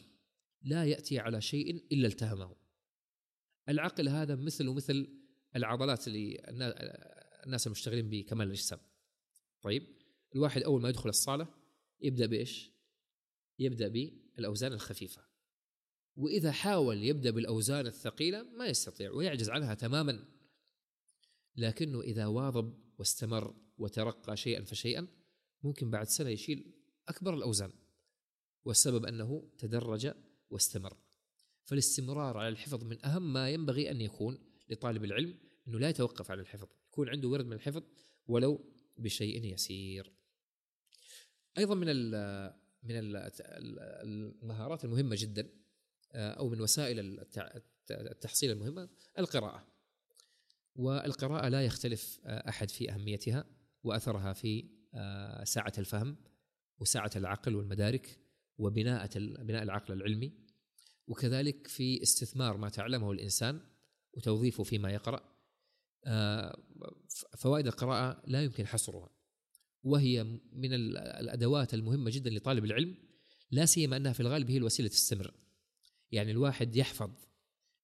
[0.63, 2.57] لا يأتي على شيء إلا التهمه.
[3.69, 5.09] العقل هذا مثل مثل
[5.57, 6.37] العضلات اللي
[7.47, 8.79] الناس المشتغلين بكمال الأجسام.
[9.63, 9.87] طيب
[10.35, 11.55] الواحد أول ما يدخل الصالة
[12.01, 12.71] يبدأ بإيش؟
[13.59, 13.89] يبدأ
[14.37, 15.23] بالاوزان الخفيفة.
[16.17, 20.25] وإذا حاول يبدأ بالأوزان الثقيلة ما يستطيع ويعجز عنها تماما.
[21.57, 25.09] لكنه إذا واظب واستمر وترقى شيئا فشيئا
[25.63, 26.75] ممكن بعد سنة يشيل
[27.09, 27.73] أكبر الأوزان.
[28.65, 30.15] والسبب أنه تدرج
[30.51, 30.97] واستمر.
[31.65, 36.41] فالاستمرار على الحفظ من أهم ما ينبغي أن يكون لطالب العلم إنه لا يتوقف على
[36.41, 36.69] الحفظ.
[36.89, 37.83] يكون عنده ورد من الحفظ
[38.27, 40.13] ولو بشيء يسير.
[41.59, 41.87] أيضا من
[42.85, 42.95] من
[44.43, 45.49] المهارات المهمة جدا
[46.13, 47.21] آه، أو من وسائل
[47.91, 49.67] التحصيل المهمة القراءة.
[50.77, 53.45] والقراءة لا يختلف آه، أحد في أهميتها
[53.83, 56.17] وأثرها في آه، سعه الفهم
[56.81, 58.21] وسعه العقل والمدارك
[58.59, 60.33] وبناء بناء العقل العلمي.
[61.07, 63.61] وكذلك في استثمار ما تعلمه الإنسان
[64.13, 65.35] وتوظيفه فيما يقرأ.
[67.39, 69.14] فوائد القراءة لا يمكن حصرها.
[69.85, 72.97] وهي من الأدوات المهمة جدا لطالب العلم
[73.51, 75.35] لا سيما أنها في الغالب هي الوسيلة تستمر
[76.11, 77.11] يعني الواحد يحفظ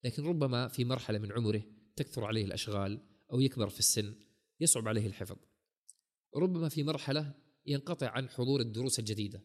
[0.05, 1.63] لكن ربما في مرحلة من عمره
[1.97, 3.01] تكثر عليه الأشغال
[3.33, 4.15] أو يكبر في السن
[4.61, 5.37] يصعب عليه الحفظ.
[6.37, 7.35] ربما في مرحلة
[7.67, 9.45] ينقطع عن حضور الدروس الجديدة.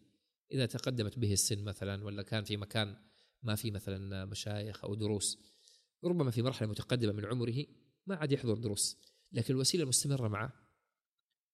[0.51, 2.97] إذا تقدمت به السن مثلا ولا كان في مكان
[3.43, 5.39] ما في مثلا مشايخ أو دروس
[6.03, 7.65] ربما في مرحلة متقدمة من عمره
[8.07, 8.97] ما عاد يحضر دروس.
[9.31, 10.53] لكن الوسيلة المستمرة معه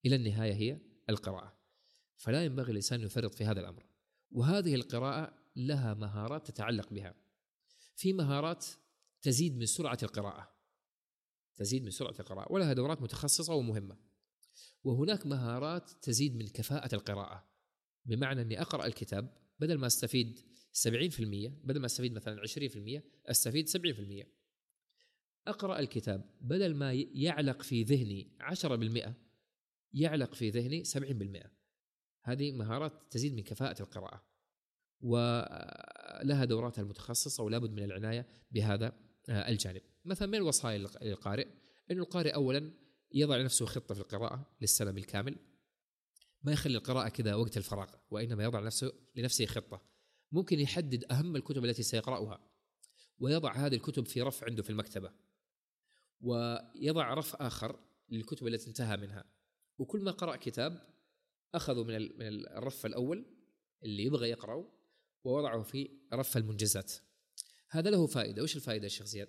[0.06, 1.56] إلى النهاية هي القراءة.
[2.16, 3.86] فلا ينبغي الإنسان أن يفرط في هذا الأمر.
[4.30, 7.14] وهذه القراءة لها مهارات تتعلق بها.
[7.96, 8.66] في مهارات
[9.22, 10.52] تزيد من سرعة القراءة.
[11.56, 12.52] تزيد من سرعة القراءة.
[12.52, 13.96] ولها دورات متخصصة ومهمة.
[14.84, 17.52] وهناك مهارات تزيد من كفاءة القراءة.
[18.04, 20.40] بمعنى أني أقرأ الكتاب بدل ما أستفيد
[20.72, 24.26] 70% بدل ما أستفيد مثلا 20% أستفيد 70%
[25.46, 29.14] أقرأ الكتاب بدل ما يعلق في ذهني 10%
[29.94, 31.50] يعلق في ذهني 70%
[32.24, 34.24] هذه مهارات تزيد من كفاءة القراءة.
[35.00, 38.92] ولها دوراتها المتخصصة ولا بد من العناية بهذا
[39.28, 39.82] الجانب.
[40.04, 41.46] مثلا من الوصايا للقارئ؟
[41.90, 42.70] أن القارئ أولا
[43.14, 45.36] يضع لنفسه خطة في القراءة للسنة بالكامل
[46.42, 49.82] ما يخلي القراءة كذا وقت الفراغ وإنما يضع نفسه لنفسه خطة.
[50.32, 52.40] ممكن يحدد أهم الكتب التي سيقرأها
[53.18, 55.12] ويضع هذه الكتب في رف عنده في المكتبة.
[56.20, 59.24] ويضع رف آخر للكتب التي انتهى منها.
[59.82, 60.80] وكل ما قرأ كتاب
[61.54, 63.24] أخذوا من من الرف الأول
[63.82, 64.72] اللي يبغى يقرأه
[65.24, 66.92] ووضعه في رف المنجزات.
[67.68, 68.42] هذا له فائدة.
[68.42, 69.28] وش الفائدة يا شيخ زياد؟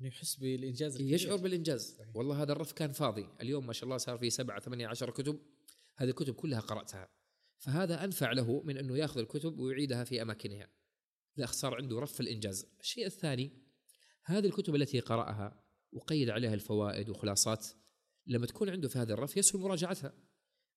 [0.00, 1.14] إنه يحس بالإنجاز الكبير.
[1.14, 1.94] يشعر بالإنجاز.
[1.98, 2.16] صحيح.
[2.16, 3.28] والله هذا الرف كان فاضي.
[3.40, 5.40] اليوم ما شاء الله صار فيه سبعة ثمانية عشر كتب.
[5.96, 7.08] هذه الكتب كلها قرأتها.
[7.58, 10.68] فهذا أنفع له من أنه يأخذ الكتب ويعيدها في أماكنها.
[11.36, 12.66] لا صار عنده رف الإنجاز.
[12.80, 13.50] الشيء الثاني
[14.24, 17.66] هذه الكتب التي قرأها وقيد عليها الفوائد وخلاصات
[18.26, 20.12] لما تكون عنده في هذا الرف يسهل مراجعتها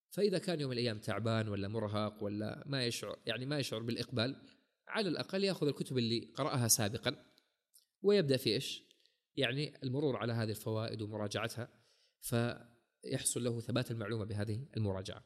[0.10, 4.36] فإذا كان يوم من الأيام تعبان ولا مرهق ولا ما يشعر يعني ما يشعر بالإقبال
[4.88, 7.26] على الأقل يأخذ الكتب اللي قرأها سابقا
[8.02, 8.84] ويبدأ في إيش؟
[9.36, 11.70] يعني المرور على هذه الفوائد ومراجعتها
[12.22, 15.24] فيحصل له ثبات المعلومة بهذه المراجعة.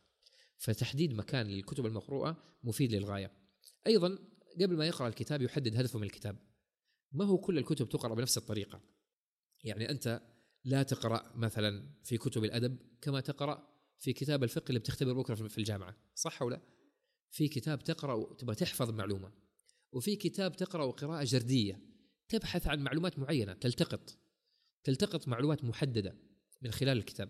[0.57, 3.31] فتحديد مكان للكتب المقروءة مفيد للغاية.
[3.87, 4.19] أيضا
[4.61, 6.37] قبل ما يقرأ الكتاب يحدد هدفه من الكتاب.
[7.11, 8.81] ما هو كل الكتب تقرأ بنفس الطريقة.
[9.63, 10.21] يعني أنت
[10.65, 15.57] لا تقرأ مثلا في كتب الأدب كما تقرأ في كتاب الفقه اللي بتختبر بكرة في
[15.57, 16.61] الجامعة صح ولا
[17.31, 19.31] في كتاب تقرأ تبغى تحفظ معلومة
[19.91, 21.79] وفي كتاب تقرأ قراءة جردية
[22.27, 24.17] تبحث عن معلومات معينة تلتقط
[24.83, 26.15] تلتقط معلومات محددة
[26.61, 27.29] من خلال الكتاب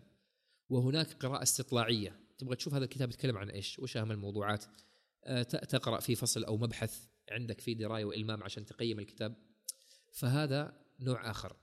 [0.70, 4.66] وهناك قراءة استطلاعية تبغى تشوف هذا الكتاب يتكلم عن إيش وش أهم الموضوعات
[5.26, 9.36] آه، تقرأ في فصل أو مبحث عندك في دراية وإلمام عشان تقيم الكتاب
[10.14, 11.56] فهذا نوع آخر.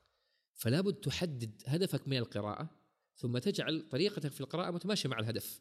[0.61, 2.71] فلا بد تحدد هدفك من القراءة
[3.17, 5.61] ثم تجعل طريقتك في القراءة متماشية مع الهدف.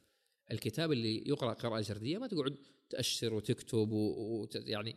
[0.51, 2.57] الكتاب اللي يقرأ قراءة جردية ما تقعد
[2.89, 4.95] تأشر وتكتب ويعني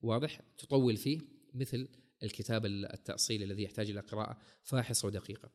[0.00, 1.20] واضح تطول فيه
[1.54, 1.88] مثل
[2.22, 5.50] الكتاب التأصيلي الذي يحتاج إلى قراءة فاحصة ودقيقة.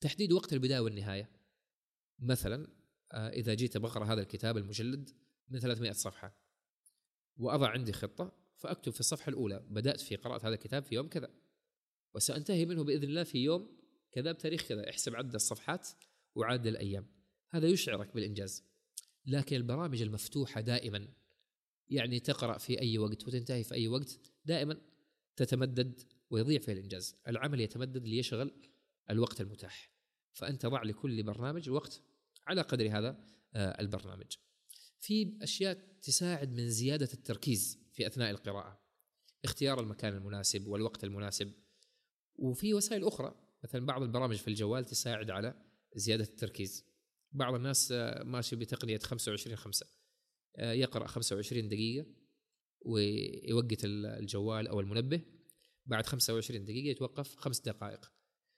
[0.00, 1.30] تحديد وقت البداية والنهاية.
[2.18, 2.68] مثلا
[3.12, 5.10] آه، إذا جيت بقرأ هذا الكتاب المجلد
[5.48, 6.34] من 300 صفحة
[7.36, 11.30] وأضع عندي خطة فأكتب في الصفحة الأولى بدأت في قراءة هذا الكتاب في يوم كذا.
[12.18, 13.76] وسأنتهي منه بإذن الله في يوم
[14.12, 15.88] كذا بتاريخ كذا احسب عدد الصفحات
[16.34, 17.06] وعدد الأيام.
[17.50, 18.64] هذا يشعرك بالإنجاز.
[19.26, 21.08] لكن البرامج المفتوحة دائما
[21.88, 24.80] يعني تقرأ في أي وقت وتنتهي في أي وقت دائما
[25.36, 27.16] تتمدد ويضيع فيها الإنجاز.
[27.28, 28.52] العمل يتمدد ليشغل
[29.10, 29.92] الوقت المتاح.
[30.32, 32.02] فأنت ضع لكل برنامج وقت
[32.46, 34.36] على قدر هذا آه، البرنامج.
[35.00, 38.80] في أشياء تساعد من زيادة التركيز في أثناء القراءة.
[39.44, 41.52] اختيار المكان المناسب والوقت المناسب.
[42.38, 43.34] وفي وسائل أخرى.
[43.64, 45.54] مثلا بعض البرامج في الجوال تساعد على
[45.94, 46.84] زيادة التركيز.
[47.32, 49.86] بعض الناس آه، ماشي بتقنية 25 5
[50.56, 52.06] آه، يقرأ 25 دقيقة
[52.80, 55.20] ويوقت الجوال أو المنبه.
[55.86, 58.12] بعد 25 دقيقة يتوقف خمس دقائق.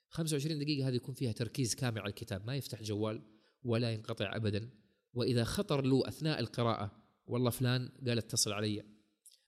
[0.09, 2.47] 25 دقيقة هذه يكون فيها تركيز كامل على الكتاب.
[2.47, 3.23] ما يفتح جوال
[3.63, 4.71] ولا ينقطع ابدا.
[5.13, 8.83] وإذا خطر له أثناء القراءة والله فلان قال اتصل علي.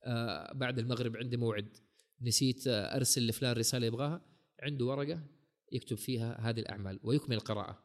[0.05, 1.77] آه بعد المغرب عندي موعد.
[2.23, 4.21] نسيت أرسل لفلان رسالة يبغاها.
[4.61, 5.23] عنده ورقة
[5.73, 7.85] يكتب فيها هذه الأعمال ويكمل القراءة.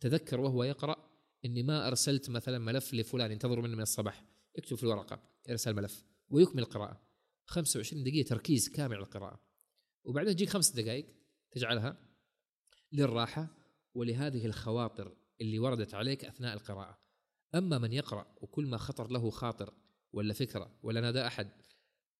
[0.00, 1.10] تذكر وهو يقرأ
[1.44, 4.24] إني ما أرسلت مثلا ملف لفلان ينتظر مني من الصباح.
[4.58, 7.00] يكتب في الورقة ارسل ملف ويكمل القراءة.
[7.46, 9.40] 25 دقيقة تركيز كامل على القراءة.
[10.04, 11.06] وبعدين تجيك خمس دقائق
[11.50, 11.96] تجعلها
[12.92, 13.48] للراحة
[13.94, 16.98] ولهذه الخواطر اللي وردت عليك أثناء القراءة.
[17.54, 19.74] أما من يقرأ وكل ما خطر له خاطر
[20.12, 21.50] ولا فكرة ولا نادى أحد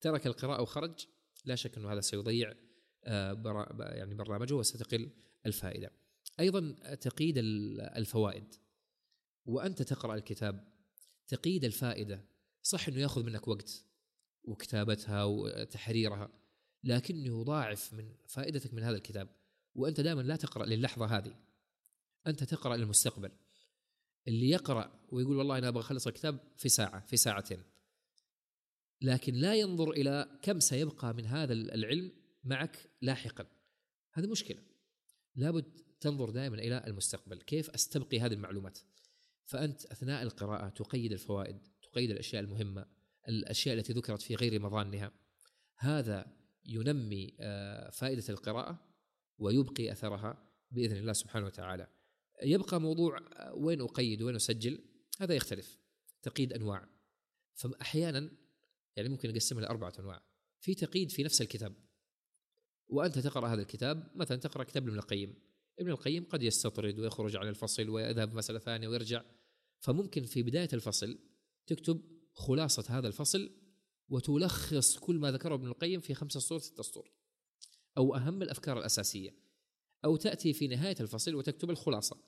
[0.01, 1.07] ترك القراءة وخرج
[1.45, 2.53] لا شك أنه هذا سيضيع
[3.03, 5.11] آه، يعني برنامجه وستقل
[5.45, 5.91] الفائدة.
[6.39, 7.35] أيضا تقييد
[7.97, 8.55] الفوائد.
[9.45, 10.71] وأنت تقرأ الكتاب
[11.27, 12.25] تقييد الفائدة
[12.61, 13.85] صح إنه يأخذ منك وقت
[14.43, 16.29] وكتابتها وتحريرها
[16.83, 19.29] لكنه يضاعف من فائدتك من هذا الكتاب.
[19.75, 21.35] وأنت دائما لا تقرأ للحظة هذه.
[22.27, 23.31] أنت تقرأ للمستقبل.
[24.27, 27.63] اللي يقرأ ويقول والله أنا أبغى أخلص الكتاب في ساعة في ساعتين.
[29.01, 32.11] لكن لا ينظر إلى كم سيبقى من هذا العلم
[32.43, 33.45] معك لاحقا.
[34.13, 34.63] هذه مشكلة.
[35.35, 37.41] لابد تنظر دائما إلى المستقبل.
[37.41, 38.79] كيف أستبقي هذه المعلومات؟
[39.45, 42.85] فأنت أثناء القراءة تقيد الفوائد تقيد الأشياء المهمة
[43.27, 45.11] الأشياء التي ذكرت في غير مظانها.
[45.77, 48.87] هذا ينمي آه، فائدة القراءة
[49.37, 51.87] ويبقي أثرها بإذن الله سبحانه وتعالى.
[52.43, 54.79] يبقى موضوع آه، وين أقيد وين أسجل؟
[55.19, 55.77] هذا يختلف.
[56.21, 56.89] تقييد أنواع.
[57.53, 58.31] فاحيانا
[58.95, 60.23] يعني ممكن نقسمها لأربعة أنواع.
[60.59, 61.75] في تقييد في نفس الكتاب.
[62.87, 65.35] وأنت تقرأ هذا الكتاب مثلا تقرأ كتاب ابن القيم.
[65.79, 69.23] ابن القيم قد يستطرد ويخرج عن الفصل ويذهب مسألة ثانية ويرجع.
[69.79, 71.19] فممكن في بداية الفصل
[71.67, 72.01] تكتب
[72.33, 73.51] خلاصة هذا الفصل
[74.09, 77.11] وتلخص كل ما ذكره ابن القيم في خمسة سطور ستة سطور.
[77.97, 79.35] أو أهم الأفكار الأساسية.
[80.05, 82.23] أو تأتي في نهاية الفصل وتكتب الخلاصة.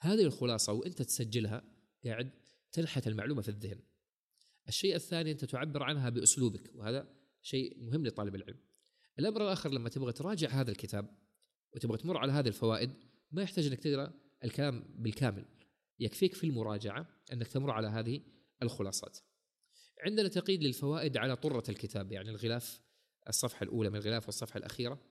[0.00, 1.64] هذه الخلاصة وأنت تسجلها
[2.04, 2.30] قاعد
[2.72, 3.80] تنحت المعلومة في الذهن.
[4.68, 8.60] الشيء الثاني أنت تعبر عنها بأسلوبك وهذا شيء مهم لطالب العلم.
[9.18, 11.18] الأمر الآخر لما تبغى تراجع هذا الكتاب
[11.74, 12.90] وتبغى تمر على هذه الفوائد
[13.32, 14.14] ما يحتاج أنك تقرأ
[14.44, 15.44] الكلام بالكامل.
[16.00, 18.20] يكفيك في المراجعة أنك تمر على هذه
[18.62, 19.18] الخلاصات.
[20.04, 22.80] عندنا تقييد للفوائد على طرة الكتاب يعني الغلاف
[23.28, 25.02] الصفحة الأولى من الغلاف والصفحة الأخيرة.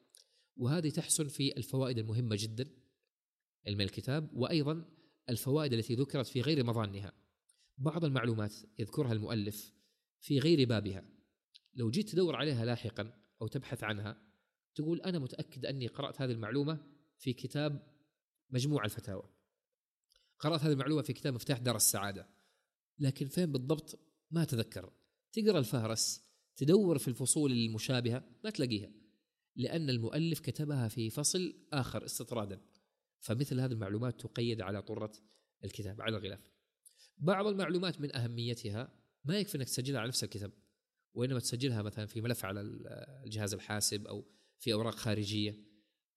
[0.58, 2.70] وهذه تحسن في الفوائد المهمة جدا
[3.68, 4.86] من الكتاب وأيضا
[5.30, 7.27] الفوائد التي ذكرت في غير مظانها.
[7.78, 9.74] بعض المعلومات يذكرها المؤلف
[10.20, 11.06] في غير بابها.
[11.74, 14.22] لو جيت تدور عليها لاحقا أو تبحث عنها
[14.76, 16.86] تقول أنا متأكد أني قرأت هذه المعلومة
[17.18, 17.98] في كتاب
[18.50, 19.30] مجموع الفتاوى.
[20.40, 22.30] قرأت هذه المعلومة في كتاب مفتاح دار السعادة.
[23.00, 24.00] لكن فين بالضبط؟
[24.32, 24.94] ما تذكر.
[25.32, 28.92] تقرأ الفهرس تدور في الفصول المشابهة ما تلاقيها.
[29.56, 32.62] لأن المؤلف كتبها في فصل آخر استطرادا.
[33.20, 35.12] فمثل هذه المعلومات تقيد على طرة
[35.64, 36.57] الكتاب على الغلاف.
[37.18, 38.92] بعض المعلومات من أهميتها
[39.26, 40.52] ما يكفي أنك تسجلها على نفس الكتاب
[41.14, 44.26] وإنما تسجلها مثلا في ملف على الجهاز الحاسب أو
[44.60, 45.56] في أوراق خارجية.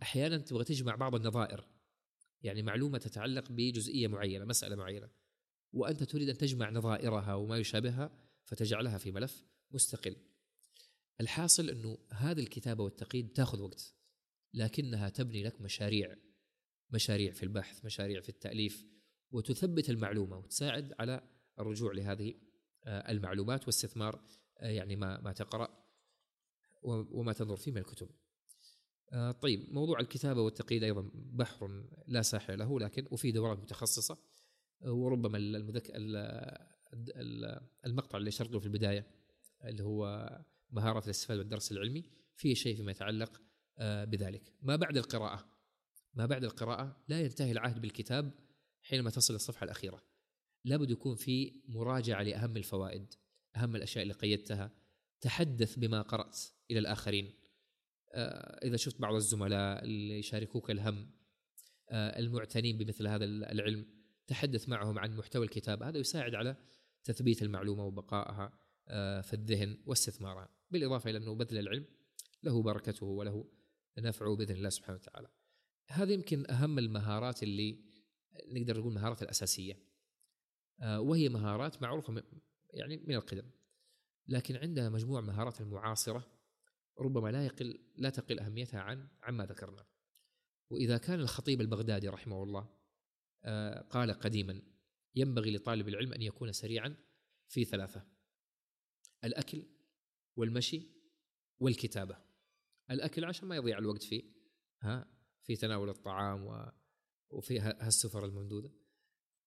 [0.03, 1.69] أحيانا تبغى تجمع بعض النظائر
[2.43, 5.09] يعني معلومة تتعلق بجزئية معينة مسألة معينة
[5.73, 8.11] وأنت تريد أن تجمع نظائرها وما يشابهها
[8.45, 10.17] فتجعلها في ملف مستقل.
[11.21, 13.95] الحاصل أنه هذه الكتابة والتقييد تأخذ وقت
[14.55, 16.17] لكنها تبني لك مشاريع
[16.91, 18.87] مشاريع في البحث مشاريع في التأليف
[19.33, 21.21] وتثبت المعلومة وتساعد على
[21.59, 22.35] الرجوع لهذه
[22.85, 24.21] آه، المعلومات واستثمار
[24.59, 25.81] آه، يعني ما ما تقرأ
[26.83, 28.09] وما تنظر فيه من الكتب.
[29.13, 34.19] آه، طيب موضوع الكتابة والتقييد أيضا بحر لا ساحل له لكن وفي دورات متخصصة.
[34.81, 35.93] وربما المذك...
[37.87, 39.07] المقطع اللي شرقه في البداية
[39.65, 40.29] اللي هو
[40.71, 42.05] مهارة الإستفادة والدرس العلمي
[42.37, 43.41] فيه شيء فيما يتعلق
[43.81, 44.53] بذلك.
[44.63, 45.49] ما بعد القراءة؟
[46.15, 48.33] ما بعد القراءة لا ينتهي العهد بالكتاب
[48.83, 50.03] حينما تصل الصفحة الأخيرة.
[50.65, 53.15] لابد يكون في مراجعة لأهم الفوائد
[53.57, 54.71] أهم الأشياء اللي قيدتها
[55.21, 56.39] تحدث بما قرأت
[56.71, 57.35] إلى الآخرين.
[58.15, 61.11] آه، إذا شفت بعض الزملاء اللي يشاركوك الهم
[61.91, 63.87] آه، المعتنين بمثل هذا العلم
[64.27, 66.57] تحدث معهم عن محتوى الكتاب هذا يساعد على
[67.05, 68.53] تثبيت المعلومة وبقائها
[69.23, 70.49] في الذهن واستثمارها.
[70.71, 71.85] بالإضافة إلى أنه بذل العلم
[72.43, 73.45] له بركته وله
[73.99, 75.29] نفعه بإذن الله سبحانه وتعالى.
[75.89, 77.90] هذه يمكن أهم المهارات اللي
[78.49, 79.79] نقدر نقول المهارات الأساسية.
[80.81, 82.23] آه، وهي مهارات معروفة
[82.71, 83.51] يعني من القدم.
[84.29, 86.27] لكن عندها مجموعة مهارات المعاصرة
[86.99, 89.87] ربما لا يقل لا تقل أهميتها عن عما ذكرنا.
[90.71, 92.69] وإذا كان الخطيب البغدادي رحمه الله
[93.45, 94.63] آه، قال قديما
[95.15, 96.97] ينبغي لطالب العلم أن يكون سريعا
[97.49, 98.07] في ثلاثة
[99.25, 99.67] الأكل
[100.37, 100.89] والمشي
[101.61, 102.17] والكتابة.
[102.91, 104.23] الأكل عشان ما يضيع الوقت فيه
[104.81, 105.07] ها
[105.43, 106.47] في تناول الطعام
[107.31, 108.73] وفي هالسفر الممدودة.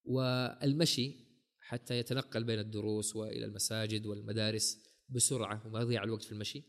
[0.04, 1.16] والمشي
[1.60, 6.64] حتى يتنقل بين الدروس وإلى المساجد والمدارس بسرعة وما يضيع الوقت في المشي.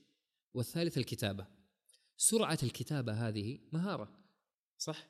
[0.55, 1.47] والثالث الكتابة.
[2.17, 4.25] سرعة الكتابة هذه مهارة
[4.79, 5.09] صح؟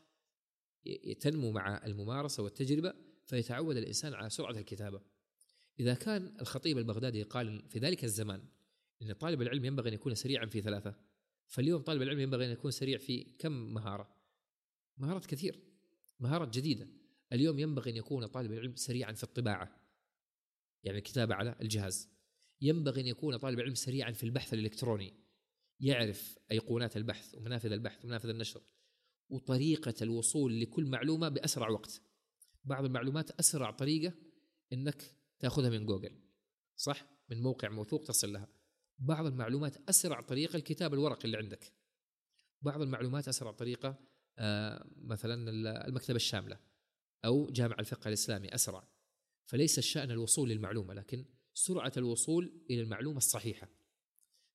[1.21, 2.95] تنمو مع الممارسة والتجربة
[3.27, 5.01] فيتعود الإنسان على سرعة الكتابة.
[5.81, 8.49] إذا كان الخطيب البغدادي قال في ذلك الزمان
[9.03, 10.95] إن طالب العلم ينبغي أن يكون سريعا في ثلاثة
[11.47, 14.17] فاليوم طالب العلم ينبغي أن يكون سريع في كم مهارة؟
[14.97, 15.74] مهارات كثير.
[16.21, 16.89] مهارات جديدة.
[17.33, 19.81] اليوم ينبغي أن يكون طالب العلم سريعا في الطباعة
[20.85, 22.09] يعني الكتابة على الجهاز.
[22.61, 25.15] ينبغي أن يكون طالب العلم سريعا في البحث الإلكتروني
[25.81, 28.63] يعرف أيقونات البحث ومنافذ البحث ومنافذ النشر
[29.31, 32.03] وطريقة الوصول لكل معلومة بأسرع وقت.
[32.65, 34.15] بعض المعلومات أسرع طريقة
[34.73, 36.21] إنك تأخذها من جوجل
[36.77, 38.49] صح؟ من موقع موثوق تصل لها.
[38.99, 41.73] بعض المعلومات أسرع طريقة الكتاب الورقي اللي عندك.
[42.63, 44.14] بعض المعلومات أسرع طريقة آه
[44.97, 45.51] مثلا
[45.87, 46.59] المكتبة الشاملة
[47.25, 48.89] أو جامع الفقه الإسلامي أسرع.
[49.45, 51.25] فليس الشأن الوصول للمعلومة لكن
[51.55, 53.69] سرعة الوصول إلى المعلومة الصحيحة.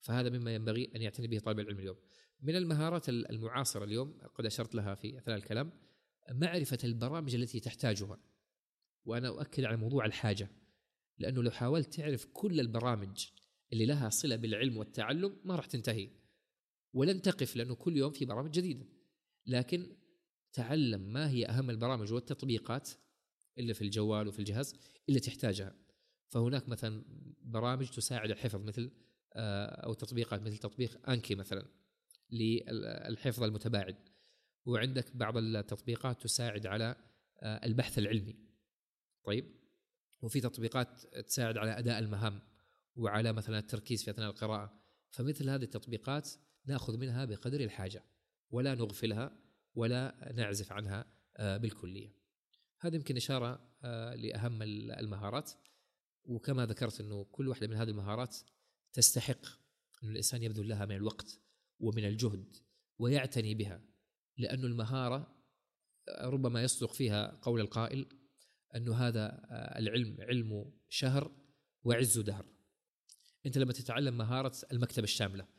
[0.01, 1.97] فهذا مما ينبغي أن يعتني به طالب العلم اليوم.
[2.41, 5.71] من المهارات المعاصرة اليوم قد أشرت لها في أثناء الكلام
[6.31, 8.19] معرفة البرامج التي تحتاجها.
[9.05, 10.49] وأنا أؤكد على موضوع الحاجة
[11.17, 13.25] لأنه لو حاولت تعرف كل البرامج
[13.73, 16.09] اللي لها صلة بالعلم والتعلم ما راح تنتهي.
[16.93, 18.85] ولن تقف لأنه كل يوم في برامج جديدة.
[19.49, 19.95] لكن
[20.53, 22.89] تعلم ما هي أهم البرامج والتطبيقات
[23.57, 24.75] اللي في الجوال وفي الجهاز
[25.09, 25.75] اللي تحتاجها.
[26.27, 27.03] فهناك مثلا
[27.41, 28.91] برامج تساعد الحفظ مثل
[29.33, 31.65] آه، أو تطبيقات مثل تطبيق أنكي مثلا
[32.31, 33.95] للحفظ المتباعد.
[34.65, 36.95] وعندك بعض التطبيقات تساعد على
[37.39, 38.35] آه، البحث العلمي.
[39.23, 39.45] طيب؟
[40.21, 42.41] وفي تطبيقات تساعد على أداء المهام
[42.95, 44.79] وعلى مثلا التركيز في أثناء القراءة.
[45.11, 46.29] فمثل هذه التطبيقات
[46.65, 48.03] نأخذ منها بقدر الحاجة.
[48.51, 49.39] ولا نغفلها
[49.75, 51.05] ولا نعزف عنها
[51.37, 52.15] آه، بالكلية.
[52.79, 55.51] هذه يمكن إشارة آه، لأهم المهارات.
[56.25, 58.37] وكما ذكرت إنه كل واحدة من هذه المهارات
[58.93, 59.45] تستحق
[60.03, 61.39] أن الإنسان يبذل لها من الوقت
[61.79, 62.55] ومن الجهد
[62.97, 63.81] ويعتني بها.
[64.37, 65.35] لأن المهارة
[66.21, 68.05] ربما يصدق فيها قول القائل
[68.75, 71.31] أن هذا العلم علم شهر
[71.83, 72.45] وعز دهر.
[73.45, 75.58] أنت لما تتعلم مهارة المكتبة الشاملة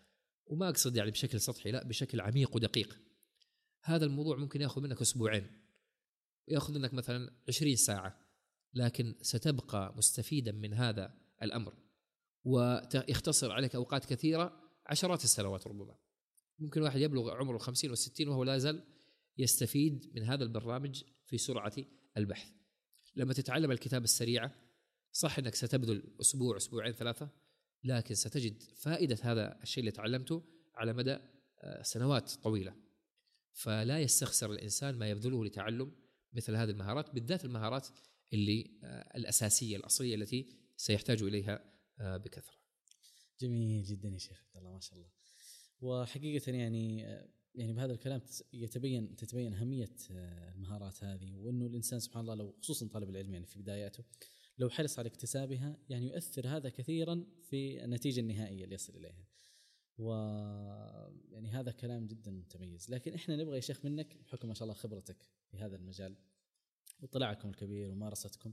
[0.51, 3.01] وما أقصد يعني بشكل سطحي لا بشكل عميق ودقيق.
[3.83, 5.47] هذا الموضوع ممكن يأخذ منك أسبوعين.
[6.49, 8.21] يأخذ منك مثلا عشرين ساعة
[8.75, 11.75] لكن ستبقى مستفيدا من هذا الأمر.
[12.45, 15.97] ويختصر عليك أوقات كثيرة عشرات السنوات ربما.
[16.59, 18.85] ممكن واحد يبلغ عمره الخمسين والستين وهو لا زال
[19.39, 21.75] يستفيد من هذا البرنامج في سرعة
[22.17, 22.53] البحث.
[23.17, 24.55] لما تتعلم الكتابة السريعة
[25.13, 27.31] صح إنك ستبذل أسبوع أسبوعين ثلاثة.
[27.85, 30.43] لكن ستجد فائدة هذا الشيء اللي تعلمته
[30.75, 31.19] على مدى
[31.63, 32.75] آه، سنوات طويلة
[33.53, 35.93] فلا يستخسر الإنسان ما يبذله لتعلم
[36.33, 37.89] مثل هذه المهارات بالذات المهارات
[38.33, 41.65] اللي آه، الأساسية الأصلية التي سيحتاج إليها
[42.01, 42.61] آه، بكثرة.
[43.41, 45.11] جميل جدا يا شيخ عبد الله ما شاء الله.
[45.81, 47.07] وحقيقة يعني
[47.55, 48.23] يعني بهذا الكلام
[48.53, 53.59] يتبين تتبين آه، المهارات هذه وأنه الإنسان سبحان الله لو خصوصا طالب العلم يعني في
[53.59, 54.05] بداياته
[54.61, 59.25] لو حرص على اكتسابها يعني يؤثر هذا كثيرا في النتيجة النهائية اللي يصل إليها.
[59.99, 60.13] و
[61.31, 64.75] يعني هذا كلام جدا متميز، لكن إحنا نبغى يا شيخ منك بحكم ما شاء الله
[64.75, 66.17] خبرتك في هذا المجال
[67.01, 68.53] واطلاعكم الكبير وممارستكم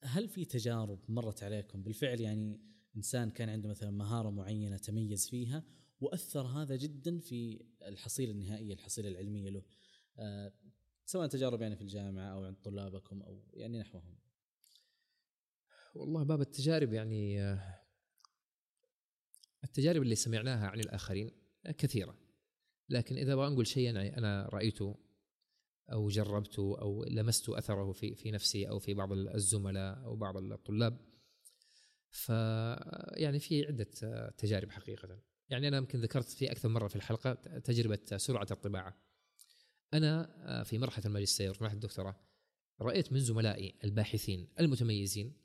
[0.00, 2.60] هل في تجارب مرت عليكم؟ بالفعل يعني
[2.96, 5.64] إنسان كان عنده مثلا مهارة معينة تميز فيها
[6.00, 9.62] وأثر هذا جدا في الحصيلة النهائية الحصيلة العلمية له.
[10.18, 10.52] آه
[11.06, 14.21] سواء تجارب يعني في الجامعة أو عند طلابكم أو يعني نحوهم.
[15.94, 17.80] والله باب التجارب يعني آه،
[19.64, 21.30] التجارب اللي سمعناها عن الآخرين
[21.78, 22.16] كثيرة.
[22.88, 24.98] لكن إذا أبغى نقول شيء أنا رأيته
[25.92, 30.98] أو جربته أو لمست أثره في في نفسي أو في بعض الزملاء أو بعض الطلاب
[32.10, 32.28] ف
[33.16, 35.18] يعني في عدة تجارب حقيقة.
[35.48, 38.96] يعني أنا يمكن ذكرت في أكثر مرة في الحلقة تجربة سرعة الطباعة.
[39.94, 42.16] أنا في مرحلة الماجستير في مرحله الدكتوراه
[42.80, 45.41] رأيت من زملائي الباحثين المتميزين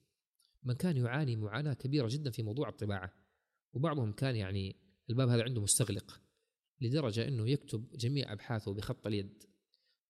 [0.67, 3.13] من كان يعاني معاناة كبيرة جدا في موضوع الطباعة
[3.73, 4.75] وبعضهم كان يعني
[5.09, 6.21] الباب هذا عنده مستغلق
[6.81, 9.43] لدرجة إنه يكتب جميع أبحاثه بخط اليد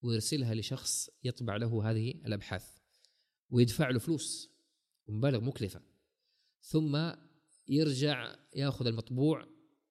[0.02, 2.78] ويرسلها لشخص يطبع له هذه الأبحاث
[3.50, 4.52] ويدفع له فلوس
[5.08, 5.82] ومبالغ مكلفة
[6.62, 7.12] ثم
[7.68, 9.48] يرجع يأخذ المطبوع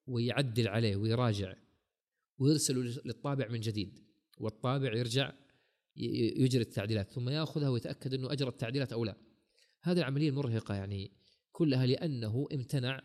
[0.07, 1.55] ويعدل عليه ويراجع
[2.37, 3.99] ويرسله للطابع من جديد
[4.37, 5.33] والطابع يرجع
[5.95, 9.26] يجري التعديلات ثم يأخذها ويتأكد إنه أجرى التعديلات أو لا.
[9.81, 11.11] هذه العملية المرهقة يعني
[11.51, 13.01] كلها لأنه امتنع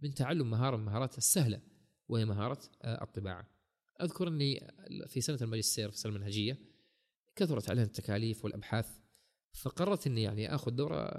[0.00, 1.60] من تعلم مهارة من المهارات السهلة
[2.08, 3.50] وهي مهارة آه، الطباعة.
[4.00, 4.72] أذكر أني
[5.06, 6.58] في سنة الماجستير في السنة المنهجية
[7.36, 8.98] كثرت علينا التكاليف والأبحاث
[9.52, 11.10] فقررت إني يعني آخذ دورة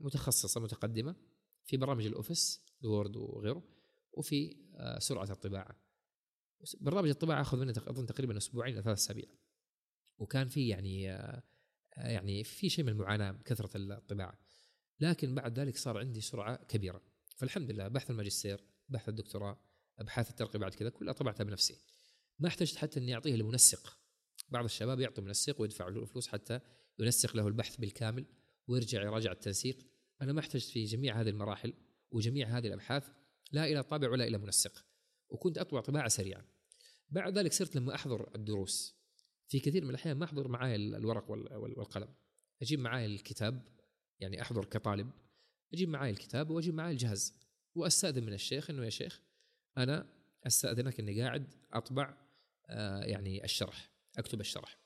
[0.00, 1.16] متخصصة متقدمة
[1.64, 3.62] في برامج ال Office ال Word وغيره
[4.12, 5.76] وفي آه، سرعة الطباعة.
[6.80, 9.28] برنامج الطباعة أخذ مني أظن تقريبا أسبوعين إلى ثلاث أسابيع.
[10.18, 11.42] وكان في يعني آه،
[11.96, 14.38] يعني في شيء من المعاناة بكثره الطباعة.
[15.00, 17.02] لكن بعد ذلك صار عندي سرعة كبيرة.
[17.36, 19.60] فالحمد لله بحث الماجستير، بحث الدكتوراه،
[19.98, 21.78] أبحاث الترقي بعد كذا كلها طبعتها بنفسي.
[22.38, 23.98] ما احتجت حتى إني أعطيه لمنسق.
[24.48, 26.60] بعض الشباب يعطوا منسق ويدفع له فلوس حتى
[26.98, 28.26] ينسق له البحث بالكامل
[28.66, 29.78] ويرجع يراجع التنسيق.
[30.22, 31.74] أنا ما احتجت في جميع هذه المراحل
[32.10, 33.08] وجميع هذه الأبحاث
[33.52, 34.84] لا إلى طابع ولا إلى منسق.
[35.28, 36.44] وكنت أطبع طباعة سريعه.
[37.08, 38.95] بعد ذلك صرت لما أحضر الدروس
[39.48, 42.08] في كثير من الأحيان ما أحضر معي الورق والقلم.
[42.62, 43.68] أجيب معي الكتاب
[44.20, 45.10] يعني أحضر كطالب
[45.74, 47.34] أجيب معي الكتاب وأجيب معي الجهاز
[47.74, 49.20] وأستأذن من الشيخ إنه يا شيخ
[49.78, 50.08] أنا
[50.46, 52.16] أستأذنك إني قاعد أطبع
[52.66, 54.78] آه يعني الشرح أكتب الشرح.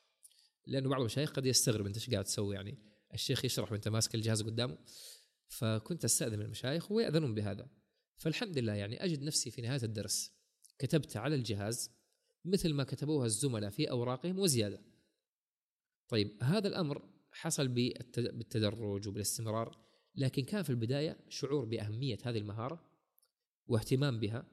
[0.66, 2.78] لأنه بعض المشايخ قد يستغرب أنت إيش قاعد تسوي يعني
[3.14, 4.78] الشيخ يشرح وأنت ماسك الجهاز قدامه.
[5.48, 7.68] فكنت أستأذن من المشايخ ويأذنون بهذا.
[8.16, 10.32] فالحمد لله يعني أجد نفسي في نهاية الدرس.
[10.78, 11.90] كتبت على الجهاز
[12.44, 14.80] مثل ما كتبوها الزملاء في أوراقهم وزيادة.
[16.08, 19.78] طيب هذا الأمر حصل بالتدرج وبالاستمرار
[20.14, 22.90] لكن كان في البداية شعور بأهمية هذه المهارة
[23.66, 24.44] واهتمام بها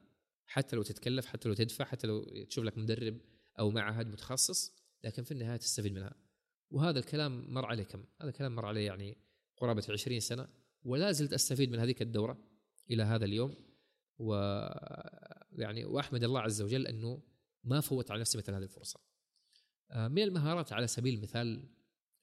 [0.46, 3.20] حتى لو تتكلف حتى لو تدفع حتى لو تشوف لك مدرب
[3.58, 4.72] أو معهد متخصص
[5.04, 6.14] لكن في النهاية تستفيد منها.
[6.70, 9.16] وهذا الكلام مر عليه كم؟ هذا الكلام مر عليه يعني
[9.56, 10.48] قرابة 20 سنة
[10.84, 12.38] ولا زلت أستفيد من هذيك الدورة
[12.90, 13.54] إلى هذا اليوم
[14.18, 14.34] و
[15.52, 17.22] يعني وأحمد الله عز وجل أنه
[17.68, 19.00] ما فوت على نفسي مثل هذه الفرصة.
[19.90, 21.68] آه، من المهارات على سبيل المثال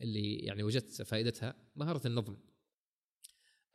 [0.02, 2.38] اللي يعني وجدت فائدتها مهارة النظم.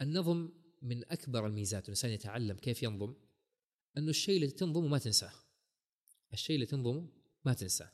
[0.01, 0.49] النظم
[0.83, 3.15] من أكبر الميزات الإنسان يتعلم كيف ينظم
[3.99, 5.33] انه الشيء اللي تنظمه ما تنساه.
[6.33, 7.09] الشيء اللي تنظمه
[7.45, 7.93] ما تنساه.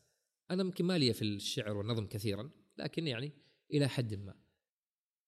[0.51, 3.33] أنا يمكن ما لي في الشعر والنظم كثيرا لكن يعني
[3.73, 4.35] إلى حد ما.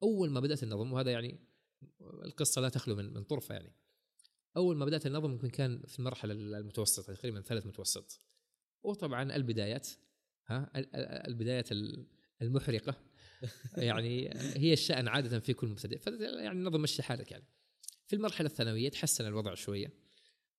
[0.03, 1.41] أول ما بدأت النظم وهذا يعني
[2.25, 3.73] القصة لا تخلو من من طرفة يعني.
[4.57, 8.28] أول ما بدأت النظم يمكن كان في المرحلة المتوسطة تقريبا ثالث متوسط.
[8.83, 9.89] وطبعا البدايات
[10.47, 10.71] ها
[11.29, 11.69] البدايات
[12.43, 12.95] المحرقة.
[13.77, 16.01] يعني هي الشأن عادة في كل مبتدئ.
[16.23, 17.45] يعني نظم مشي حالك يعني.
[18.07, 19.93] في المرحلة الثانوية تحسن الوضع شوية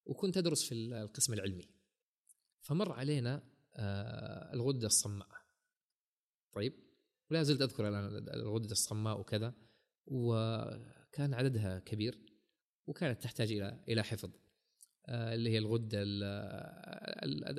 [0.06, 1.70] وكنت أدرس في القسم العلمي.
[2.62, 3.44] فمر علينا
[3.76, 5.28] آه، الغدة الصماء.
[6.52, 6.74] طيب
[7.32, 9.54] ولا زلت أذكر الآن الغدة الصماء وكذا
[10.06, 12.20] وكان عددها كبير
[12.88, 14.32] وكانت تحتاج إلى إلى حفظ.
[15.10, 16.00] اللي هي الغدة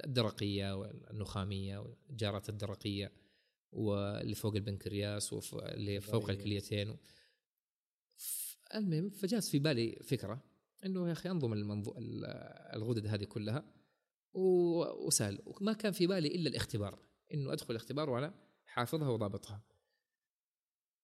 [0.05, 3.13] الدرقية والنخامية والجارات الدرقية
[3.73, 6.97] واللي فوق البنكرياس واللي فوق الكليتين.
[8.75, 10.45] المهم فجاءت في بالي فكرة
[10.85, 11.95] إنه يا أخي أنظم المنظو...
[12.75, 13.65] الغدد هذه كلها
[14.35, 16.99] وسهل وما كان في بالي إلا الاختبار
[17.35, 19.63] إنه أدخل الاختبار وأنا حافظها وضابطها.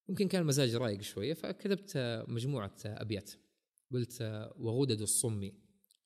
[0.08, 1.92] ممكن كان المزاج رايق شوية فكتبت
[2.28, 3.30] مجموعة أبيات.
[3.92, 4.22] قلت
[4.56, 5.50] وغدد الصم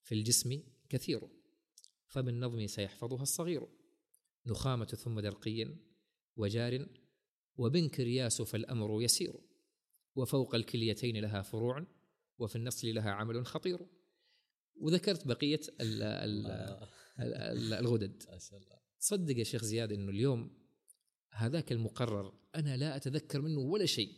[0.02, 1.28] في الجسم كثير
[2.06, 3.68] فبالنظم سيحفظها الصغير
[4.47, 5.77] نخامة ثم درقي
[6.36, 6.86] وجار
[7.56, 9.40] وبنكرياس فالأمر يسير
[10.14, 11.86] وفوق الكليتين لها فروع
[12.39, 13.86] وفي النصل لها عمل خطير.
[14.77, 16.02] وذكرت بقية ال
[17.20, 18.22] ال الغدد.
[18.98, 20.51] صدق يا شيخ زياد أنه اليوم
[21.32, 24.16] هذاك المقرر أنا لا أتذكر منه ولا شيء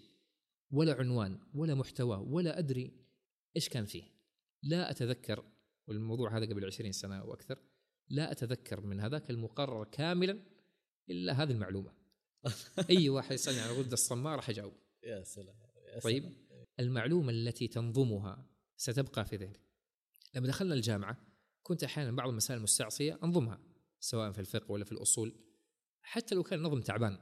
[0.70, 2.92] ولا عنوان ولا محتوى ولا أدري
[3.56, 4.04] إيش كان فيه.
[4.62, 5.44] لا أتذكر
[5.86, 7.58] والموضوع هذا قبل 20 سنة وأكثر
[8.08, 10.38] لا أتذكر من هذاك المقرر كاملا
[11.10, 11.92] إلا هذه المعلومة.
[12.90, 14.72] أي واحد يسألني عن الغده الصماء راح أجاوب.
[15.02, 15.56] يا سلام
[15.94, 16.66] يا طيب سلام.
[16.80, 18.46] المعلومة التي تنظمها
[18.76, 19.60] ستبقى في ذهنك
[20.34, 21.16] لما دخلنا الجامعة
[21.62, 23.60] كنت أحيانا بعض المسائل المستعصية أنظمها
[24.00, 25.34] سواء في الفقه ولا في الأصول.
[26.02, 27.18] حتى لو كان النظم تعبان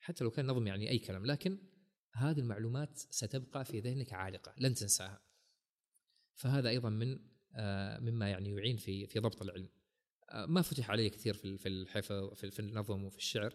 [0.00, 1.58] حتى لو كان نظم يعني أي كلام لكن
[2.12, 5.20] هذه المعلومات ستبقى في ذهنك عالقة لن تنساها.
[6.34, 7.18] فهذا أيضا من
[8.00, 9.68] مما يعني يعين في في ضبط العلم.
[10.30, 13.54] آه، ما فتح علي كثير في الحفظ في النظم وفي الشعر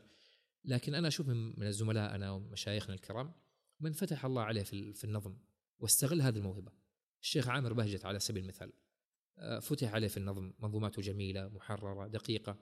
[0.65, 3.33] لكن أنا أشوف من زملائنا ومشايخنا الكرام
[3.79, 5.37] من فتح الله عليه في في النظم
[5.79, 6.71] واستغل هذه الموهبة.
[7.21, 8.73] الشيخ عامر بهجت على سبيل المثال
[9.37, 12.57] آه، فتح عليه في النظم منظوماته جميلة محررة دقيقة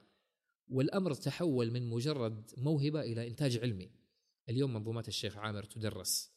[0.67, 3.91] والأمر تحول من مجرد موهبة إلى إنتاج علمي.
[4.49, 6.31] اليوم منظومات الشيخ عامر تدرس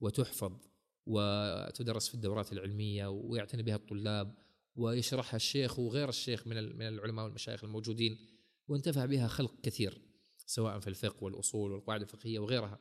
[0.00, 0.68] وتحفظ
[1.08, 4.34] وتدرس في الدورات العلمية ويعتني بها الطلاب
[4.76, 8.18] ويشرحها الشيخ وغير الشيخ من من العلماء والمشايخ الموجودين
[8.68, 10.08] وانتفع بها خلق كثير
[10.48, 12.78] سواء في الفقه والأصول والقواعد الفقهية وغيرها.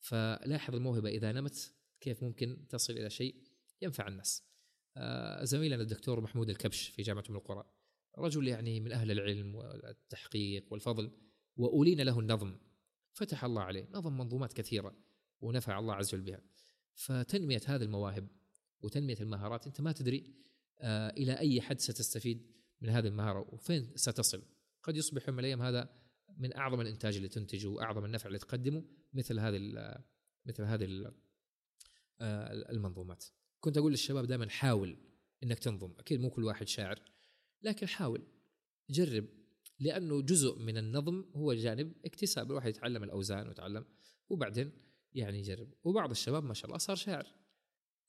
[0.00, 3.42] فلاحظ الموهبة إذا نمت كيف ممكن تصل إلى شيء
[3.82, 4.42] ينفع الناس.
[4.96, 7.64] آه، زميلنا الدكتور محمود الكبش في جامعة أم القرى
[8.18, 11.10] رجل يعني من أهل العلم والتحقيق والفضل
[11.56, 12.58] وأولين له النظم.
[13.12, 14.96] فتح الله عليه نظم منظومات كثيرة
[15.40, 16.40] ونفع الله عز وجل بها.
[16.94, 18.28] فتنمية هذه المواهب
[18.80, 20.34] وتنمية المهارات أنت ما تدري
[20.80, 24.42] آه إلى أي حد ستستفيد من هذه المهارة وفين ستصل.
[24.82, 26.02] قد يصبح يوم من الأيام هذا
[26.38, 29.58] من أعظم الإنتاج اللي تنتجه وأعظم النفع اللي تقدمه مثل هذه
[30.46, 31.12] مثل هذه
[32.20, 33.24] آه، المنظومات.
[33.60, 34.96] كنت أقول للشباب دائما حاول
[35.42, 35.94] أنك تنظم.
[35.98, 37.02] أكيد مو كل واحد شاعر
[37.62, 38.26] لكن حاول
[38.90, 39.28] جرب
[39.80, 42.50] لأنه جزء من النظم هو جانب اكتساب.
[42.50, 43.84] الواحد يتعلم الأوزان ويتعلم
[44.28, 44.72] وبعدين
[45.14, 45.74] يعني يجرب.
[45.84, 47.26] وبعض الشباب ما شاء الله صار شاعر.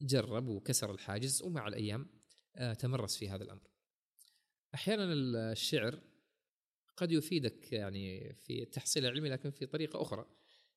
[0.02, 2.08] جرب وكسر الحاجز ومع الأيام
[2.56, 3.68] آه، تمرس في هذا الأمر.
[4.74, 6.00] أحيانا الشعر
[6.98, 10.26] قد يفيدك يعني في التحصيل العلمي لكن في طريقة أخرى.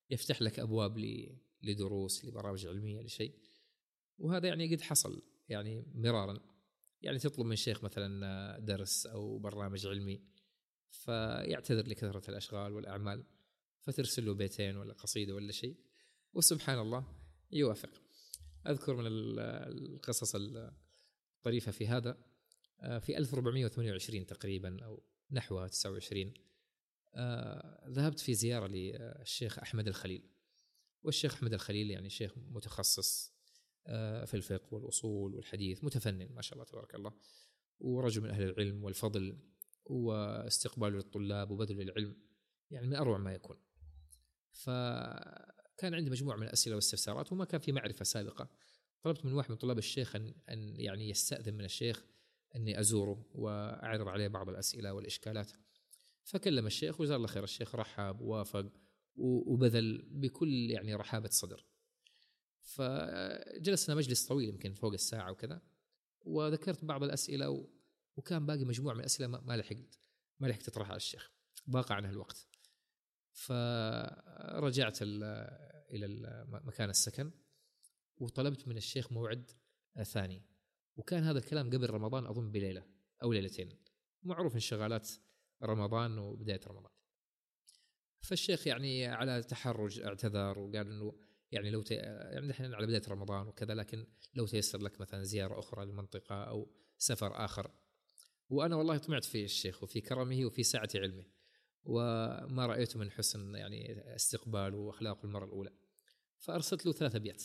[0.09, 0.97] يفتح لك أبواب
[1.63, 3.39] لدروس لبرامج علمية لشيء.
[4.17, 6.39] وهذا يعني قد حصل يعني مرارا.
[7.01, 10.23] يعني تطلب من شيخ مثلا درس أو برنامج علمي
[10.89, 13.23] فيعتذر لكثرة الأشغال والأعمال
[13.79, 15.86] فترسل له بيتين ولا قصيدة ولا شيء.
[16.33, 17.05] وسبحان الله
[17.51, 17.89] يوافق
[18.67, 22.17] أذكر من القصص الطريفة في هذا
[22.81, 26.33] آه، في 1428 تقريبا أو نحوها 29
[27.15, 30.29] آه، ذهبت في زيارة للشيخ أحمد الخليل
[31.03, 33.33] والشيخ أحمد الخليل يعني شيخ متخصص
[33.87, 37.13] آه، في الفقه والأصول والحديث متفنن ما شاء الله تبارك الله
[37.79, 39.39] ورجل من أهل العلم والفضل
[39.85, 42.15] واستقباله للطلاب وبذل العلم
[42.71, 43.57] يعني من أروع ما يكون.
[45.77, 48.49] فكان عندي مجموعة من الأسئلة والاستفسارات وما كان في معرفة سابقة.
[49.01, 52.05] طلبت من واحد من طلاب الشيخ ان أن يعني يستأذن من الشيخ
[52.55, 55.51] أني أزوره وأعرض عليه بعض الأسئلة والإشكالات.
[56.23, 58.71] فكلم الشيخ وجزاه الله خير الشيخ رحب ووافق
[59.15, 61.65] وبذل بكل يعني رحابة صدر.
[62.61, 65.61] فجلسنا مجلس طويل يمكن فوق الساعة وكذا
[66.25, 67.67] وذكرت بعض الأسئلة.
[68.15, 69.99] وكان باقي مجموعة من الأسئلة ما لحقت
[70.39, 71.31] ما لحقت أطرحها على الشيخ
[71.69, 72.47] ضاق عنها الوقت
[73.37, 76.07] فرجعت إلى
[76.63, 77.31] مكان السكن
[78.17, 79.51] وطلبت من الشيخ موعد
[80.03, 80.43] ثاني.
[80.95, 82.85] وكان هذا الكلام قبل رمضان أظن بليلة
[83.23, 83.69] أو ليلتين.
[84.23, 85.09] معروف انشغالات
[85.63, 86.91] رمضان وبداية رمضان.
[88.21, 91.19] فالشيخ يعني على تحرج اعتذر وقال إنه
[91.51, 91.93] يعني لو تي...
[91.95, 96.71] يعني إحنا على بداية رمضان وكذا لكن لو تيسر لك مثلا زيارة أخرى للمنطقه أو
[96.97, 97.71] سفر آخر.
[98.49, 101.25] وأنا والله طمعت في الشيخ وفي كرمه وفي سعة علمه.
[101.83, 105.71] وما رايته من حسن يعني استقباله واخلاقه المرة الأولى.
[106.37, 107.43] فأرسلت له ثلاث ابيات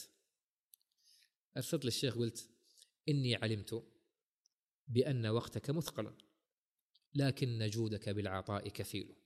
[1.57, 2.51] أرسلت للشيخ قلت
[3.09, 3.85] إني علمت
[4.89, 6.15] بأن وقتك مثقل
[7.15, 9.17] لكن جودك بالعطاء كفيل.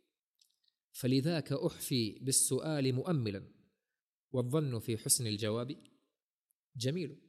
[0.93, 3.53] فلذاك أحفي بالسؤال مؤملا
[4.33, 5.83] والظن في حسن الجواب
[6.77, 7.21] جميل.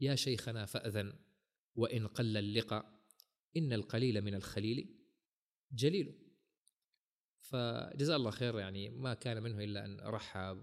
[0.00, 1.18] يا شيخنا فأذن
[1.74, 3.02] وإن قل اللقاء
[3.56, 4.98] إن القليل من الخليل
[5.72, 6.27] جليل.
[7.50, 10.60] فجزاه الله خير يعني ما كان منه إلا أن رحب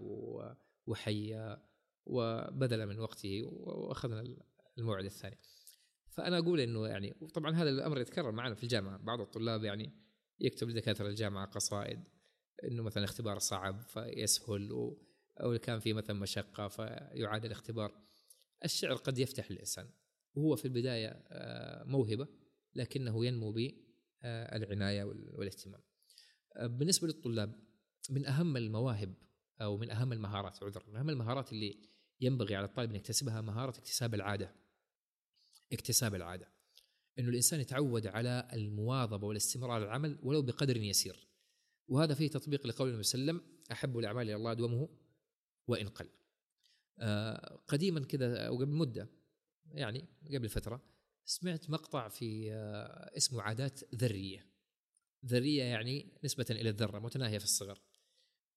[0.86, 1.62] وحيا
[2.06, 4.24] وبذل من وقته وأخذنا
[4.78, 5.38] الموعد الثاني.
[6.10, 8.96] فأنا أقول إنه يعني طبعا هذا الأمر يتكرر معنا في الجامعة.
[8.96, 9.92] بعض الطلاب يعني
[10.40, 12.08] يكتب لدكاترة الجامعة قصائد
[12.64, 14.96] إنه مثلا اختبار صعب فيسهل
[15.40, 17.92] أو كان في مثلا مشقة فيعاد الاختبار
[18.64, 19.90] الشعر قد يفتح الإنسان.
[20.34, 22.28] وهو في البداية آه، موهبة
[22.74, 25.80] لكنه ينمو بالعنايه والاهتمام.
[26.56, 27.66] آه، بالنسبة للطلاب
[28.10, 29.14] من أهم المواهب
[29.60, 31.78] أو من أهم المهارات عذر من أهم المهارات اللي
[32.20, 34.54] ينبغي على الطالب ان يكتسبها مهارة اكتساب العادة.
[35.72, 36.48] اكتساب العادة.
[37.18, 41.28] إنه الإنسان يتعود على المواظبة والاستمرار على العمل ولو بقدر يسير.
[41.88, 44.88] وهذا فيه تطبيق لقول النبي صلى الله عليه وسلم أحب الأعمال إلى الله ادومه
[45.66, 46.08] وإن قل.
[46.98, 49.08] آه قديما كذا أو قبل مدة
[49.66, 50.82] يعني قبل فترة
[51.24, 54.55] سمعت مقطع في آه اسمه عادات ذرية.
[55.24, 57.80] ذرية يعني نسبة إلى الذرة متناهية في الصغر.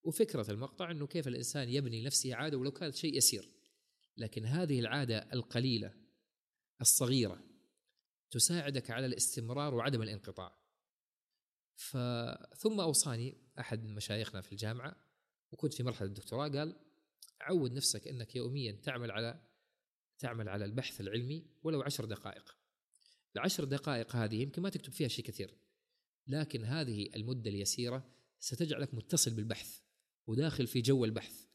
[0.03, 3.51] وفكرة المقطع إنه كيف الإنسان يبني لنفسه عادة ولو كانت شيء يسير.
[4.17, 5.93] لكن هذه العادة القليلة
[6.81, 7.43] الصغيرة
[8.31, 10.59] تساعدك على الاستمرار وعدم الانقطاع.
[12.57, 14.95] ثم أوصاني أحد مشايخنا في الجامعة
[15.51, 16.75] وكنت في مرحلة الدكتوراه قال
[17.41, 19.41] عود نفسك إنك يوميا تعمل على
[20.19, 22.57] تعمل على البحث العلمي ولو عشر دقائق
[23.35, 25.57] العشر دقائق هذه يمكن ما تكتب فيها شيء كثير
[26.29, 28.05] لكن هذه المدة اليسيرة
[28.39, 29.79] ستجعلك متصل بالبحث
[30.27, 31.45] وداخل في جو البحث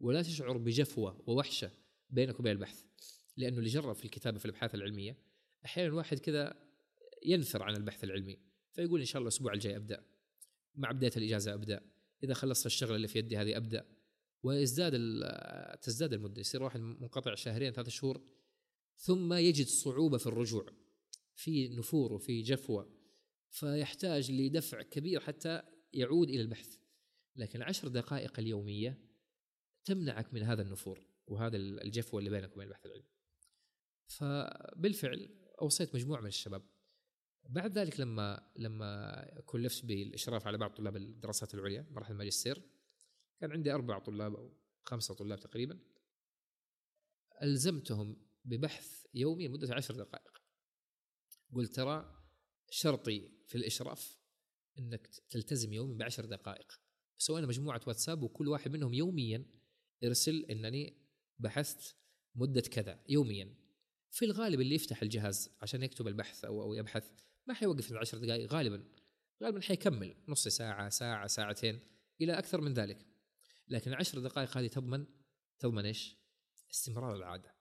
[0.00, 1.70] ولا تشعر بجفوة ووحشة
[2.10, 2.84] بينك وبين البحث
[3.36, 5.18] لأنه اللي جرب في الكتابة في الأبحاث العلمية
[5.64, 6.54] أحيانا الواحد كذا
[7.26, 8.38] ينفر عن البحث العلمي
[8.72, 10.04] فيقول إن شاء الله الأسبوع الجاي أبدأ
[10.74, 11.80] مع بداية الإجازة أبدأ
[12.24, 13.86] إذا خلصت الشغلة اللي في يدي هذه أبدأ
[14.42, 14.92] ويزداد
[15.82, 18.20] تزداد المدة يصير واحد منقطع شهرين ثلاث شهور
[18.96, 20.66] ثم يجد صعوبة في الرجوع
[21.34, 23.01] في نفور وفي جفوة
[23.52, 25.62] فيحتاج لدفع كبير حتى
[25.92, 26.78] يعود إلى البحث.
[27.36, 28.98] لكن عشر دقائق اليومية
[29.84, 33.08] تمنعك من هذا النفور وهذا الجفوة اللي بينك وبين البحث العلمي.
[34.06, 35.28] فبالفعل
[35.60, 36.62] أوصيت مجموعة من الشباب.
[37.48, 42.62] بعد ذلك لما لما كلفت بالإشراف على بعض طلاب الدراسات العليا مراحل الماجستير
[43.40, 45.78] كان عندي أربع طلاب أو خمسة طلاب تقريبا.
[47.42, 50.42] ألزمتهم ببحث يومي لمدة عشر دقائق.
[51.54, 52.21] قلت ترى
[52.74, 54.18] شرطي في الإشراف
[54.78, 56.80] أنك تلتزم يومي بعشر دقائق.
[57.18, 59.46] سوينا مجموعة واتساب وكل واحد منهم يوميا
[60.02, 60.96] يرسل أنني
[61.38, 61.96] بحثت
[62.34, 63.54] مدة كذا يوميا.
[64.10, 67.10] في الغالب اللي يفتح الجهاز عشان يكتب البحث أو أو يبحث
[67.46, 68.84] ما حيوقف العشر دقائق غالبا.
[69.42, 71.80] غالبا حيكمل نص ساعة ساعة ساعتين
[72.20, 73.06] إلى أكثر من ذلك.
[73.68, 75.06] لكن عشر دقائق هذه تضمن
[75.58, 76.16] تضمن إيش؟
[76.70, 77.54] استمرار العادة.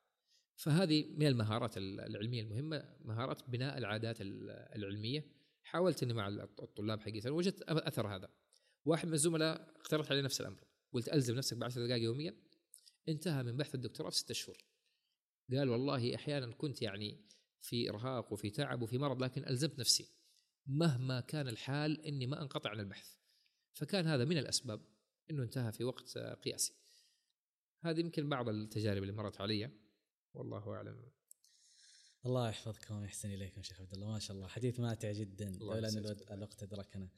[0.62, 5.26] فهذه من المهارات العلمية المهمة مهارات بناء العادات العلمية.
[5.64, 8.30] حاولت إني مع الطلاب حقيقة وجدت أثر هذا.
[8.86, 10.64] واحد من الزملاء اقترح علي نفس الأمر.
[10.94, 12.36] قلت ألزم نفسك بعشر دقائق يوميا.
[13.10, 14.58] انتهى من بحث الدكتوراه في ستة شهور.
[15.52, 17.22] قال والله أحيانا كنت يعني
[17.62, 20.12] في إرهاق وفي تعب وفي مرض لكن ألزمت نفسي.
[20.66, 23.16] مهما كان الحال إني ما أنقطع عن البحث.
[23.74, 24.82] فكان هذا من الأسباب
[25.32, 26.74] إنه انتهى في وقت قياسي.
[27.84, 29.72] هذه يمكن بعض التجارب اللي مرت علي.
[30.34, 31.12] والله أعلم.
[32.26, 34.12] الله يحفظكم ويحسن اليكم شيخ عبد الله.
[34.12, 34.48] ما شاء الله.
[34.48, 35.50] حديث ماتع جدا.
[35.50, 35.98] لولا أن
[36.32, 37.10] الوقت أدركنا.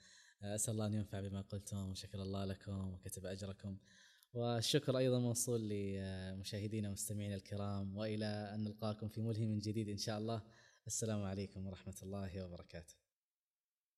[0.42, 3.78] أسأل الله أن ينفع بما قلتم وشكر الله لكم وكتب أجركم.
[4.34, 10.44] والشكر أيضا موصول لمشاهدينا ومستمعينا الكرام وإلى أن نلقاكم في ملهم جديد إن شاء الله.
[10.88, 13.03] السلام عليكم ورحمة الله وبركاته.